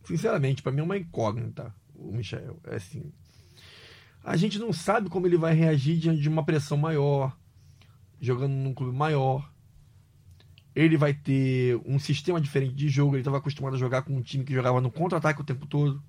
sinceramente, 0.06 0.62
para 0.62 0.72
mim 0.72 0.80
é 0.82 0.84
uma 0.84 0.98
incógnita 0.98 1.74
o 2.04 2.12
Michael. 2.12 2.60
É 2.66 2.76
assim, 2.76 3.12
a 4.24 4.36
gente 4.36 4.60
não 4.60 4.74
sabe 4.74 5.10
como 5.10 5.28
ele 5.28 5.38
vai 5.38 5.54
reagir 5.54 5.98
diante 5.98 6.22
de 6.22 6.30
uma 6.30 6.44
pressão 6.44 6.78
maior, 6.78 7.36
jogando 8.20 8.54
num 8.54 8.74
clube 8.74 8.96
maior. 8.96 9.50
Ele 10.76 10.98
vai 10.98 11.14
ter 11.14 11.80
um 11.86 12.00
sistema 12.00 12.42
diferente 12.42 12.74
de 12.74 12.90
jogo. 12.90 13.14
Ele 13.14 13.22
estava 13.22 13.38
acostumado 13.38 13.76
a 13.76 13.80
jogar 13.80 14.02
com 14.02 14.16
um 14.16 14.22
time 14.22 14.44
que 14.44 14.54
jogava 14.54 14.82
no 14.82 14.92
contra-ataque 14.92 15.42
o 15.42 15.46
tempo 15.46 15.68
todo. 15.68 16.02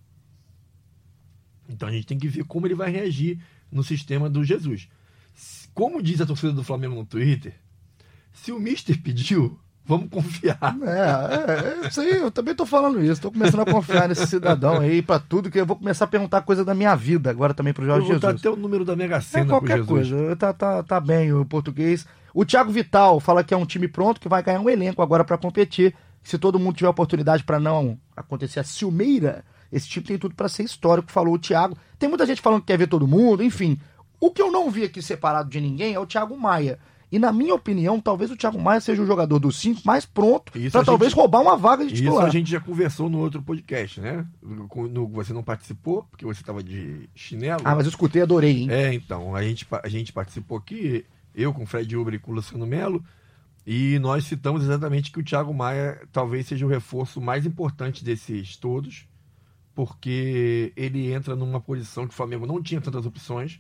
Então 1.69 1.89
a 1.89 1.93
gente 1.93 2.07
tem 2.07 2.19
que 2.19 2.29
ver 2.29 2.45
como 2.45 2.67
ele 2.67 2.75
vai 2.75 2.91
reagir 2.91 3.39
no 3.71 3.83
sistema 3.83 4.29
do 4.29 4.45
Jesus. 4.45 4.89
Como 5.73 6.03
diz 6.03 6.21
a 6.21 6.27
torcida 6.27 6.53
do 6.53 6.63
Flamengo 6.63 6.95
no 6.95 7.05
Twitter, 7.05 7.55
Se 8.33 8.53
o 8.53 8.59
Mister 8.61 9.01
pediu, 9.01 9.59
vamos 9.85 10.09
confiar. 10.09 10.59
É, 10.85 11.85
é, 11.85 11.89
isso 11.89 12.01
aí, 12.01 12.17
eu 12.17 12.31
também 12.31 12.55
tô 12.55 12.65
falando 12.67 13.03
isso. 13.03 13.21
Tô 13.21 13.31
começando 13.31 13.61
a 13.61 13.65
confiar 13.73 14.09
nesse 14.09 14.27
cidadão 14.27 14.81
aí 14.81 15.03
pra 15.03 15.19
tudo, 15.19 15.51
que 15.51 15.59
eu 15.59 15.67
vou 15.67 15.77
começar 15.77 16.05
a 16.05 16.09
perguntar 16.09 16.43
coisa 16.43 16.65
da 16.65 16.75
minha 16.75 16.95
vida 16.95 17.31
agora 17.31 17.55
também 17.55 17.73
pro 17.73 17.85
Eu 17.85 17.89
Jorge 17.89 18.09
vou 18.09 18.19
dar 18.19 18.29
Jesus. 18.29 18.41
até 18.41 18.51
o 18.51 18.57
número 18.57 18.85
da 18.85 18.95
Mega 18.97 19.17
É 19.17 19.21
Sena 19.21 19.47
pro 19.47 19.55
qualquer 19.55 19.85
coisa, 19.85 20.37
tá, 20.37 20.53
tá, 20.53 20.83
tá 20.83 21.01
bem 21.01 21.33
o 21.33 21.45
português. 21.45 22.07
O 22.33 22.45
Thiago 22.45 22.73
Vital 22.73 23.21
fala 23.21 23.45
que 23.45 23.55
é 23.55 23.57
um 23.57 23.67
time 23.67 23.87
pronto, 23.87 24.21
que 24.21 24.29
vai 24.29 24.43
ganhar 24.43 24.61
um 24.61 24.69
elenco 24.69 25.01
agora 25.03 25.25
pra 25.25 25.39
competir. 25.39 25.95
Se 26.23 26.39
todo 26.39 26.59
mundo 26.59 26.77
tiver 26.77 26.89
oportunidade 26.89 27.45
pra 27.45 27.61
não 27.61 27.99
acontecer 28.17 28.59
a 28.59 28.65
ciumeira, 28.65 29.45
esse 29.75 29.89
time 29.89 30.07
tem 30.07 30.17
tudo 30.19 30.35
pra 30.35 30.49
ser 30.49 30.63
histórico, 30.63 31.11
falou 31.13 31.35
o 31.35 31.39
Thiago. 31.39 31.77
Tem 31.99 32.09
muita 32.09 32.25
gente 32.25 32.41
falando 32.41 32.61
que 32.61 32.69
quer 32.69 32.79
ver 32.79 32.87
todo 32.87 33.07
mundo, 33.07 33.43
enfim. 33.43 33.79
O 34.21 34.31
que 34.31 34.41
eu 34.41 34.51
não 34.51 34.71
vi 34.71 34.85
aqui 34.85 35.03
separado 35.03 35.51
de 35.51 35.61
ninguém 35.61 35.93
é 35.95 35.99
o 36.01 36.07
Thiago 36.07 36.39
Maia. 36.39 36.79
E 37.13 37.19
na 37.19 37.33
minha 37.33 37.55
opinião, 37.55 38.01
talvez 38.01 38.31
o 38.31 38.37
Thiago 38.37 38.61
Maia 38.61 38.81
seja 38.81 39.01
o 39.03 39.07
jogador 39.07 39.39
dos 39.39 39.59
cinco 39.61 39.83
mais 39.85 40.05
pronto 40.05 40.57
Isso 40.59 40.73
pra 40.73 40.81
a 40.81 40.85
talvez 40.85 41.11
gente- 41.13 41.21
roubar 41.21 41.43
uma 41.43 41.57
vaga 41.57 41.85
de 41.87 41.93
Isso 41.95 42.03
titular. 42.03 42.27
a 42.27 42.31
gente 42.31 42.51
já 42.51 42.59
conversou 42.59 43.09
no 43.09 43.19
outro 43.19 43.41
podcast, 43.43 44.01
né? 44.01 44.27
No- 44.43 44.89
no- 44.89 45.07
você 45.09 45.33
não 45.33 45.43
participou, 45.43 46.05
porque 46.11 46.25
você 46.25 46.41
estava 46.41 46.63
de 46.63 47.09
chinelo. 47.15 47.61
Ah, 47.65 47.75
mas 47.77 47.85
eu 47.85 47.91
escutei, 47.91 48.23
adorei, 48.23 48.63
hein? 48.63 48.71
É, 48.71 48.93
então, 48.95 49.35
a 49.37 49.43
gente, 49.45 49.65
a 49.71 49.89
gente 49.89 50.13
participou 50.13 50.59
aqui, 50.59 51.05
eu 51.35 51.53
com 51.53 51.63
o 51.63 51.67
Fred 51.67 51.97
Uber 51.97 52.15
e 52.15 52.19
com 52.19 52.33
o 52.33 52.35
Luciano 52.35 52.67
Melo, 52.67 53.05
e 53.67 53.99
nós 54.01 54.25
citamos 54.25 54.65
exatamente 54.65 55.13
que 55.13 55.21
o 55.21 55.25
Thiago 55.25 55.55
Maia 55.55 56.01
talvez 56.13 56.47
seja 56.47 56.67
o 56.67 56.69
reforço 56.69 57.21
mais 57.21 57.47
importante 57.47 58.05
desses 58.05 58.57
todos, 58.57 59.07
porque 59.75 60.73
ele 60.77 61.13
entra 61.13 61.35
numa 61.35 61.61
posição 61.61 62.07
que 62.07 62.15
o 62.15 62.17
Flamengo 62.17 62.47
não 62.47 62.63
tinha 62.63 62.81
tantas 62.81 63.05
opções, 63.05 63.59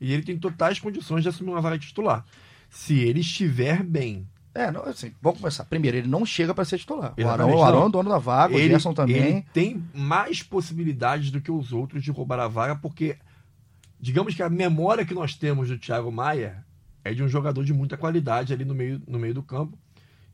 e 0.00 0.12
ele 0.12 0.22
tem 0.22 0.36
totais 0.38 0.78
condições 0.78 1.22
de 1.22 1.28
assumir 1.28 1.50
uma 1.50 1.60
vaga 1.60 1.78
titular. 1.78 2.24
Se 2.68 2.98
ele 2.98 3.20
estiver 3.20 3.82
bem. 3.82 4.26
É, 4.54 4.70
não, 4.70 4.82
assim, 4.82 5.12
vamos 5.22 5.40
começar. 5.40 5.64
Primeiro, 5.64 5.96
ele 5.96 6.08
não 6.08 6.26
chega 6.26 6.52
pra 6.52 6.64
ser 6.64 6.78
titular. 6.78 7.14
O 7.16 7.28
Arão, 7.28 7.54
o 7.54 7.62
Arão 7.62 7.86
é 7.86 7.90
dono 7.90 8.10
da 8.10 8.18
vaga, 8.18 8.54
o 8.54 8.58
ele, 8.58 8.68
Gerson 8.68 8.92
também. 8.92 9.16
ele 9.16 9.46
tem 9.52 9.82
mais 9.94 10.42
possibilidades 10.42 11.30
do 11.30 11.40
que 11.40 11.50
os 11.50 11.72
outros 11.72 12.02
de 12.02 12.10
roubar 12.10 12.38
a 12.40 12.48
vaga, 12.48 12.76
porque 12.76 13.16
digamos 13.98 14.34
que 14.34 14.42
a 14.42 14.50
memória 14.50 15.06
que 15.06 15.14
nós 15.14 15.34
temos 15.34 15.68
do 15.68 15.78
Thiago 15.78 16.12
Maia 16.12 16.64
é 17.04 17.14
de 17.14 17.22
um 17.22 17.28
jogador 17.28 17.64
de 17.64 17.72
muita 17.72 17.96
qualidade 17.96 18.52
ali 18.52 18.64
no 18.64 18.74
meio, 18.74 19.00
no 19.06 19.18
meio 19.18 19.32
do 19.32 19.42
campo 19.42 19.78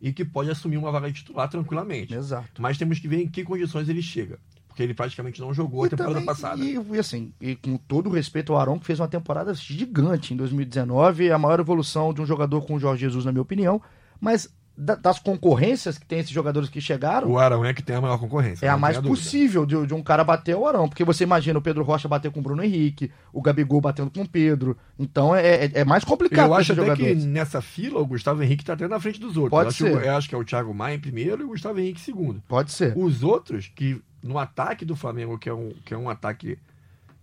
e 0.01 0.13
que 0.13 0.25
pode 0.25 0.51
assumir 0.51 0.77
uma 0.77 0.91
vaga 0.93 1.09
de 1.09 1.15
titular 1.15 1.49
tranquilamente. 1.49 2.15
Exato. 2.15 2.61
Mas 2.63 2.79
temos 2.79 2.99
que 2.99 3.09
ver 3.09 3.23
em 3.23 3.29
que 3.29 3.45
condições 3.45 3.89
ele 3.89 4.03
chega, 4.03 4.39
porque 4.79 4.83
ele 4.85 4.95
praticamente 4.95 5.41
não 5.41 5.53
jogou 5.53 5.83
a 5.83 5.87
E 5.89 5.91
temporada 5.91 6.15
também- 6.15 6.27
passada. 6.27 6.63
E, 6.65 6.79
e 6.93 6.99
assim, 6.99 7.33
e 7.41 7.57
com 7.57 7.77
todo 7.77 8.09
o 8.09 8.13
respeito 8.13 8.53
ao 8.53 8.61
Arão, 8.61 8.79
que 8.79 8.87
fez 8.87 9.01
uma 9.01 9.09
temporada 9.09 9.53
gigante 9.53 10.33
em 10.33 10.37
2019, 10.37 11.33
a 11.33 11.39
maior 11.39 11.59
evolução 11.59 12.15
de 12.15 12.23
um 12.23 12.27
jogador 12.27 12.61
com 12.65 12.75
o 12.75 12.79
Jorge 12.79 13.01
Jesus, 13.01 13.25
na 13.25 13.33
minha 13.33 13.43
opinião. 13.43 13.83
Mas 14.21 14.49
da- 14.81 14.95
das 14.95 15.19
concorrências 15.19 15.99
que 15.99 16.07
tem 16.07 16.21
esses 16.21 16.31
jogadores 16.31 16.69
que 16.69 16.81
chegaram, 16.81 17.29
O 17.33 17.37
Arão 17.37 17.65
é 17.65 17.75
que 17.75 17.83
tem 17.83 17.97
a 17.97 18.01
maior 18.01 18.17
concorrência. 18.17 18.65
é 18.65 18.69
a 18.69 18.77
mais 18.77 18.95
dúvida. 18.99 19.13
possível 19.13 19.67
de, 19.67 19.85
de 19.89 19.93
um 19.93 20.01
cara 20.05 20.23
bater 20.23 20.55
o 20.55 20.65
Arão. 20.69 20.89
Porque 20.89 21.03
você 21.03 21.25
imagina 21.25 21.59
o 21.59 21.63
Pedro 21.63 21.83
Rocha 21.83 22.07
bater 22.07 22.31
com 22.31 22.39
o 22.39 22.43
Bruno 22.45 22.63
Henrique, 22.63 23.11
o 23.33 23.43
Gabigol 23.43 23.81
batendo 23.81 24.09
com 24.13 24.21
o 24.23 24.29
Pedro. 24.29 24.77
Então 24.97 25.35
é, 25.35 25.65
é, 25.65 25.71
é 25.81 25.85
mais 25.85 26.05
complicado 26.05 26.51
Eu 26.51 26.55
acho 26.55 26.71
até 26.75 26.95
que 26.95 27.15
nessa 27.17 27.61
fila 27.61 27.99
o 27.99 28.07
Gustavo 28.07 28.41
Henrique 28.41 28.63
está 28.63 28.75
até 28.75 28.87
na 28.87 29.01
frente 29.01 29.19
dos 29.19 29.37
outros. 29.37 29.51
Pode 29.51 29.65
eu 29.65 29.69
acho, 29.89 29.99
ser. 30.01 30.07
eu 30.07 30.17
acho 30.17 30.29
que 30.29 30.35
é 30.37 30.39
o 30.39 30.45
Thiago 30.45 30.73
Maia 30.73 30.95
em 30.95 31.01
primeiro 31.01 31.43
e 31.43 31.45
o 31.45 31.49
Gustavo 31.49 31.81
Henrique 31.81 32.01
em 32.01 32.05
segundo. 32.05 32.41
Pode 32.47 32.71
ser. 32.71 32.97
Os 32.97 33.25
outros, 33.25 33.69
que 33.75 34.01
no 34.23 34.39
ataque 34.39 34.85
do 34.85 34.97
Flamengo, 34.97 35.39
que 35.39 35.49
é 35.49 35.55
um, 35.55 35.71
que 35.85 35.95
é 35.95 35.97
um 35.99 36.09
ataque 36.09 36.59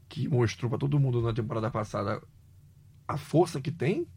que 0.08 0.28
mostrou 0.28 0.70
para 0.70 0.80
todo 0.80 1.00
mundo 1.00 1.22
na 1.22 1.34
temporada 1.34 1.70
passada 1.70 2.22
a 3.08 3.18
força 3.18 3.60
que 3.62 3.72
tem, 3.72 4.08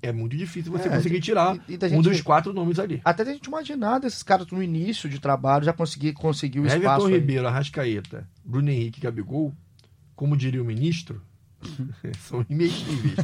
é 0.00 0.12
muito 0.12 0.36
difícil 0.36 0.72
você 0.72 0.88
É, 0.88 0.96
conseguir 0.96 1.20
tirar 1.20 1.56
e- 1.68 1.74
e 1.74 1.76
um 1.76 1.88
gente- 1.88 2.02
dos 2.02 2.20
quatro 2.20 2.52
nomes 2.52 2.78
ali. 2.78 3.00
Até 3.04 3.22
a 3.22 3.26
gente 3.26 3.46
imaginar 3.46 3.98
desses 4.00 4.22
caras 4.22 4.46
no 4.48 4.62
início 4.62 5.08
de 5.08 5.18
trabalho 5.20 5.64
já 5.64 5.72
conseguir 5.72 6.12
conseguir 6.12 6.60
o 6.60 6.66
espaço. 6.66 6.84
Everton 6.84 7.06
aí. 7.06 7.12
Ribeiro, 7.14 7.46
Arrascaeta, 7.46 8.28
Bruno 8.44 8.70
Henrique 8.70 8.98
e 8.98 9.02
Gabigol, 9.02 9.52
como 10.16 10.36
diria 10.36 10.60
o 10.62 10.64
ministro, 10.64 11.22
são 12.18 12.44
imexíveis. 12.50 13.14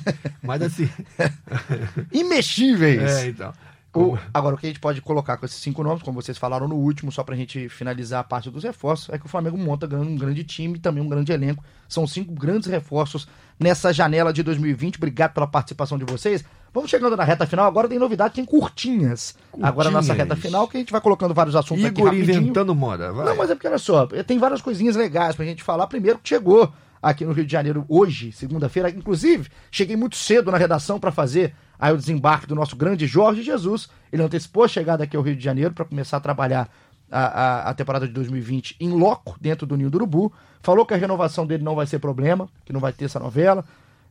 Mas 0.42 0.62
assim, 0.62 0.88
Imexíveis! 2.12 3.01
é, 3.03 3.29
então. 3.29 3.53
O- 3.98 4.18
agora, 4.32 4.54
o 4.54 4.58
que 4.58 4.66
a 4.66 4.70
gente 4.70 4.80
pode 4.80 5.00
colocar 5.02 5.37
com 5.37 5.44
esses 5.46 5.58
cinco 5.58 5.82
nomes, 5.82 6.02
como 6.02 6.20
vocês 6.20 6.37
falaram 6.38 6.66
no 6.68 6.76
último, 6.76 7.11
só 7.12 7.22
pra 7.22 7.37
gente 7.37 7.68
finalizar 7.68 8.20
a 8.20 8.24
parte 8.24 8.50
dos 8.50 8.62
reforços, 8.64 9.08
é 9.11 9.18
que 9.18 9.26
o 9.26 9.28
Flamengo 9.28 9.56
monta 9.58 9.87
um 9.96 10.16
grande 10.16 10.44
time 10.44 10.76
e 10.76 10.80
também 10.80 11.02
um 11.02 11.08
grande 11.08 11.32
elenco. 11.32 11.62
São 11.88 12.06
cinco 12.06 12.32
grandes 12.32 12.68
reforços 12.68 13.26
nessa 13.58 13.92
janela 13.92 14.32
de 14.32 14.42
2020. 14.42 14.96
Obrigado 14.96 15.32
pela 15.34 15.46
participação 15.46 15.98
de 15.98 16.04
vocês. 16.04 16.44
Vamos 16.72 16.90
chegando 16.90 17.16
na 17.16 17.24
reta 17.24 17.46
final. 17.46 17.66
Agora 17.66 17.88
tem 17.88 17.98
novidade, 17.98 18.34
tem 18.34 18.44
curtinhas. 18.44 19.34
Agora 19.62 19.90
na 19.90 19.98
nossa 19.98 20.12
reta 20.12 20.26
Curtinhas. 20.34 20.40
final, 20.46 20.68
que 20.68 20.76
a 20.76 20.80
gente 20.80 20.92
vai 20.92 21.00
colocando 21.00 21.32
vários 21.34 21.56
assuntos 21.56 21.84
aqui 21.84 21.98
Igor 22.00 22.12
rapidinho. 22.12 22.40
inventando 22.42 22.74
moda, 22.74 23.11
vai. 23.12 23.24
Não, 23.24 23.37
mas 23.37 23.50
é 23.50 23.54
porque, 23.54 23.66
olha 23.68 23.78
só, 23.78 24.06
tem 24.06 24.38
várias 24.38 24.61
coisinhas 24.61 24.94
legais 24.94 25.34
pra 25.34 25.44
gente 25.46 25.62
falar. 25.62 25.87
Primeiro 25.87 26.18
que 26.18 26.28
chegou 26.28 26.70
aqui 27.02 27.24
no 27.24 27.32
Rio 27.32 27.44
de 27.46 27.52
Janeiro 27.52 27.84
hoje, 27.88 28.32
segunda-feira. 28.32 28.90
Inclusive, 28.90 29.48
cheguei 29.70 29.96
muito 29.96 30.16
cedo 30.16 30.50
na 30.50 30.58
redação 30.58 30.98
pra 30.98 31.11
fazer 31.12 31.54
aí 31.78 31.92
o 31.92 31.96
desembarque 31.96 32.46
do 32.46 32.54
nosso 32.54 32.76
grande 32.76 33.06
Jorge 33.06 33.42
Jesus. 33.42 33.88
Ele 34.12 34.22
antecipou 34.22 34.64
a 34.64 34.68
chegada 34.68 35.04
aqui 35.04 35.16
ao 35.16 35.22
Rio 35.22 35.37
de 35.37 35.44
Janeiro 35.44 35.72
para 35.74 35.84
começar 35.84 36.16
a 36.16 36.20
trabalhar 36.20 36.68
a, 37.11 37.20
a, 37.66 37.70
a 37.70 37.74
temporada 37.74 38.06
de 38.06 38.12
2020 38.12 38.76
em 38.80 38.90
loco, 38.90 39.37
dentro 39.40 39.66
do 39.66 39.76
Ninho 39.76 39.90
do 39.90 39.96
Urubu. 39.96 40.32
Falou 40.61 40.84
que 40.84 40.92
a 40.94 40.96
renovação 40.96 41.46
dele 41.46 41.62
não 41.62 41.74
vai 41.74 41.87
ser 41.87 41.98
problema, 41.98 42.48
que 42.64 42.72
não 42.72 42.80
vai 42.80 42.92
ter 42.92 43.04
essa 43.04 43.18
novela. 43.20 43.64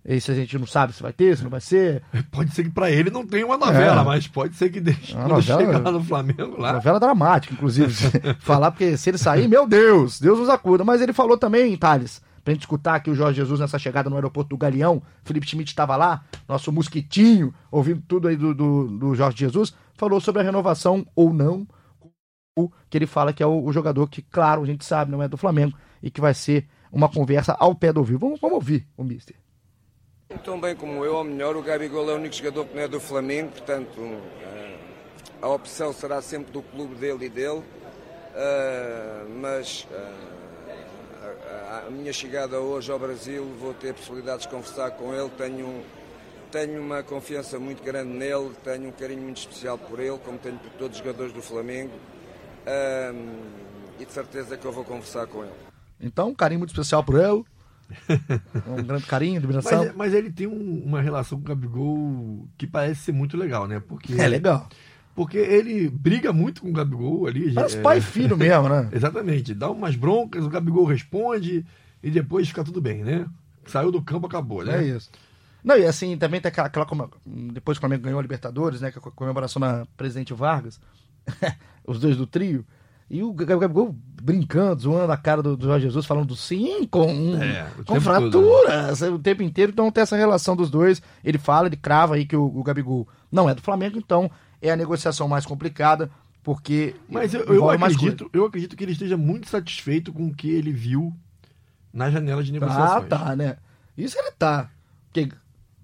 Isso 0.05 0.31
a 0.31 0.33
gente 0.35 0.57
não 0.57 0.65
sabe 0.65 0.93
se 0.93 1.03
vai 1.03 1.11
ter, 1.11 1.35
se 1.35 1.43
não 1.43 1.49
vai 1.49 1.59
ser. 1.59 2.01
Pode 2.31 2.53
ser 2.55 2.63
que 2.63 2.69
pra 2.69 2.89
ele 2.89 3.09
não 3.09 3.25
tenha 3.27 3.45
uma 3.45 3.57
novela, 3.57 4.01
É. 4.01 4.05
mas 4.05 4.25
pode 4.25 4.55
ser 4.55 4.69
que 4.69 4.79
deixe, 4.79 5.11
quando 5.13 5.27
novela- 5.35 5.59
chegar 5.59 5.91
no 5.91 6.01
Flamengo 6.01 6.55
lá. 6.61 6.73
Novela 6.73 6.97
dramática, 6.99 7.53
inclusive. 7.53 7.93
falar, 8.39 8.71
porque 8.71 8.95
se 8.95 9.09
ele 9.09 9.17
sair, 9.17 9.49
meu 9.49 9.67
Deus, 9.67 10.17
Deus 10.21 10.39
nos 10.39 10.47
acuda. 10.47 10.85
Mas 10.85 11.01
ele 11.01 11.11
falou 11.11 11.37
também, 11.37 11.75
Thales, 11.75 12.21
pra 12.47 12.53
gente 12.53 12.61
escutar 12.61 12.95
aqui 12.95 13.09
o 13.09 13.13
Jorge 13.13 13.35
Jesus 13.35 13.59
nessa 13.59 13.77
chegada 13.77 14.09
no 14.09 14.15
aeroporto 14.15 14.51
do 14.51 14.57
Galeão. 14.57 15.03
Felipe 15.25 15.45
Schmidt 15.45 15.69
estava 15.69 15.97
lá, 15.97 16.23
nosso 16.47 16.71
mosquitinho, 16.71 17.53
ouvindo 17.69 18.01
tudo 18.07 18.29
aí 18.29 18.37
do, 18.37 18.55
do, 18.55 18.87
do 18.87 19.15
Jorge 19.15 19.37
Jesus. 19.37 19.75
Falou 19.95 20.21
sobre 20.21 20.41
a 20.41 20.45
renovação 20.45 21.05
ou 21.13 21.33
não. 21.33 21.67
Que 22.89 22.97
ele 22.97 23.05
fala 23.05 23.33
que 23.33 23.43
é 23.43 23.45
o, 23.45 23.65
o 23.65 23.73
jogador 23.73 24.07
que, 24.07 24.21
claro, 24.21 24.63
a 24.63 24.65
gente 24.65 24.85
sabe, 24.85 25.11
não 25.11 25.21
é 25.21 25.27
do 25.27 25.35
Flamengo. 25.35 25.77
E 26.01 26.09
que 26.09 26.21
vai 26.21 26.33
ser 26.33 26.69
uma 26.89 27.09
conversa 27.09 27.53
ao 27.59 27.75
pé 27.75 27.91
do 27.91 27.99
ouvido. 27.99 28.19
Vamos, 28.19 28.39
vamos 28.39 28.55
ouvir 28.55 28.87
o 28.95 29.03
Mister. 29.03 29.35
Tão 30.41 30.57
bem 30.57 30.73
como 30.73 31.03
eu, 31.03 31.15
ou 31.15 31.25
melhor, 31.25 31.57
o 31.57 31.61
Gabigol 31.61 32.09
é 32.09 32.13
o 32.13 32.15
único 32.15 32.33
jogador 32.33 32.63
que 32.63 32.75
não 32.75 32.81
é 32.81 32.87
do 32.87 33.01
Flamengo, 33.01 33.51
portanto 33.51 33.99
eh, 33.99 34.77
a 35.41 35.49
opção 35.49 35.91
será 35.91 36.21
sempre 36.21 36.53
do 36.53 36.61
clube 36.61 36.95
dele 36.95 37.25
e 37.25 37.29
dele, 37.29 37.63
eh, 38.35 39.25
mas 39.41 39.85
eh, 39.91 40.36
a, 41.87 41.89
minha 41.91 42.13
chegada 42.13 42.59
hoje 42.59 42.91
ao 42.91 42.99
Brasil 42.99 43.45
vou 43.59 43.73
ter 43.73 43.93
possibilidades 43.93 44.43
de 44.43 44.49
conversar 44.49 44.91
com 44.91 45.13
ele, 45.13 45.29
tenho, 45.37 45.83
tenho 46.51 46.81
uma 46.81 47.03
confiança 47.03 47.59
muito 47.59 47.83
grande 47.83 48.11
nele, 48.11 48.51
tenho 48.63 48.89
um 48.89 48.91
carinho 48.91 49.21
muito 49.21 49.37
especial 49.37 49.77
por 49.77 49.99
ele, 49.99 50.17
como 50.23 50.37
tenho 50.37 50.57
por 50.57 50.71
todos 50.71 50.97
os 50.97 51.03
jogadores 51.03 51.33
do 51.33 51.41
Flamengo, 51.41 51.93
eh, 52.65 53.13
e 53.99 54.05
de 54.05 54.11
certeza 54.11 54.55
que 54.57 54.65
eu 54.65 54.71
vou 54.71 54.83
conversar 54.83 55.25
com 55.27 55.43
ele. 55.43 55.53
Então, 55.99 56.29
um 56.29 56.35
carinho 56.35 56.59
muito 56.59 56.69
especial 56.71 57.03
por 57.03 57.15
ele. 57.19 57.43
Um 58.67 58.83
grande 58.83 59.05
carinho, 59.05 59.37
admiração. 59.37 59.85
Mas, 59.85 59.95
mas 59.95 60.13
ele 60.13 60.29
tem 60.29 60.45
um- 60.45 60.83
uma 60.85 61.01
relação 61.01 61.37
com 61.39 61.45
o 61.45 61.47
Gabigol 61.47 62.45
que 62.57 62.67
parece 62.67 63.01
ser 63.01 63.11
muito 63.13 63.37
legal, 63.37 63.65
né? 63.65 63.79
Porque, 63.79 64.13
É 64.19 64.27
legal. 64.27 64.67
Porque 65.17 65.39
ele 65.39 65.89
briga 65.89 66.31
muito 66.31 66.61
com 66.61 66.69
o 66.69 66.71
Gabigol 66.71 67.25
ali. 67.25 67.51
Parece 67.51 67.79
é, 67.79 67.81
pai 67.81 67.97
e 67.97 68.01
filho 68.01 68.37
mesmo, 68.37 68.69
né? 68.69 68.87
Exatamente. 68.91 69.55
Dá 69.55 69.67
umas 69.67 69.95
broncas, 69.95 70.45
o 70.45 70.49
Gabigol 70.49 70.85
responde 70.85 71.65
e 72.03 72.11
depois 72.11 72.47
fica 72.47 72.63
tudo 72.63 72.79
bem, 72.79 73.03
né? 73.03 73.25
Saiu 73.65 73.91
do 73.91 73.99
campo, 73.99 74.27
acabou, 74.27 74.63
né? 74.63 74.77
É 74.77 74.95
isso. 74.95 75.09
Não, 75.63 75.75
e 75.75 75.87
assim, 75.87 76.15
também 76.19 76.39
tem 76.39 76.49
aquela, 76.49 76.67
aquela 76.67 76.85
como- 76.85 77.09
depois 77.25 77.79
que 77.79 77.79
o 77.79 77.81
Flamengo 77.87 78.03
ganhou 78.03 78.19
a 78.19 78.21
Libertadores, 78.21 78.79
né, 78.79 78.93
é 78.95 78.97
a 78.99 79.01
comemoração 79.11 79.59
na 79.59 79.87
Presidente 79.97 80.35
Vargas, 80.35 80.79
os 81.83 81.99
dois 81.99 82.15
do 82.15 82.27
trio, 82.27 82.63
e 83.09 83.23
o 83.23 83.33
Gabigol 83.33 83.95
brincando, 84.21 84.81
zoando 84.83 85.11
a 85.11 85.17
cara 85.17 85.41
do, 85.41 85.57
do 85.57 85.65
Jorge 85.65 85.87
Jesus, 85.87 86.05
falando 86.05 86.27
do 86.27 86.35
sim 86.35 86.85
com, 86.85 87.35
É, 87.41 87.65
com 87.87 87.99
fraturas 87.99 89.01
o 89.01 89.17
tempo 89.17 89.41
inteiro, 89.41 89.71
então 89.71 89.89
tem 89.91 90.03
essa 90.03 90.15
relação 90.15 90.55
dos 90.55 90.69
dois, 90.69 91.01
ele 91.23 91.39
fala, 91.39 91.67
ele 91.67 91.75
crava 91.77 92.13
aí 92.15 92.23
que 92.25 92.35
o, 92.35 92.45
o 92.45 92.61
Gabigol 92.61 93.07
não 93.31 93.49
é 93.49 93.55
do 93.55 93.63
Flamengo, 93.63 93.97
então 93.97 94.29
é 94.61 94.71
a 94.71 94.75
negociação 94.75 95.27
mais 95.27 95.45
complicada, 95.45 96.09
porque 96.43 96.95
Mas 97.09 97.33
eu, 97.33 97.43
eu 97.45 97.69
acredito, 97.69 98.29
eu 98.33 98.45
acredito 98.45 98.75
que 98.75 98.83
ele 98.83 98.93
esteja 98.93 99.17
muito 99.17 99.49
satisfeito 99.49 100.13
com 100.13 100.27
o 100.27 100.33
que 100.33 100.49
ele 100.49 100.71
viu 100.71 101.13
na 101.93 102.09
janela 102.09 102.43
de 102.43 102.51
coisa. 102.51 102.65
Ah, 102.65 102.77
negociações. 102.77 103.09
tá, 103.09 103.35
né? 103.35 103.57
Isso 103.97 104.17
ele 104.17 104.31
tá. 104.31 104.69
Porque 105.05 105.29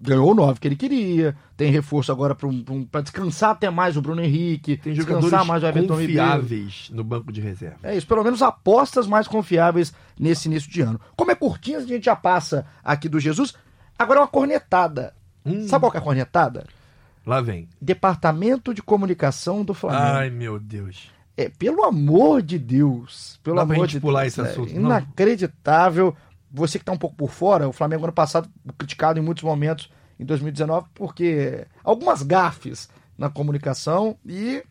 ganhou 0.00 0.30
o 0.30 0.34
9 0.34 0.60
que 0.60 0.68
ele 0.68 0.76
queria, 0.76 1.34
tem 1.56 1.70
reforço 1.70 2.12
agora 2.12 2.34
para 2.34 3.00
descansar 3.00 3.50
até 3.50 3.70
mais 3.70 3.96
o 3.96 4.02
Bruno 4.02 4.22
Henrique, 4.22 4.76
Tem 4.76 4.92
descansar 4.92 5.44
mais 5.44 5.62
o 5.62 5.66
Everton 5.66 5.94
Ribeiro. 5.94 6.22
confiáveis 6.22 6.90
no 6.92 7.02
banco 7.02 7.32
de 7.32 7.40
reserva. 7.40 7.78
É 7.82 7.96
isso, 7.96 8.06
pelo 8.06 8.22
menos 8.22 8.42
apostas 8.42 9.06
mais 9.06 9.26
confiáveis 9.26 9.94
nesse 10.18 10.48
início 10.48 10.70
de 10.70 10.82
ano. 10.82 11.00
Como 11.16 11.30
é 11.30 11.34
curtinho, 11.34 11.78
a 11.78 11.82
gente 11.82 12.04
já 12.04 12.14
passa 12.14 12.66
aqui 12.82 13.08
do 13.08 13.18
Jesus. 13.18 13.54
Agora 13.98 14.20
é 14.20 14.22
uma 14.22 14.28
cornetada. 14.28 15.14
Hum. 15.44 15.66
Sabe 15.66 15.82
qual 15.82 15.90
que 15.90 15.96
é 15.96 16.00
a 16.00 16.04
cornetada? 16.04 16.66
Lá 17.26 17.40
vem. 17.40 17.68
Departamento 17.80 18.74
de 18.74 18.82
Comunicação 18.82 19.64
do 19.64 19.72
Flamengo. 19.72 20.02
Ai, 20.04 20.30
meu 20.30 20.58
Deus. 20.58 21.10
É, 21.36 21.48
pelo 21.48 21.84
amor 21.84 22.42
de 22.42 22.58
Deus. 22.58 23.40
Pelo 23.42 23.56
Dá 23.56 23.66
pra 23.66 23.74
amor 23.74 23.86
gente 23.86 23.96
de 23.96 24.00
pular 24.00 24.22
Deus. 24.22 24.32
esse 24.32 24.40
é 24.40 24.44
assunto, 24.44 24.74
não? 24.74 24.90
Inacreditável. 24.90 26.14
Você 26.52 26.78
que 26.78 26.84
tá 26.84 26.92
um 26.92 26.98
pouco 26.98 27.16
por 27.16 27.30
fora, 27.30 27.68
o 27.68 27.72
Flamengo 27.72 28.04
ano 28.04 28.12
passado 28.12 28.48
criticado 28.78 29.18
em 29.18 29.22
muitos 29.22 29.42
momentos 29.42 29.90
em 30.20 30.24
2019 30.24 30.86
porque 30.94 31.66
algumas 31.82 32.22
gafes 32.22 32.88
na 33.18 33.28
comunicação 33.28 34.16
e 34.24 34.62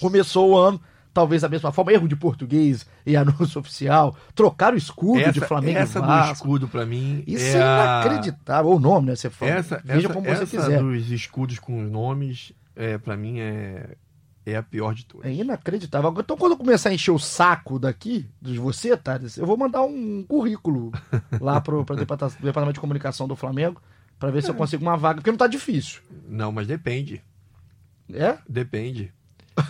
começou 0.00 0.50
o 0.50 0.56
ano 0.56 0.80
talvez 1.14 1.42
da 1.42 1.48
mesma 1.48 1.70
forma, 1.72 1.92
erro 1.92 2.08
de 2.08 2.16
português 2.16 2.86
e 3.04 3.14
anúncio 3.16 3.60
oficial, 3.60 4.16
trocar 4.34 4.72
o 4.74 4.76
escudo 4.76 5.20
essa, 5.20 5.32
de 5.32 5.40
Flamengo 5.40 5.78
essa 5.78 5.98
e 5.98 6.02
do 6.02 6.06
Vasco. 6.08 6.32
escudo, 6.34 6.68
pra 6.68 6.86
mim, 6.86 7.22
Isso 7.26 7.44
é, 7.44 7.58
é, 7.58 7.62
a- 7.62 8.02
inacreditável. 8.04 8.70
O 8.72 8.78
nome, 8.80 9.08
né? 9.08 9.16
Você 9.16 9.28
fala. 9.30 9.50
Essa, 9.52 9.82
Veja 9.84 10.06
essa, 10.06 10.14
como 10.14 10.26
essa 10.26 10.46
você 10.46 10.56
quiser. 10.56 10.82
dos 10.82 11.10
escudos 11.10 11.58
com 11.58 11.84
os 11.84 11.90
nomes, 11.90 12.52
é, 12.74 12.96
pra 12.98 13.16
mim, 13.16 13.38
é, 13.40 13.96
é 14.46 14.56
a 14.56 14.62
pior 14.62 14.94
de 14.94 15.04
todas. 15.06 15.26
É 15.30 15.32
inacreditável. 15.34 16.12
Então, 16.18 16.36
quando 16.36 16.52
eu 16.52 16.58
começar 16.58 16.88
a 16.88 16.94
encher 16.94 17.10
o 17.12 17.18
saco 17.18 17.78
daqui, 17.78 18.28
de 18.40 18.58
você, 18.58 18.96
Thales, 18.96 19.36
eu 19.36 19.46
vou 19.46 19.56
mandar 19.56 19.82
um 19.82 20.24
currículo 20.26 20.90
lá 21.40 21.60
pro, 21.60 21.84
pro 21.84 21.94
departa- 21.96 22.28
departamento 22.40 22.74
de 22.74 22.80
comunicação 22.80 23.28
do 23.28 23.36
Flamengo 23.36 23.80
pra 24.18 24.30
ver 24.30 24.42
se 24.42 24.48
eu 24.50 24.54
consigo 24.54 24.82
uma 24.82 24.96
vaga, 24.96 25.16
porque 25.16 25.30
não 25.30 25.38
tá 25.38 25.46
difícil. 25.46 26.00
Não, 26.28 26.50
mas 26.52 26.66
depende. 26.66 27.20
É? 28.12 28.36
Depende. 28.48 29.12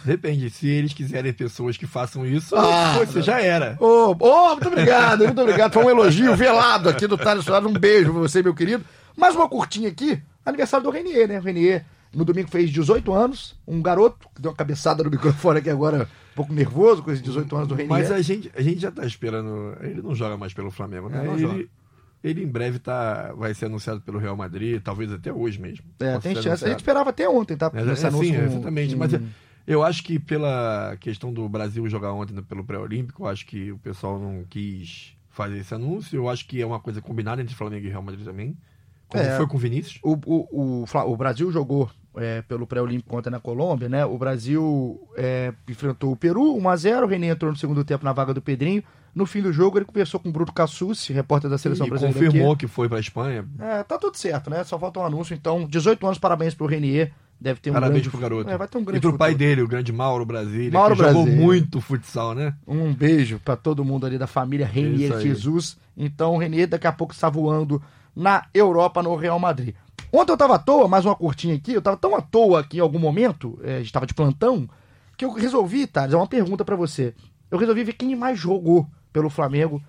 Depende. 0.05 0.51
Se 0.51 0.69
eles 0.69 0.93
quiserem 0.93 1.33
pessoas 1.33 1.77
que 1.77 1.87
façam 1.87 2.25
isso, 2.27 2.55
Ah, 2.57 2.99
você 3.05 3.23
já 3.23 3.41
era. 3.41 3.77
Ô, 3.81 4.17
ô, 4.19 4.49
muito 4.51 4.69
obrigado, 4.69 5.25
muito 5.25 5.41
obrigado. 5.41 5.73
Foi 5.73 5.85
um 5.85 5.91
elogio 5.91 6.35
velado 6.37 6.89
aqui 6.89 7.07
do 7.07 7.17
Thales 7.19 7.45
Soares. 7.45 7.69
Um 7.69 7.73
beijo 7.73 8.13
pra 8.13 8.21
você, 8.21 8.43
meu 8.43 8.55
querido. 8.55 8.85
Mais 9.17 9.35
uma 9.35 9.49
curtinha 9.49 9.89
aqui. 9.89 10.21
Aniversário 10.45 10.85
do 10.85 10.91
Renier, 10.91 11.29
né? 11.29 11.39
O 11.39 11.43
Renier, 11.43 11.85
no 12.15 12.25
domingo, 12.25 12.49
fez 12.49 12.71
18 12.71 13.13
anos. 13.13 13.55
Um 13.67 13.81
garoto 13.81 14.29
que 14.35 14.43
deu 14.43 14.51
uma 14.51 14.57
cabeçada 14.57 15.03
no 15.05 15.11
microfone 15.11 15.59
aqui 15.59 15.71
agora, 15.71 16.09
um 16.33 16.35
pouco 16.35 16.53
nervoso 16.53 17.03
com 17.03 17.11
esses 17.11 17.23
18 17.23 17.55
anos 17.57 17.69
do 17.69 17.75
Renier. 17.75 17.91
Mas 17.91 18.11
a 18.11 18.21
gente, 18.21 18.51
a 18.57 18.63
gente 18.63 18.81
já 18.81 18.91
tá 18.91 19.05
esperando. 19.05 19.77
Ele 19.81 20.03
não 20.03 20.15
joga 20.15 20.37
mais 20.37 20.53
pelo 20.53 20.71
Flamengo, 20.71 21.09
né? 21.09 21.25
É, 21.27 21.33
ele, 21.35 21.71
ele 22.25 22.43
em 22.45 22.49
breve 22.49 22.79
tá, 22.79 23.33
vai 23.37 23.55
ser 23.55 23.67
anunciado 23.67 24.01
pelo 24.01 24.19
Real 24.19 24.37
Madrid, 24.37 24.81
talvez 24.83 25.13
até 25.13 25.33
hoje 25.33 25.61
mesmo. 25.61 25.85
É, 26.01 26.19
tem 26.19 26.35
chance. 26.35 26.39
A 26.39 26.41
gente 26.43 26.49
anunciado. 26.49 26.77
esperava 26.77 27.11
até 27.11 27.29
ontem, 27.29 27.57
tá? 27.57 27.71
É, 27.75 27.81
é, 27.81 27.95
sim, 27.95 28.37
exatamente. 28.37 28.97
Mas 28.97 29.13
eu, 29.67 29.83
acho 29.83 30.03
que 30.03 30.19
pela 30.19 30.97
questão 31.01 31.33
do 31.33 31.49
Brasil 31.49 31.89
jogar 31.89 32.13
ontem 32.13 32.41
pelo 32.43 32.65
pré-olímpico, 32.65 33.27
acho 33.27 33.47
que 33.47 33.73
o 33.73 33.79
pessoal 33.79 34.19
não 34.19 34.45
quis 34.49 35.15
fazer 35.31 35.59
esse 35.59 35.75
anúncio. 35.75 36.17
Eu 36.17 36.29
acho 36.29 36.47
que 36.47 36.61
é 36.61 36.67
uma 36.67 36.81
coisa 36.81 37.01
combinada 37.01 37.41
entre 37.43 37.55
Flamengo 37.55 37.87
e 37.87 37.91
Real 37.91 38.03
Madrid 38.03 38.25
também. 38.25 38.57
Como 39.09 39.23
É. 39.23 39.37
foi 39.37 39.47
com 39.47 39.57
o 39.57 39.61
Vinícius. 39.61 39.99
O, 40.03 40.13
o, 40.27 40.83
o, 40.83 40.85
o 41.13 41.17
Brasil 41.17 41.51
jogou 41.53 41.91
é, 42.17 42.43
pelo 42.43 42.67
pré-olímpico 42.67 43.15
ontem 43.17 43.31
na 43.31 43.41
Colômbia, 43.41 43.89
né? 43.89 44.05
O 44.07 44.17
Brasil 44.19 45.01
é, 45.17 45.53
enfrentou 45.69 46.13
o 46.13 46.17
Peru 46.17 46.55
1x0. 46.57 47.03
O 47.03 47.07
René 47.07 47.29
entrou 47.29 47.51
no 47.51 47.57
segundo 47.59 47.85
tempo 47.85 48.05
na 48.05 48.13
vaga 48.13 48.33
do 48.35 48.41
Pedrinho. 48.43 48.83
No 49.15 49.27
fim 49.27 49.43
do 49.43 49.53
jogo, 49.53 49.77
ele 49.77 49.85
conversou 49.85 50.19
com 50.19 50.31
o 50.31 50.33
Bruno 50.33 50.51
Cassucci, 50.51 51.13
repórter 51.13 51.51
da 51.51 51.59
seleção 51.59 51.87
E 51.87 51.91
brasileira. 51.91 52.19
confirmou 52.25 52.53
aqui. 52.53 52.61
que 52.61 52.67
foi 52.67 52.89
pra 52.89 52.99
Espanha. 52.99 53.45
É, 53.59 53.83
tá 53.83 53.99
tudo 53.99 54.17
certo, 54.17 54.49
né? 54.49 54.65
Só 54.65 54.79
falta 54.79 55.01
um 55.01 55.05
anúncio. 55.05 55.35
Então, 55.35 55.67
18 55.67 56.07
anos, 56.07 56.19
parabéns 56.19 56.55
pro 56.55 56.65
Renier. 56.67 57.13
Deve 57.43 57.61
ter 57.61 57.71
um 57.71 57.73
Parabéns 57.73 58.03
grande 58.03 58.11
pro 58.11 58.21
garoto. 58.21 58.51
É, 58.51 58.57
vai 58.57 58.69
ter 58.69 58.79
um 58.79 58.85
grande 58.85 58.99
e 58.99 59.01
pro 59.01 59.19
pai 59.19 59.33
futuro. 59.33 59.49
dele, 59.49 59.63
o 59.63 59.69
grande 59.69 59.93
Mauro 59.93 60.25
Brasília, 60.25 60.71
Mauro 60.71 60.95
que 60.95 61.03
jogou 61.03 61.27
muito 61.27 61.81
futsal, 61.81 62.37
né? 62.37 62.55
Um 62.65 62.95
beijo 62.95 63.41
pra 63.45 63.57
todo 63.57 63.85
mundo 63.85 64.07
ali 64.07 64.17
da 64.17 64.29
família 64.29 64.65
Renier. 64.65 65.21
Jesus. 65.21 65.77
Então, 65.97 66.35
o 66.35 66.39
Renier 66.39 66.69
daqui 66.69 66.87
a 66.87 66.93
pouco 66.93 67.13
está 67.13 67.29
voando 67.29 67.83
na 68.15 68.47
Europa, 68.55 69.03
no 69.03 69.17
Real 69.17 69.41
Madrid. 69.41 69.75
Ontem 70.13 70.31
eu 70.31 70.37
tava 70.37 70.55
à 70.55 70.59
toa, 70.59 70.87
mais 70.87 71.05
uma 71.05 71.17
curtinha 71.17 71.57
aqui, 71.57 71.73
eu 71.73 71.83
tava 71.83 71.97
tão 71.97 72.15
à 72.15 72.21
toa 72.21 72.61
aqui 72.61 72.77
em 72.77 72.81
algum 72.81 72.99
momento, 72.99 73.59
é, 73.65 73.77
a 73.77 73.79
gente 73.79 73.93
tava 73.93 74.07
de 74.07 74.15
plantão, 74.15 74.69
que 75.17 75.25
eu 75.25 75.33
resolvi, 75.33 75.87
Thales, 75.87 76.15
é 76.15 76.17
uma 76.17 76.27
pergunta 76.29 76.65
pra 76.65 76.77
você. 76.77 77.13
Eu 77.51 77.59
resolvi 77.59 77.83
ver 77.83 77.95
quem 77.95 78.15
mais 78.15 78.39
jogou 78.39 78.87
pelo 79.13 79.29
Flamengo 79.29 79.83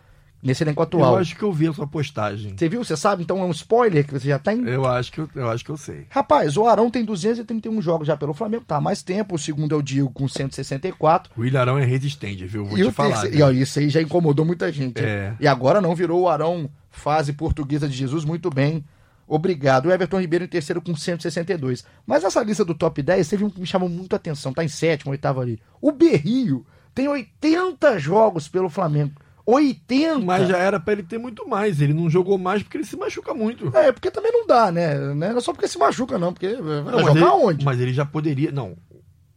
nesse 0.43 0.63
elenco 0.63 0.81
atual. 0.83 1.13
Eu 1.15 1.19
acho 1.21 1.35
que 1.35 1.43
eu 1.43 1.51
vi 1.53 1.67
a 1.67 1.73
sua 1.73 1.87
postagem. 1.87 2.53
Você 2.57 2.67
viu? 2.69 2.83
Você 2.83 2.95
sabe? 2.97 3.23
Então 3.23 3.39
é 3.39 3.45
um 3.45 3.51
spoiler 3.51 4.05
que 4.05 4.13
você 4.13 4.27
já 4.27 4.37
tem? 4.39 4.61
Eu 4.67 4.85
acho 4.85 5.11
que 5.11 5.19
eu, 5.21 5.29
eu 5.35 5.49
acho 5.49 5.63
que 5.63 5.71
eu 5.71 5.77
sei. 5.77 6.05
Rapaz, 6.09 6.57
o 6.57 6.67
Arão 6.67 6.89
tem 6.91 7.03
231 7.05 7.81
jogos 7.81 8.07
já 8.07 8.17
pelo 8.17 8.33
Flamengo, 8.33 8.63
tá 8.67 8.75
há 8.77 8.81
mais 8.81 9.01
tempo. 9.01 9.35
O 9.35 9.39
segundo 9.39 9.73
é 9.73 9.77
o 9.77 9.81
Diego 9.81 10.09
com 10.11 10.27
164. 10.27 11.31
O 11.37 11.45
Ilharão 11.45 11.77
é 11.77 11.85
resistente, 11.85 12.45
viu? 12.45 12.65
Vou 12.65 12.77
e 12.77 12.83
te 12.83 12.91
falar. 12.91 13.21
terceiro- 13.21 13.37
viu? 13.37 13.39
e, 13.39 13.49
ó, 13.49 13.51
isso 13.51 13.79
aí 13.79 13.89
já 13.89 14.01
incomodou 14.01 14.45
muita 14.45 14.71
gente. 14.71 14.99
hein? 15.01 15.05
É. 15.07 15.33
E 15.39 15.47
agora 15.47 15.79
não 15.81 15.95
virou 15.95 16.21
o 16.21 16.29
Arão 16.29 16.69
fase 16.89 17.33
portuguesa 17.33 17.87
de 17.87 17.95
Jesus, 17.95 18.23
muito 18.25 18.49
bem. 18.49 18.83
Obrigado. 19.27 19.85
O 19.87 19.91
Everton 19.91 20.19
Ribeiro 20.19 20.45
em 20.45 20.47
terceiro 20.49 20.81
com 20.81 20.95
162. 20.95 21.83
Mas 22.05 22.23
essa 22.23 22.43
lista 22.43 22.63
do 22.65 22.75
top 22.75 23.01
10 23.01 23.27
teve 23.29 23.43
um 23.43 23.49
que 23.49 23.59
me 23.59 23.65
chamou 23.65 23.87
muito 23.89 24.13
a 24.13 24.17
atenção. 24.17 24.53
Tá 24.53 24.63
em 24.63 24.67
sétimo, 24.67 25.11
oitavo 25.11 25.39
ali. 25.39 25.59
O 25.81 25.91
Berrio 25.91 26.65
tem 26.93 27.07
80 27.07 27.97
jogos 27.99 28.47
pelo 28.47 28.69
Flamengo. 28.69 29.13
80! 29.45 30.19
Mas 30.19 30.47
já 30.47 30.57
era 30.57 30.79
pra 30.79 30.93
ele 30.93 31.03
ter 31.03 31.17
muito 31.17 31.47
mais. 31.47 31.81
Ele 31.81 31.93
não 31.93 32.09
jogou 32.09 32.37
mais 32.37 32.63
porque 32.63 32.77
ele 32.77 32.85
se 32.85 32.95
machuca 32.97 33.33
muito. 33.33 33.75
É, 33.75 33.91
porque 33.91 34.09
também 34.11 34.31
não 34.31 34.47
dá, 34.47 34.71
né? 34.71 34.97
Não 35.13 35.27
é 35.27 35.39
só 35.41 35.51
porque 35.53 35.67
se 35.67 35.77
machuca, 35.77 36.17
não. 36.17 36.31
Porque 36.33 36.55
vai 36.55 36.81
Não, 36.83 36.99
jogar 36.99 37.11
ele, 37.11 37.23
onde? 37.45 37.65
mas 37.65 37.79
ele 37.79 37.93
já 37.93 38.05
poderia. 38.05 38.51
Não. 38.51 38.75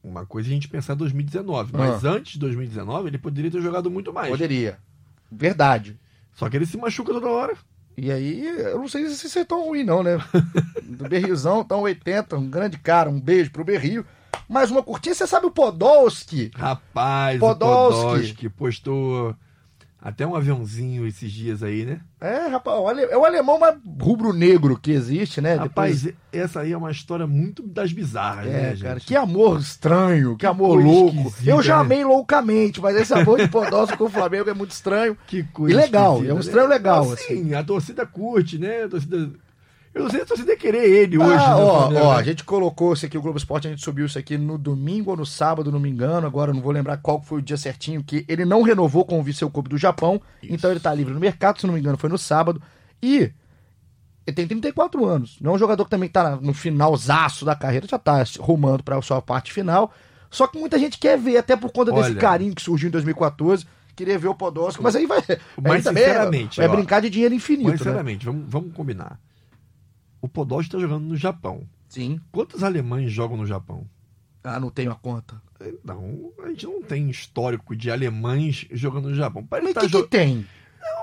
Uma 0.02 0.24
coisa 0.24 0.48
é 0.48 0.50
a 0.50 0.54
gente 0.54 0.68
pensar 0.68 0.94
em 0.94 0.98
2019. 0.98 1.72
Mas 1.76 2.04
Ah. 2.04 2.10
antes 2.10 2.34
de 2.34 2.38
2019, 2.38 3.08
ele 3.08 3.18
poderia 3.18 3.50
ter 3.50 3.60
jogado 3.60 3.90
muito 3.90 4.12
mais. 4.12 4.30
Poderia. 4.30 4.78
Verdade. 5.30 5.98
Só 6.34 6.48
que 6.48 6.56
ele 6.56 6.66
se 6.66 6.76
machuca 6.76 7.12
toda 7.12 7.26
hora. 7.28 7.54
E 7.98 8.12
aí, 8.12 8.46
eu 8.46 8.78
não 8.78 8.86
sei 8.88 9.08
se 9.08 9.26
isso 9.26 9.38
é 9.38 9.44
tão 9.44 9.64
ruim, 9.64 9.82
não, 9.82 10.02
né? 10.02 10.18
Do 10.84 11.08
Berriozão, 11.08 11.64
tão 11.64 11.80
80, 11.80 12.36
um 12.36 12.48
grande 12.48 12.78
cara, 12.78 13.08
um 13.08 13.18
beijo 13.18 13.50
pro 13.50 13.64
Berrio. 13.64 14.04
Mais 14.48 14.70
uma 14.70 14.82
curtinha, 14.82 15.14
você 15.14 15.26
sabe 15.26 15.46
o 15.46 15.50
Podolski? 15.50 16.50
Rapaz, 16.54 17.40
Podolski. 17.40 17.98
o 18.00 18.04
Podolski 18.10 18.48
postou 18.50 19.34
até 20.06 20.24
um 20.24 20.36
aviãozinho 20.36 21.04
esses 21.04 21.32
dias 21.32 21.64
aí, 21.64 21.84
né? 21.84 21.98
É, 22.20 22.46
rapaz, 22.46 22.96
é 22.96 23.16
o 23.16 23.24
alemão 23.24 23.58
mais 23.58 23.74
rubro-negro 24.00 24.78
que 24.78 24.92
existe, 24.92 25.40
né? 25.40 25.54
Rapaz, 25.56 26.02
Depois- 26.02 26.22
essa 26.32 26.60
aí 26.60 26.72
é 26.72 26.76
uma 26.78 26.92
história 26.92 27.26
muito 27.26 27.60
das 27.60 27.92
bizarras, 27.92 28.46
né, 28.46 28.68
é, 28.68 28.70
gente? 28.70 28.82
cara, 28.84 29.00
que 29.00 29.16
amor 29.16 29.58
estranho, 29.58 30.36
que, 30.36 30.46
amor 30.46 30.74
coisa 30.74 30.86
louco. 30.88 31.34
Eu 31.44 31.60
já 31.60 31.74
né? 31.74 31.80
amei 31.80 32.04
loucamente, 32.04 32.80
mas 32.80 32.94
esse 32.96 33.12
amor 33.12 33.40
de 33.40 33.48
Podolski 33.48 33.96
com 33.96 34.04
o 34.04 34.08
Flamengo 34.08 34.48
é 34.48 34.54
muito 34.54 34.70
estranho. 34.70 35.16
Que 35.26 35.42
coisa 35.42 35.74
E 35.74 35.76
legal, 35.76 36.24
é 36.24 36.32
um 36.32 36.38
estranho 36.38 36.68
legal, 36.68 37.10
Assim, 37.10 37.52
a 37.54 37.64
torcida 37.64 38.06
curte, 38.06 38.58
né? 38.58 38.84
A 38.84 38.88
torcida... 38.88 39.28
Eu 39.96 40.02
não 40.02 40.10
sei 40.10 40.20
se 40.20 40.26
torcida 40.26 40.52
ia 40.52 40.58
querer 40.58 40.84
ele 40.90 41.16
hoje. 41.16 41.42
Ah, 41.42 41.56
ó, 41.56 41.78
Flamengo, 41.80 42.04
ó, 42.04 42.12
né? 42.14 42.20
a 42.20 42.22
gente 42.22 42.44
colocou 42.44 42.92
isso 42.92 43.06
aqui, 43.06 43.16
o 43.16 43.22
Globo 43.22 43.38
Esporte, 43.38 43.66
a 43.66 43.70
gente 43.70 43.82
subiu 43.82 44.04
isso 44.04 44.18
aqui 44.18 44.36
no 44.36 44.58
domingo 44.58 45.10
ou 45.10 45.16
no 45.16 45.24
sábado, 45.24 45.72
não 45.72 45.80
me 45.80 45.88
engano. 45.88 46.26
Agora 46.26 46.52
não 46.52 46.60
vou 46.60 46.70
lembrar 46.70 46.98
qual 46.98 47.22
foi 47.22 47.38
o 47.38 47.42
dia 47.42 47.56
certinho, 47.56 48.04
que 48.04 48.22
ele 48.28 48.44
não 48.44 48.60
renovou 48.60 49.06
com 49.06 49.18
o 49.18 49.22
Viseu 49.22 49.48
Clube 49.48 49.70
do 49.70 49.78
Japão. 49.78 50.20
Então 50.42 50.70
ele 50.70 50.80
tá 50.80 50.92
livre 50.92 51.14
no 51.14 51.18
mercado, 51.18 51.58
se 51.58 51.66
não 51.66 51.72
me 51.72 51.80
engano, 51.80 51.96
foi 51.96 52.10
no 52.10 52.18
sábado. 52.18 52.60
E 53.02 53.32
ele 54.26 54.36
tem 54.36 54.46
34 54.46 55.02
anos. 55.06 55.38
Não 55.40 55.52
é 55.52 55.54
um 55.54 55.58
jogador 55.58 55.82
que 55.84 55.90
também 55.90 56.10
tá 56.10 56.36
no 56.36 56.52
finalzaço 56.52 57.46
da 57.46 57.54
carreira, 57.56 57.86
já 57.88 57.98
tá 57.98 58.22
rumando 58.38 58.84
pra 58.84 59.00
sua 59.00 59.22
parte 59.22 59.50
final. 59.50 59.90
Só 60.30 60.46
que 60.46 60.58
muita 60.58 60.78
gente 60.78 60.98
quer 60.98 61.16
ver, 61.16 61.38
até 61.38 61.56
por 61.56 61.72
conta 61.72 61.90
desse 61.90 62.10
Olha. 62.10 62.20
carinho 62.20 62.54
que 62.54 62.60
surgiu 62.60 62.88
em 62.88 62.92
2014. 62.92 63.64
Queria 63.94 64.18
ver 64.18 64.28
o 64.28 64.34
Podolski, 64.34 64.82
mas 64.82 64.94
aí 64.94 65.06
vai. 65.06 65.22
Mas, 65.56 65.72
aí 65.76 65.82
também 65.82 66.02
é- 66.02 66.06
sinceramente, 66.08 66.60
é, 66.60 66.68
ó, 66.68 66.70
brincar 66.70 67.00
de 67.00 67.08
dinheiro 67.08 67.34
infinito. 67.34 67.70
Mas, 67.70 67.80
né? 67.80 67.86
sinceramente, 67.86 68.26
vamos, 68.26 68.44
vamos 68.46 68.74
combinar. 68.74 69.18
O 70.26 70.28
Podolski 70.28 70.72
tá 70.72 70.78
jogando 70.78 71.04
no 71.04 71.16
Japão. 71.16 71.62
Sim. 71.88 72.20
Quantos 72.32 72.62
alemães 72.64 73.12
jogam 73.12 73.36
no 73.36 73.46
Japão? 73.46 73.86
Ah, 74.42 74.58
não 74.58 74.70
tenho 74.70 74.90
a 74.90 74.96
conta. 74.96 75.40
Não, 75.84 76.32
a 76.44 76.48
gente 76.48 76.66
não 76.66 76.82
tem 76.82 77.08
histórico 77.08 77.74
de 77.76 77.90
alemães 77.90 78.66
jogando 78.72 79.08
no 79.08 79.14
Japão. 79.14 79.44
Para 79.46 79.62
Mas 79.62 79.70
o 79.70 79.74
tá 79.74 79.80
que, 79.82 79.86
jo- 79.88 80.02
que 80.02 80.08
tem? 80.10 80.46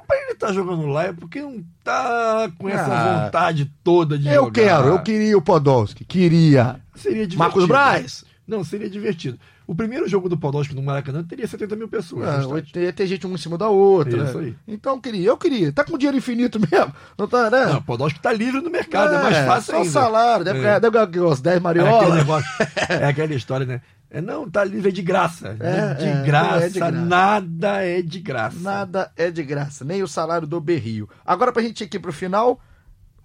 pra 0.07 0.17
ele 0.17 0.36
tá 0.36 0.51
jogando 0.51 0.86
lá 0.88 1.05
é 1.05 1.13
porque 1.13 1.41
não 1.41 1.63
tá 1.84 2.51
com 2.57 2.67
essa 2.69 2.86
Ah, 2.93 3.26
vontade 3.26 3.71
toda 3.84 4.17
de 4.17 4.28
Eu 4.28 4.45
jogar. 4.45 4.51
quero, 4.51 4.88
eu 4.88 5.01
queria 5.01 5.38
o 5.38 5.41
Podolski. 5.41 6.03
Queria. 6.05 6.82
Seria 6.95 7.19
divertido. 7.26 7.39
Marcos 7.39 7.65
Braz? 7.65 8.26
Não, 8.45 8.63
seria 8.63 8.89
divertido. 8.89 9.39
O 9.66 9.74
primeiro 9.74 10.07
jogo 10.07 10.28
do 10.28 10.38
Podolski 10.38 10.76
no 10.76 10.84
Maracanã 10.84 11.24
teria 11.24 11.47
70 11.47 11.76
mil 11.76 11.88
pessoas. 11.88 12.28
Ah, 12.28 12.38
no 12.38 12.57
estádio. 12.57 12.82
ia 12.82 12.91
ter 12.93 13.07
gente 13.07 13.26
uma 13.26 13.36
em 13.36 13.38
cima 13.38 13.57
da 13.57 13.70
outra. 13.70 14.24
Isso 14.26 14.38
aí. 14.38 14.55
Então 14.68 14.95
eu 14.95 15.01
queria, 15.01 15.28
eu 15.30 15.38
queria. 15.38 15.72
Tá 15.72 15.84
com 15.84 15.97
dinheiro 15.97 16.18
infinito 16.18 16.59
mesmo? 16.59 16.93
Não 17.18 17.28
tá, 17.28 17.49
né? 17.49 17.66
Não, 17.68 17.78
o 17.78 17.84
Podolski 17.84 18.20
tá 18.20 18.34
livre 18.34 18.61
no 18.61 18.70
mercado, 18.70 19.16
é, 19.16 19.24
mais 19.24 19.38
fácil 19.45 19.72
só 19.72 19.78
ainda. 19.78 19.89
salário, 19.89 20.45
deve 20.45 20.59
É. 20.66 20.80
deve 20.80 21.05
ganhar 21.07 21.28
uns 21.28 21.41
10 21.41 21.57
É 21.57 21.59
mariolas. 21.59 22.45
é 22.89 23.05
aquela 23.05 23.34
história, 23.34 23.66
né? 23.66 23.82
É, 24.09 24.22
não, 24.22 24.47
tá 24.47 24.64
livre, 24.64 24.89
é 24.89 24.91
de 24.91 25.01
graça. 25.01 25.57
É, 25.59 25.93
de, 25.95 26.05
é, 26.05 26.24
graça, 26.24 26.66
é 26.66 26.70
de 26.70 26.80
graça. 26.80 26.91
nada 26.91 27.84
é 27.84 28.01
de 28.01 28.20
graça. 28.20 28.59
Nada 28.59 29.11
é 29.18 29.32
de 29.32 29.43
graça, 29.43 29.84
nem 29.84 30.03
o 30.03 30.07
salário 30.07 30.45
do 30.45 30.61
Berrio. 30.61 31.09
Agora 31.26 31.51
pra 31.51 31.64
gente 31.64 31.82
ir 31.82 31.86
aqui 31.86 31.97
pro 31.97 32.14
final, 32.14 32.59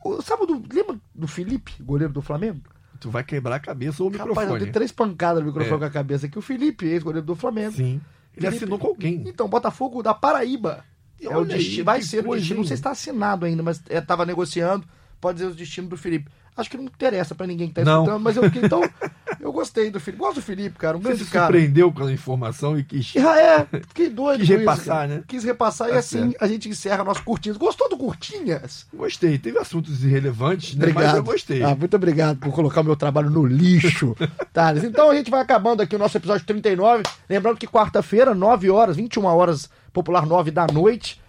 o, 0.03 0.23
sabe 0.23 0.47
do, 0.47 0.63
lembra 0.73 0.97
do 1.15 1.29
Felipe, 1.29 1.75
goleiro 1.83 2.13
do 2.13 2.23
Flamengo? 2.23 2.61
Tu 3.01 3.11
vai 3.11 3.23
quebrar 3.23 3.57
a 3.57 3.61
cabeça 3.61 4.03
ou 4.03 4.09
o 4.09 4.13
Rapaz, 4.13 4.29
eu 4.29 4.35
microfone. 4.35 4.61
dei 4.65 4.73
três 4.73 4.91
pancadas 4.93 5.41
no 5.43 5.47
microfone 5.49 5.77
É. 5.77 5.79
com 5.79 5.85
a 5.85 5.91
cabeça 5.91 6.27
aqui. 6.27 6.39
O 6.39 6.43
Felipe, 6.43 6.87
ex-goleiro 6.87 7.25
do 7.27 7.35
Flamengo. 7.37 7.73
Sim. 7.73 8.01
Ele 8.37 8.47
Felipe- 8.47 8.57
assinou 8.57 8.79
com 8.79 8.87
alguém. 8.89 9.23
Então, 9.27 9.49
Botafogo 9.49 10.03
da 10.03 10.15
Paraíba. 10.15 10.85
É 11.21 11.29
o 11.29 11.39
olha 11.41 11.55
aí, 11.55 11.59
destino, 11.59 11.85
vai 11.85 11.99
que 12.01 12.05
ser 12.07 12.27
o 12.27 12.35
destino. 12.35 12.61
Não 12.61 12.65
sei 12.67 12.77
se 12.77 12.81
está 12.81 12.91
assinado 12.91 13.45
ainda, 13.47 13.63
mas 13.63 13.83
estava 13.89 14.25
negociando. 14.25 14.87
Pode 15.21 15.41
ser 15.41 15.47
o 15.47 15.55
destino 15.55 15.89
do 15.89 15.97
Felipe. 15.97 16.31
Acho 16.57 16.71
que 16.71 16.77
não 16.77 16.85
interessa 16.85 17.35
pra 17.35 17.47
ninguém 17.47 17.69
que 17.69 17.75
tá 17.75 17.85
Não. 17.85 18.03
escutando, 18.05 18.23
mas 18.23 18.37
eu, 18.37 18.45
então, 18.45 18.81
eu 19.41 19.53
gostei 19.53 19.91
do 19.91 19.99
Felipe. 20.01 20.23
Gosto 20.23 20.37
do 20.37 20.43
Felipe, 20.43 20.79
cara, 20.79 20.97
um 20.97 21.01
Você 21.01 21.09
grande 21.09 21.25
se 21.25 21.31
cara. 21.31 21.47
surpreendeu 21.47 21.93
com 21.93 22.05
a 22.05 22.13
informação 22.13 22.79
e 22.79 22.85
quis. 22.85 23.15
Ah, 23.17 23.39
é, 23.41 23.67
fiquei 23.89 24.09
doido. 24.09 24.41
Quis 24.41 24.49
isso, 24.49 24.59
repassar, 24.59 24.97
cara. 24.97 25.07
né? 25.09 25.23
Quis 25.27 25.45
repassar 25.45 25.89
e 25.89 25.93
Tá 25.93 25.99
assim 25.99 26.35
a 26.41 26.47
gente 26.47 26.69
encerra 26.69 27.05
nosso 27.05 27.23
Curtinhas. 27.25 27.57
Gostou 27.57 27.89
do 27.89 27.97
Curtinhas? 27.97 28.87
Gostei. 28.93 29.39
Teve 29.39 29.59
assuntos 29.59 30.03
irrelevantes, 30.05 30.75
né? 30.75 30.85
Obrigado. 30.85 31.05
Mas 31.05 31.15
eu 31.17 31.23
gostei. 31.23 31.63
Ah, 31.63 31.75
muito 31.75 31.95
obrigado 31.97 32.39
por 32.39 32.53
colocar 32.53 32.81
o 32.81 32.85
meu 32.85 32.97
trabalho 32.97 33.31
no 33.31 33.45
lixo. 33.47 34.17
Thales. 34.53 34.85
Então 34.85 35.11
a 35.11 35.15
gente 35.15 35.31
vai 35.31 35.41
acabando 35.41 35.83
aqui 35.83 35.95
o 35.97 35.99
nosso 35.99 36.17
episódio 36.17 36.47
39. 36.47 37.03
Lembrando 37.29 37.57
que 37.59 37.67
quarta-feira, 37.67 38.35
9 38.35 38.71
horas, 38.71 38.97
21 38.97 39.25
horas, 39.25 39.69
popular 39.93 40.27
9 40.27 40.51
da 40.51 40.67
noite. 40.67 41.21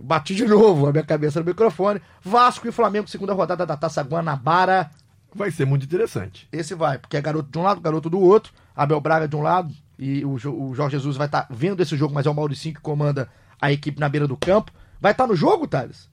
Bati 0.00 0.34
de 0.34 0.44
novo 0.46 0.86
a 0.86 0.92
minha 0.92 1.04
cabeça 1.04 1.40
no 1.40 1.46
microfone. 1.46 2.00
Vasco 2.22 2.68
e 2.68 2.72
Flamengo, 2.72 3.08
segunda 3.08 3.32
rodada 3.32 3.66
da 3.66 3.76
Taça 3.76 4.02
Guanabara. 4.02 4.90
Vai 5.34 5.50
ser 5.50 5.66
muito 5.66 5.84
interessante. 5.84 6.48
Esse 6.50 6.74
vai, 6.74 6.98
porque 6.98 7.16
é 7.16 7.20
garoto 7.20 7.50
de 7.50 7.58
um 7.58 7.62
lado, 7.62 7.80
garoto 7.80 8.08
do 8.08 8.20
outro. 8.20 8.52
Abel 8.74 9.00
Braga 9.00 9.28
de 9.28 9.36
um 9.36 9.42
lado. 9.42 9.74
E 9.98 10.24
o, 10.24 10.34
o 10.34 10.74
Jorge 10.74 10.96
Jesus 10.96 11.16
vai 11.16 11.26
estar 11.26 11.46
vendo 11.50 11.82
esse 11.82 11.96
jogo, 11.96 12.14
mas 12.14 12.26
é 12.26 12.30
o 12.30 12.34
Mauricinho 12.34 12.74
que 12.74 12.80
comanda 12.80 13.28
a 13.60 13.72
equipe 13.72 14.00
na 14.00 14.08
beira 14.08 14.26
do 14.26 14.36
campo. 14.36 14.72
Vai 15.00 15.12
estar 15.12 15.26
no 15.26 15.34
jogo, 15.34 15.66
Thales? 15.66 16.08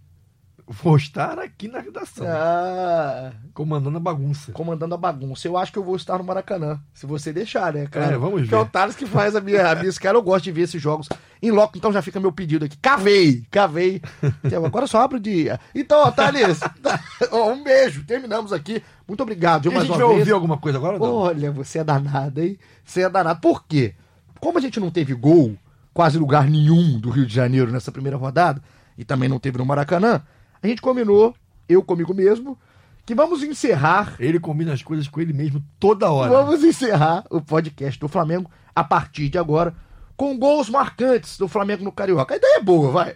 Vou 0.68 0.96
estar 0.98 1.38
aqui 1.38 1.68
na 1.68 1.80
redação, 1.80 2.26
Ah, 2.28 3.32
comandando 3.54 3.98
a 3.98 4.00
bagunça. 4.00 4.52
comandando 4.52 4.96
a 4.96 4.98
bagunça. 4.98 5.48
Eu 5.48 5.56
acho 5.58 5.72
que 5.72 5.78
eu 5.78 5.84
vou 5.84 5.96
estar 5.96 6.18
no 6.18 6.24
Maracanã, 6.24 6.80
se 6.92 7.06
você 7.06 7.32
deixar, 7.32 7.72
né, 7.72 7.86
cara? 7.86 8.16
É, 8.16 8.18
vamos 8.18 8.42
Porque 8.42 8.56
é 8.56 8.58
o 8.58 8.64
ver. 8.64 8.72
Thales 8.72 8.96
que 8.96 9.06
faz 9.06 9.36
a 9.36 9.42
minha, 9.42 9.70
a 9.70 9.76
minha 9.76 9.90
escala. 9.90 10.18
Eu 10.18 10.24
gosto 10.24 10.46
de 10.46 10.52
ver 10.52 10.62
esses 10.64 10.82
jogos 10.82 11.08
em 11.40 11.52
loco, 11.52 11.78
então 11.78 11.94
já 11.94 12.02
fica 12.02 12.20
meu 12.20 12.32
pedido 12.32 12.66
aqui. 12.66 12.76
Cavei, 12.78 13.46
cavei. 13.52 14.02
Então, 14.44 14.66
Agora 14.66 14.88
só 14.88 15.02
abre 15.02 15.18
o 15.18 15.20
dia. 15.20 15.60
Então, 15.76 16.00
ó, 16.00 16.10
Thales, 16.10 16.60
um 17.32 17.64
beijo. 17.64 18.04
Terminamos 18.04 18.52
aqui. 18.52 18.82
Muito 19.08 19.22
obrigado. 19.22 19.66
E 19.66 19.70
a 19.70 19.72
mais 19.72 19.84
gente 19.86 19.92
uma 19.92 19.98
vai 20.00 20.08
vez. 20.08 20.20
ouvir 20.22 20.32
alguma 20.32 20.58
coisa 20.58 20.80
agora 20.80 20.98
não? 20.98 21.14
Olha, 21.14 21.52
você 21.52 21.78
é 21.78 21.84
danado, 21.84 22.42
hein? 22.42 22.58
Você 22.84 23.02
é 23.04 23.10
danado. 23.10 23.40
Por 23.40 23.66
quê? 23.68 23.94
Como 24.40 24.58
a 24.58 24.62
gente 24.62 24.80
não 24.80 24.90
teve 24.90 25.14
gol, 25.14 25.56
quase 25.94 26.18
lugar 26.18 26.48
nenhum 26.50 27.00
do 27.00 27.12
Rio 27.12 27.28
de 27.28 27.34
Janeiro 27.36 27.72
nessa 27.72 27.92
primeira 27.92 28.18
rodada, 28.18 28.60
e 28.98 29.06
também 29.06 29.30
não 29.30 29.38
teve 29.38 29.60
no 29.60 29.66
Maracanã, 29.66 30.22
a 30.66 30.68
gente 30.68 30.82
combinou, 30.82 31.36
eu 31.70 31.82
comigo 31.84 32.14
mesmo, 32.14 32.58
que 33.06 33.14
vamos 33.14 33.44
encerrar. 33.44 34.16
Ele 34.20 34.40
combina 34.40 34.74
as 34.74 34.82
coisas 34.82 35.08
com 35.08 35.22
ele 35.22 35.34
mesmo 35.34 35.64
toda 35.80 36.12
hora. 36.12 36.32
Vamos 36.32 36.64
encerrar 36.64 37.24
o 37.30 37.40
podcast 37.40 38.00
do 38.00 38.08
Flamengo 38.08 38.50
a 38.76 38.84
partir 38.84 39.30
de 39.30 39.38
agora 39.38 39.76
com 40.18 40.38
gols 40.38 40.70
marcantes 40.70 41.38
do 41.38 41.48
Flamengo 41.48 41.84
no 41.84 41.92
Carioca. 41.92 42.34
A 42.34 42.38
ideia 42.38 42.58
é 42.58 42.62
boa, 42.64 42.92
vai. 42.92 43.16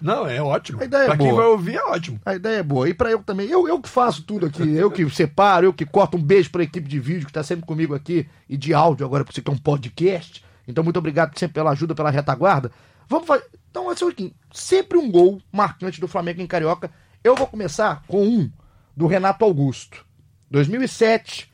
Não, 0.00 0.26
é 0.26 0.40
ótimo. 0.42 0.80
A 0.80 0.84
ideia 0.84 1.02
é 1.02 1.06
pra 1.06 1.16
quem 1.16 1.28
boa. 1.28 1.42
vai 1.42 1.50
ouvir, 1.50 1.76
é 1.76 1.82
ótimo. 1.84 2.20
A 2.24 2.34
ideia 2.34 2.58
é 2.58 2.62
boa. 2.62 2.88
E 2.88 2.94
pra 2.94 3.10
eu 3.10 3.22
também. 3.22 3.48
Eu, 3.48 3.66
eu 3.66 3.80
que 3.80 3.88
faço 3.88 4.22
tudo 4.22 4.46
aqui. 4.46 4.74
Eu 4.74 4.90
que 4.90 5.08
separo, 5.10 5.66
eu 5.66 5.72
que 5.72 5.86
corto. 5.86 6.16
Um 6.16 6.22
beijo 6.22 6.50
pra 6.50 6.62
equipe 6.62 6.88
de 6.88 7.00
vídeo 7.00 7.26
que 7.26 7.32
tá 7.32 7.42
sempre 7.42 7.66
comigo 7.66 7.94
aqui. 7.94 8.26
E 8.48 8.56
de 8.56 8.74
áudio 8.74 9.06
agora, 9.06 9.24
porque 9.24 9.34
você 9.34 9.42
que 9.42 9.50
é 9.50 9.54
um 9.54 9.58
podcast. 9.58 10.44
Então, 10.68 10.84
muito 10.84 10.98
obrigado 10.98 11.38
sempre 11.38 11.54
pela 11.54 11.70
ajuda, 11.70 11.94
pela 11.94 12.10
retaguarda. 12.10 12.70
Vamos 13.08 13.26
fazer. 13.26 13.44
Então, 13.76 13.94
ser 13.94 14.06
o 14.06 14.08
seguinte: 14.08 14.34
sempre 14.54 14.96
um 14.96 15.10
gol 15.10 15.38
marcante 15.52 16.00
do 16.00 16.08
Flamengo 16.08 16.40
em 16.40 16.46
Carioca. 16.46 16.90
Eu 17.22 17.34
vou 17.34 17.46
começar 17.46 18.02
com 18.08 18.26
um 18.26 18.50
do 18.96 19.06
Renato 19.06 19.44
Augusto. 19.44 20.06
2007. 20.50 21.52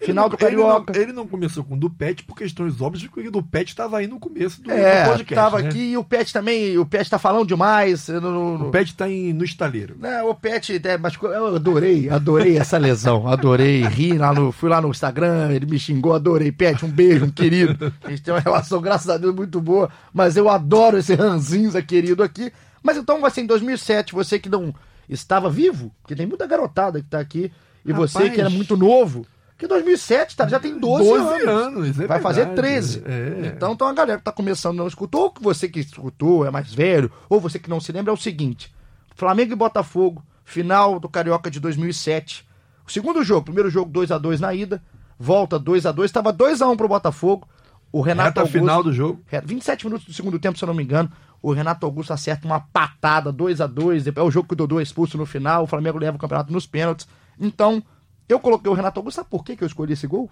Final 0.00 0.28
do 0.28 0.36
Carioca. 0.36 0.92
Ele 0.92 0.98
não, 0.98 1.02
ele 1.04 1.12
não 1.12 1.26
começou 1.26 1.64
com 1.64 1.74
o 1.74 1.78
do 1.78 1.88
Pet 1.88 2.22
por 2.24 2.36
questões 2.36 2.80
óbvias, 2.80 3.08
porque 3.08 3.28
o 3.28 3.32
do 3.32 3.42
Pet 3.42 3.68
estava 3.70 3.96
aí 3.98 4.06
no 4.06 4.18
começo 4.20 4.62
do, 4.62 4.70
É, 4.70 5.04
do 5.04 5.08
podcast. 5.10 5.34
tava 5.34 5.62
né? 5.62 5.68
aqui 5.68 5.78
e 5.92 5.96
o 5.96 6.04
Pet 6.04 6.32
também. 6.32 6.76
O 6.76 6.84
Pet 6.84 7.08
tá 7.08 7.18
falando 7.18 7.46
demais. 7.48 8.08
eu 8.08 8.20
não- 8.20 8.58
não- 8.58 8.68
O 8.68 8.70
Pet 8.70 8.94
tá 8.94 9.08
em, 9.10 9.32
no 9.32 9.42
estaleiro. 9.44 9.96
Não, 9.98 10.28
o 10.30 10.34
Pet, 10.34 10.80
é, 10.84 10.98
mas 10.98 11.14
eu 11.20 11.56
adorei, 11.56 12.10
adorei 12.10 12.58
essa 12.58 12.76
lesão, 12.76 13.26
adorei, 13.26 13.82
ri 13.86 14.12
lá 14.18 14.34
no, 14.34 14.52
fui 14.52 14.68
lá 14.68 14.80
no 14.82 14.88
Instagram, 14.90 15.50
ele 15.52 15.64
me 15.66 15.78
xingou, 15.78 16.12
adorei, 16.14 16.52
Pet, 16.52 16.84
um 16.84 16.90
beijo, 16.90 17.24
um 17.24 17.30
querido, 17.30 17.92
a 18.04 18.10
gente 18.10 18.22
tem 18.22 18.34
uma 18.34 18.40
relação, 18.40 18.80
graças 18.82 19.08
a 19.08 19.16
Deus, 19.16 19.34
muito 19.34 19.60
boa, 19.60 19.88
mas 20.12 20.36
eu 20.36 20.48
adoro 20.48 20.98
esse 20.98 21.14
ranzinza 21.14 21.80
querido 21.80 22.22
aqui, 22.22 22.52
mas 22.82 22.96
então 22.96 23.18
ser 23.30 23.40
em 23.40 23.46
2007, 23.46 24.12
você 24.14 24.38
que 24.38 24.48
não 24.48 24.74
estava 25.08 25.48
vivo, 25.48 25.90
porque 26.02 26.14
tem 26.14 26.26
muita 26.26 26.46
garotada 26.46 27.00
que 27.00 27.08
tá 27.08 27.18
aqui, 27.18 27.50
e 27.84 27.92
você 27.92 28.18
Rapaz. 28.18 28.34
que 28.34 28.40
era 28.40 28.50
muito 28.50 28.76
novo, 28.76 29.24
que 29.58 29.66
2007, 29.66 30.36
tá, 30.36 30.46
já 30.48 30.60
tem 30.60 30.78
12, 30.78 31.04
12 31.04 31.28
anos. 31.42 31.48
anos, 31.48 32.00
é 32.00 32.06
Vai 32.06 32.20
fazer 32.20 32.44
verdade, 32.46 32.60
13. 32.68 33.02
é. 33.06 33.46
Então, 33.54 33.72
então 33.72 33.86
a 33.88 33.92
galera 33.92 34.18
que 34.18 34.24
tá 34.24 34.32
começando 34.32 34.76
não 34.76 34.86
escutou, 34.86 35.22
ou 35.22 35.30
que 35.30 35.42
você 35.42 35.68
que 35.68 35.80
escutou 35.80 36.44
é 36.46 36.50
mais 36.50 36.72
velho, 36.74 37.10
ou 37.28 37.40
você 37.40 37.58
que 37.58 37.70
não 37.70 37.80
se 37.80 37.90
lembra, 37.92 38.10
é 38.12 38.14
o 38.14 38.18
seguinte: 38.18 38.74
Flamengo 39.14 39.52
e 39.52 39.56
Botafogo, 39.56 40.22
final 40.44 41.00
do 41.00 41.08
Carioca 41.08 41.50
de 41.50 41.58
2007. 41.60 42.46
O 42.86 42.92
segundo 42.92 43.24
jogo, 43.24 43.46
primeiro 43.46 43.70
jogo 43.70 43.90
2 43.90 44.10
a 44.12 44.18
2 44.18 44.40
na 44.40 44.54
ida, 44.54 44.82
volta 45.18 45.58
2 45.58 45.86
a 45.86 45.92
2 45.92 46.08
estava 46.08 46.32
2 46.32 46.60
a 46.62 46.68
1 46.68 46.76
pro 46.76 46.88
Botafogo. 46.88 47.48
O 47.92 48.00
Renato 48.02 48.28
Reta 48.28 48.40
Augusto, 48.40 48.58
final 48.58 48.82
do 48.82 48.92
jogo. 48.92 49.20
é, 49.32 49.40
27 49.40 49.86
minutos 49.86 50.06
do 50.06 50.12
segundo 50.12 50.38
tempo, 50.38 50.58
se 50.58 50.64
eu 50.64 50.66
não 50.66 50.74
me 50.74 50.82
engano. 50.82 51.10
O 51.40 51.52
Renato 51.52 51.86
Augusto 51.86 52.12
acerta 52.12 52.46
uma 52.46 52.60
patada 52.60 53.32
2 53.32 53.60
a 53.60 53.66
2 53.66 54.06
É 54.08 54.22
o 54.22 54.30
jogo 54.30 54.48
que 54.48 54.54
o 54.54 54.56
Dodô 54.56 54.80
é 54.80 54.82
expulso 54.82 55.16
no 55.16 55.24
final. 55.24 55.62
O 55.62 55.66
Flamengo 55.66 55.98
leva 55.98 56.16
o 56.16 56.20
campeonato 56.20 56.52
nos 56.52 56.66
pênaltis. 56.66 57.08
Então, 57.40 57.82
eu 58.28 58.40
coloquei 58.40 58.70
o 58.70 58.74
Renato 58.74 58.98
Augusto. 59.00 59.16
Sabe 59.16 59.28
por 59.30 59.44
que 59.44 59.56
eu 59.62 59.66
escolhi 59.66 59.92
esse 59.92 60.06
gol? 60.06 60.30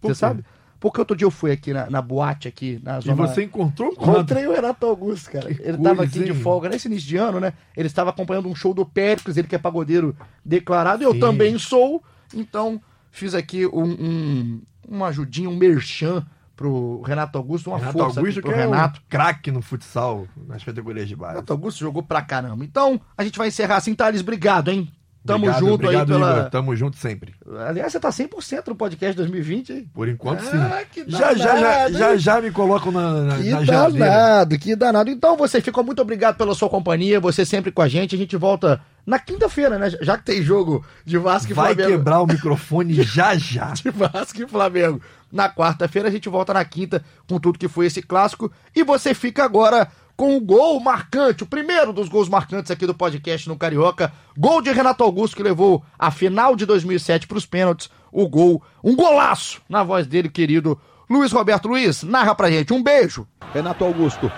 Por 0.00 0.08
Você 0.08 0.14
quê? 0.14 0.14
sabe? 0.14 0.44
Porque 0.80 1.00
outro 1.00 1.16
dia 1.16 1.24
eu 1.24 1.30
fui 1.30 1.50
aqui 1.50 1.72
na, 1.72 1.88
na 1.88 2.02
boate, 2.02 2.46
aqui 2.46 2.78
na 2.82 2.98
E 2.98 3.02
zona. 3.02 3.14
você 3.26 3.42
encontrou 3.44 3.94
com 3.94 4.10
Encontrei 4.10 4.46
o 4.46 4.52
Renato 4.52 4.84
Augusto, 4.84 5.30
cara. 5.30 5.54
Que 5.54 5.62
Ele 5.62 5.78
tava 5.78 5.96
coisa, 5.96 6.10
aqui 6.10 6.24
de 6.24 6.32
hein? 6.32 6.42
folga 6.42 6.68
nesse 6.68 6.88
início 6.88 7.08
de 7.08 7.16
ano, 7.16 7.40
né? 7.40 7.54
Ele 7.76 7.86
estava 7.86 8.10
acompanhando 8.10 8.48
um 8.48 8.54
show 8.54 8.74
do 8.74 8.84
Péricles, 8.84 9.36
ele 9.36 9.48
que 9.48 9.54
é 9.54 9.58
pagodeiro 9.58 10.14
declarado, 10.44 11.02
e 11.02 11.06
eu 11.06 11.12
Sim. 11.12 11.20
também 11.20 11.58
sou. 11.58 12.02
Então, 12.34 12.80
fiz 13.10 13.34
aqui 13.34 13.66
um, 13.66 13.82
um, 13.84 14.62
uma 14.86 15.06
ajudinha, 15.06 15.48
um 15.48 15.56
merchan 15.56 16.26
pro 16.54 17.00
Renato 17.02 17.38
Augusto, 17.38 17.70
uma 17.70 17.78
Renato 17.78 17.98
força 17.98 18.20
Augusto, 18.20 18.40
aqui 18.40 18.48
que 18.48 18.52
pro 18.54 18.60
é 18.60 18.64
Renato. 18.66 19.00
um 19.00 19.02
craque 19.08 19.50
no 19.50 19.62
futsal, 19.62 20.26
nas 20.46 20.62
categorias 20.62 21.08
de 21.08 21.16
base. 21.16 21.34
Renato 21.34 21.52
Augusto 21.52 21.78
jogou 21.80 22.02
pra 22.02 22.20
caramba. 22.20 22.62
Então, 22.64 23.00
a 23.16 23.24
gente 23.24 23.38
vai 23.38 23.48
encerrar 23.48 23.76
assim, 23.76 23.94
Thales. 23.94 24.20
Obrigado, 24.20 24.70
hein? 24.70 24.90
Tamo 25.26 25.38
Obrigado, 25.46 25.60
junto 25.60 25.74
obrigado, 25.74 26.12
aí 26.12 26.18
pela. 26.20 26.38
Igor. 26.38 26.50
Tamo 26.50 26.76
junto 26.76 26.96
sempre. 26.98 27.34
Aliás, 27.66 27.90
você 27.92 27.98
tá 27.98 28.10
100% 28.10 28.66
no 28.68 28.74
podcast 28.76 29.16
2020, 29.16 29.72
hein? 29.72 29.88
Por 29.94 30.06
enquanto, 30.06 30.40
Ah, 30.52 30.80
sim. 30.80 30.86
que 31.04 31.10
Já, 31.10 31.32
já, 31.32 31.34
já, 31.34 31.54
danado, 31.54 31.98
já, 31.98 32.12
hein? 32.12 32.18
já 32.18 32.40
me 32.42 32.50
colocam 32.50 32.92
na, 32.92 33.22
na, 33.22 33.36
Que 33.38 33.50
na 33.50 33.64
geladeira. 33.64 34.04
danado, 34.06 34.58
que 34.58 34.76
danado. 34.76 35.10
Então, 35.10 35.34
você 35.36 35.62
ficou 35.62 35.82
muito 35.82 36.02
obrigado 36.02 36.36
pela 36.36 36.54
sua 36.54 36.68
companhia, 36.68 37.18
você 37.20 37.46
sempre 37.46 37.72
com 37.72 37.80
a 37.80 37.88
gente. 37.88 38.14
A 38.14 38.18
gente 38.18 38.36
volta 38.36 38.82
na 39.06 39.18
quinta-feira, 39.18 39.78
né? 39.78 39.88
Já 40.02 40.18
que 40.18 40.24
tem 40.24 40.42
jogo 40.42 40.84
de 41.06 41.16
Vasco 41.16 41.52
e 41.52 41.54
Vai 41.54 41.74
Flamengo. 41.74 41.96
quebrar 41.96 42.20
o 42.20 42.26
microfone 42.28 42.92
já 43.02 43.34
já. 43.34 43.70
De 43.72 43.88
Vasco 43.88 44.42
e 44.42 44.46
Flamengo. 44.46 45.00
Na 45.32 45.48
quarta-feira 45.48 46.08
a 46.08 46.12
gente 46.12 46.28
volta 46.28 46.52
na 46.52 46.64
quinta 46.66 47.02
com 47.26 47.40
tudo 47.40 47.58
que 47.58 47.66
foi 47.66 47.86
esse 47.86 48.02
clássico. 48.02 48.52
E 48.76 48.84
você 48.84 49.14
fica 49.14 49.42
agora 49.42 49.88
com 50.16 50.36
o 50.36 50.40
gol 50.40 50.78
marcante, 50.80 51.42
o 51.42 51.46
primeiro 51.46 51.92
dos 51.92 52.08
gols 52.08 52.28
marcantes 52.28 52.70
aqui 52.70 52.86
do 52.86 52.94
podcast 52.94 53.48
no 53.48 53.56
Carioca. 53.56 54.12
Gol 54.36 54.62
de 54.62 54.70
Renato 54.70 55.02
Augusto 55.02 55.36
que 55.36 55.42
levou 55.42 55.82
a 55.98 56.10
final 56.10 56.54
de 56.54 56.64
2007 56.66 57.26
para 57.26 57.38
os 57.38 57.46
pênaltis. 57.46 57.90
O 58.12 58.28
gol, 58.28 58.62
um 58.82 58.94
golaço 58.94 59.60
na 59.68 59.82
voz 59.82 60.06
dele, 60.06 60.28
querido 60.28 60.80
Luiz 61.10 61.32
Roberto 61.32 61.68
Luiz. 61.68 62.02
Narra 62.02 62.34
pra 62.34 62.50
gente. 62.50 62.72
Um 62.72 62.82
beijo. 62.82 63.26
Renato 63.52 63.84
Augusto. 63.84 64.30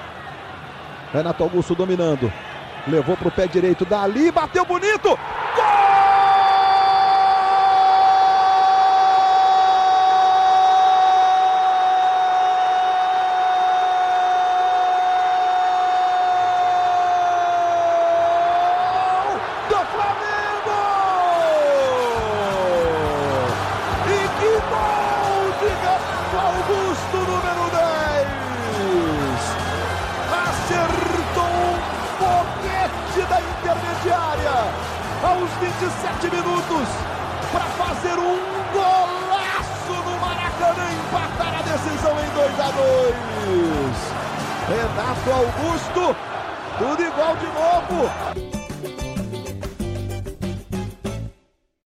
Renato 1.12 1.42
Augusto 1.42 1.74
dominando. 1.74 2.32
Levou 2.88 3.16
pro 3.16 3.30
pé 3.30 3.46
direito 3.46 3.84
dali, 3.84 4.30
bateu 4.30 4.64
bonito. 4.64 5.08
Gol 5.08 5.85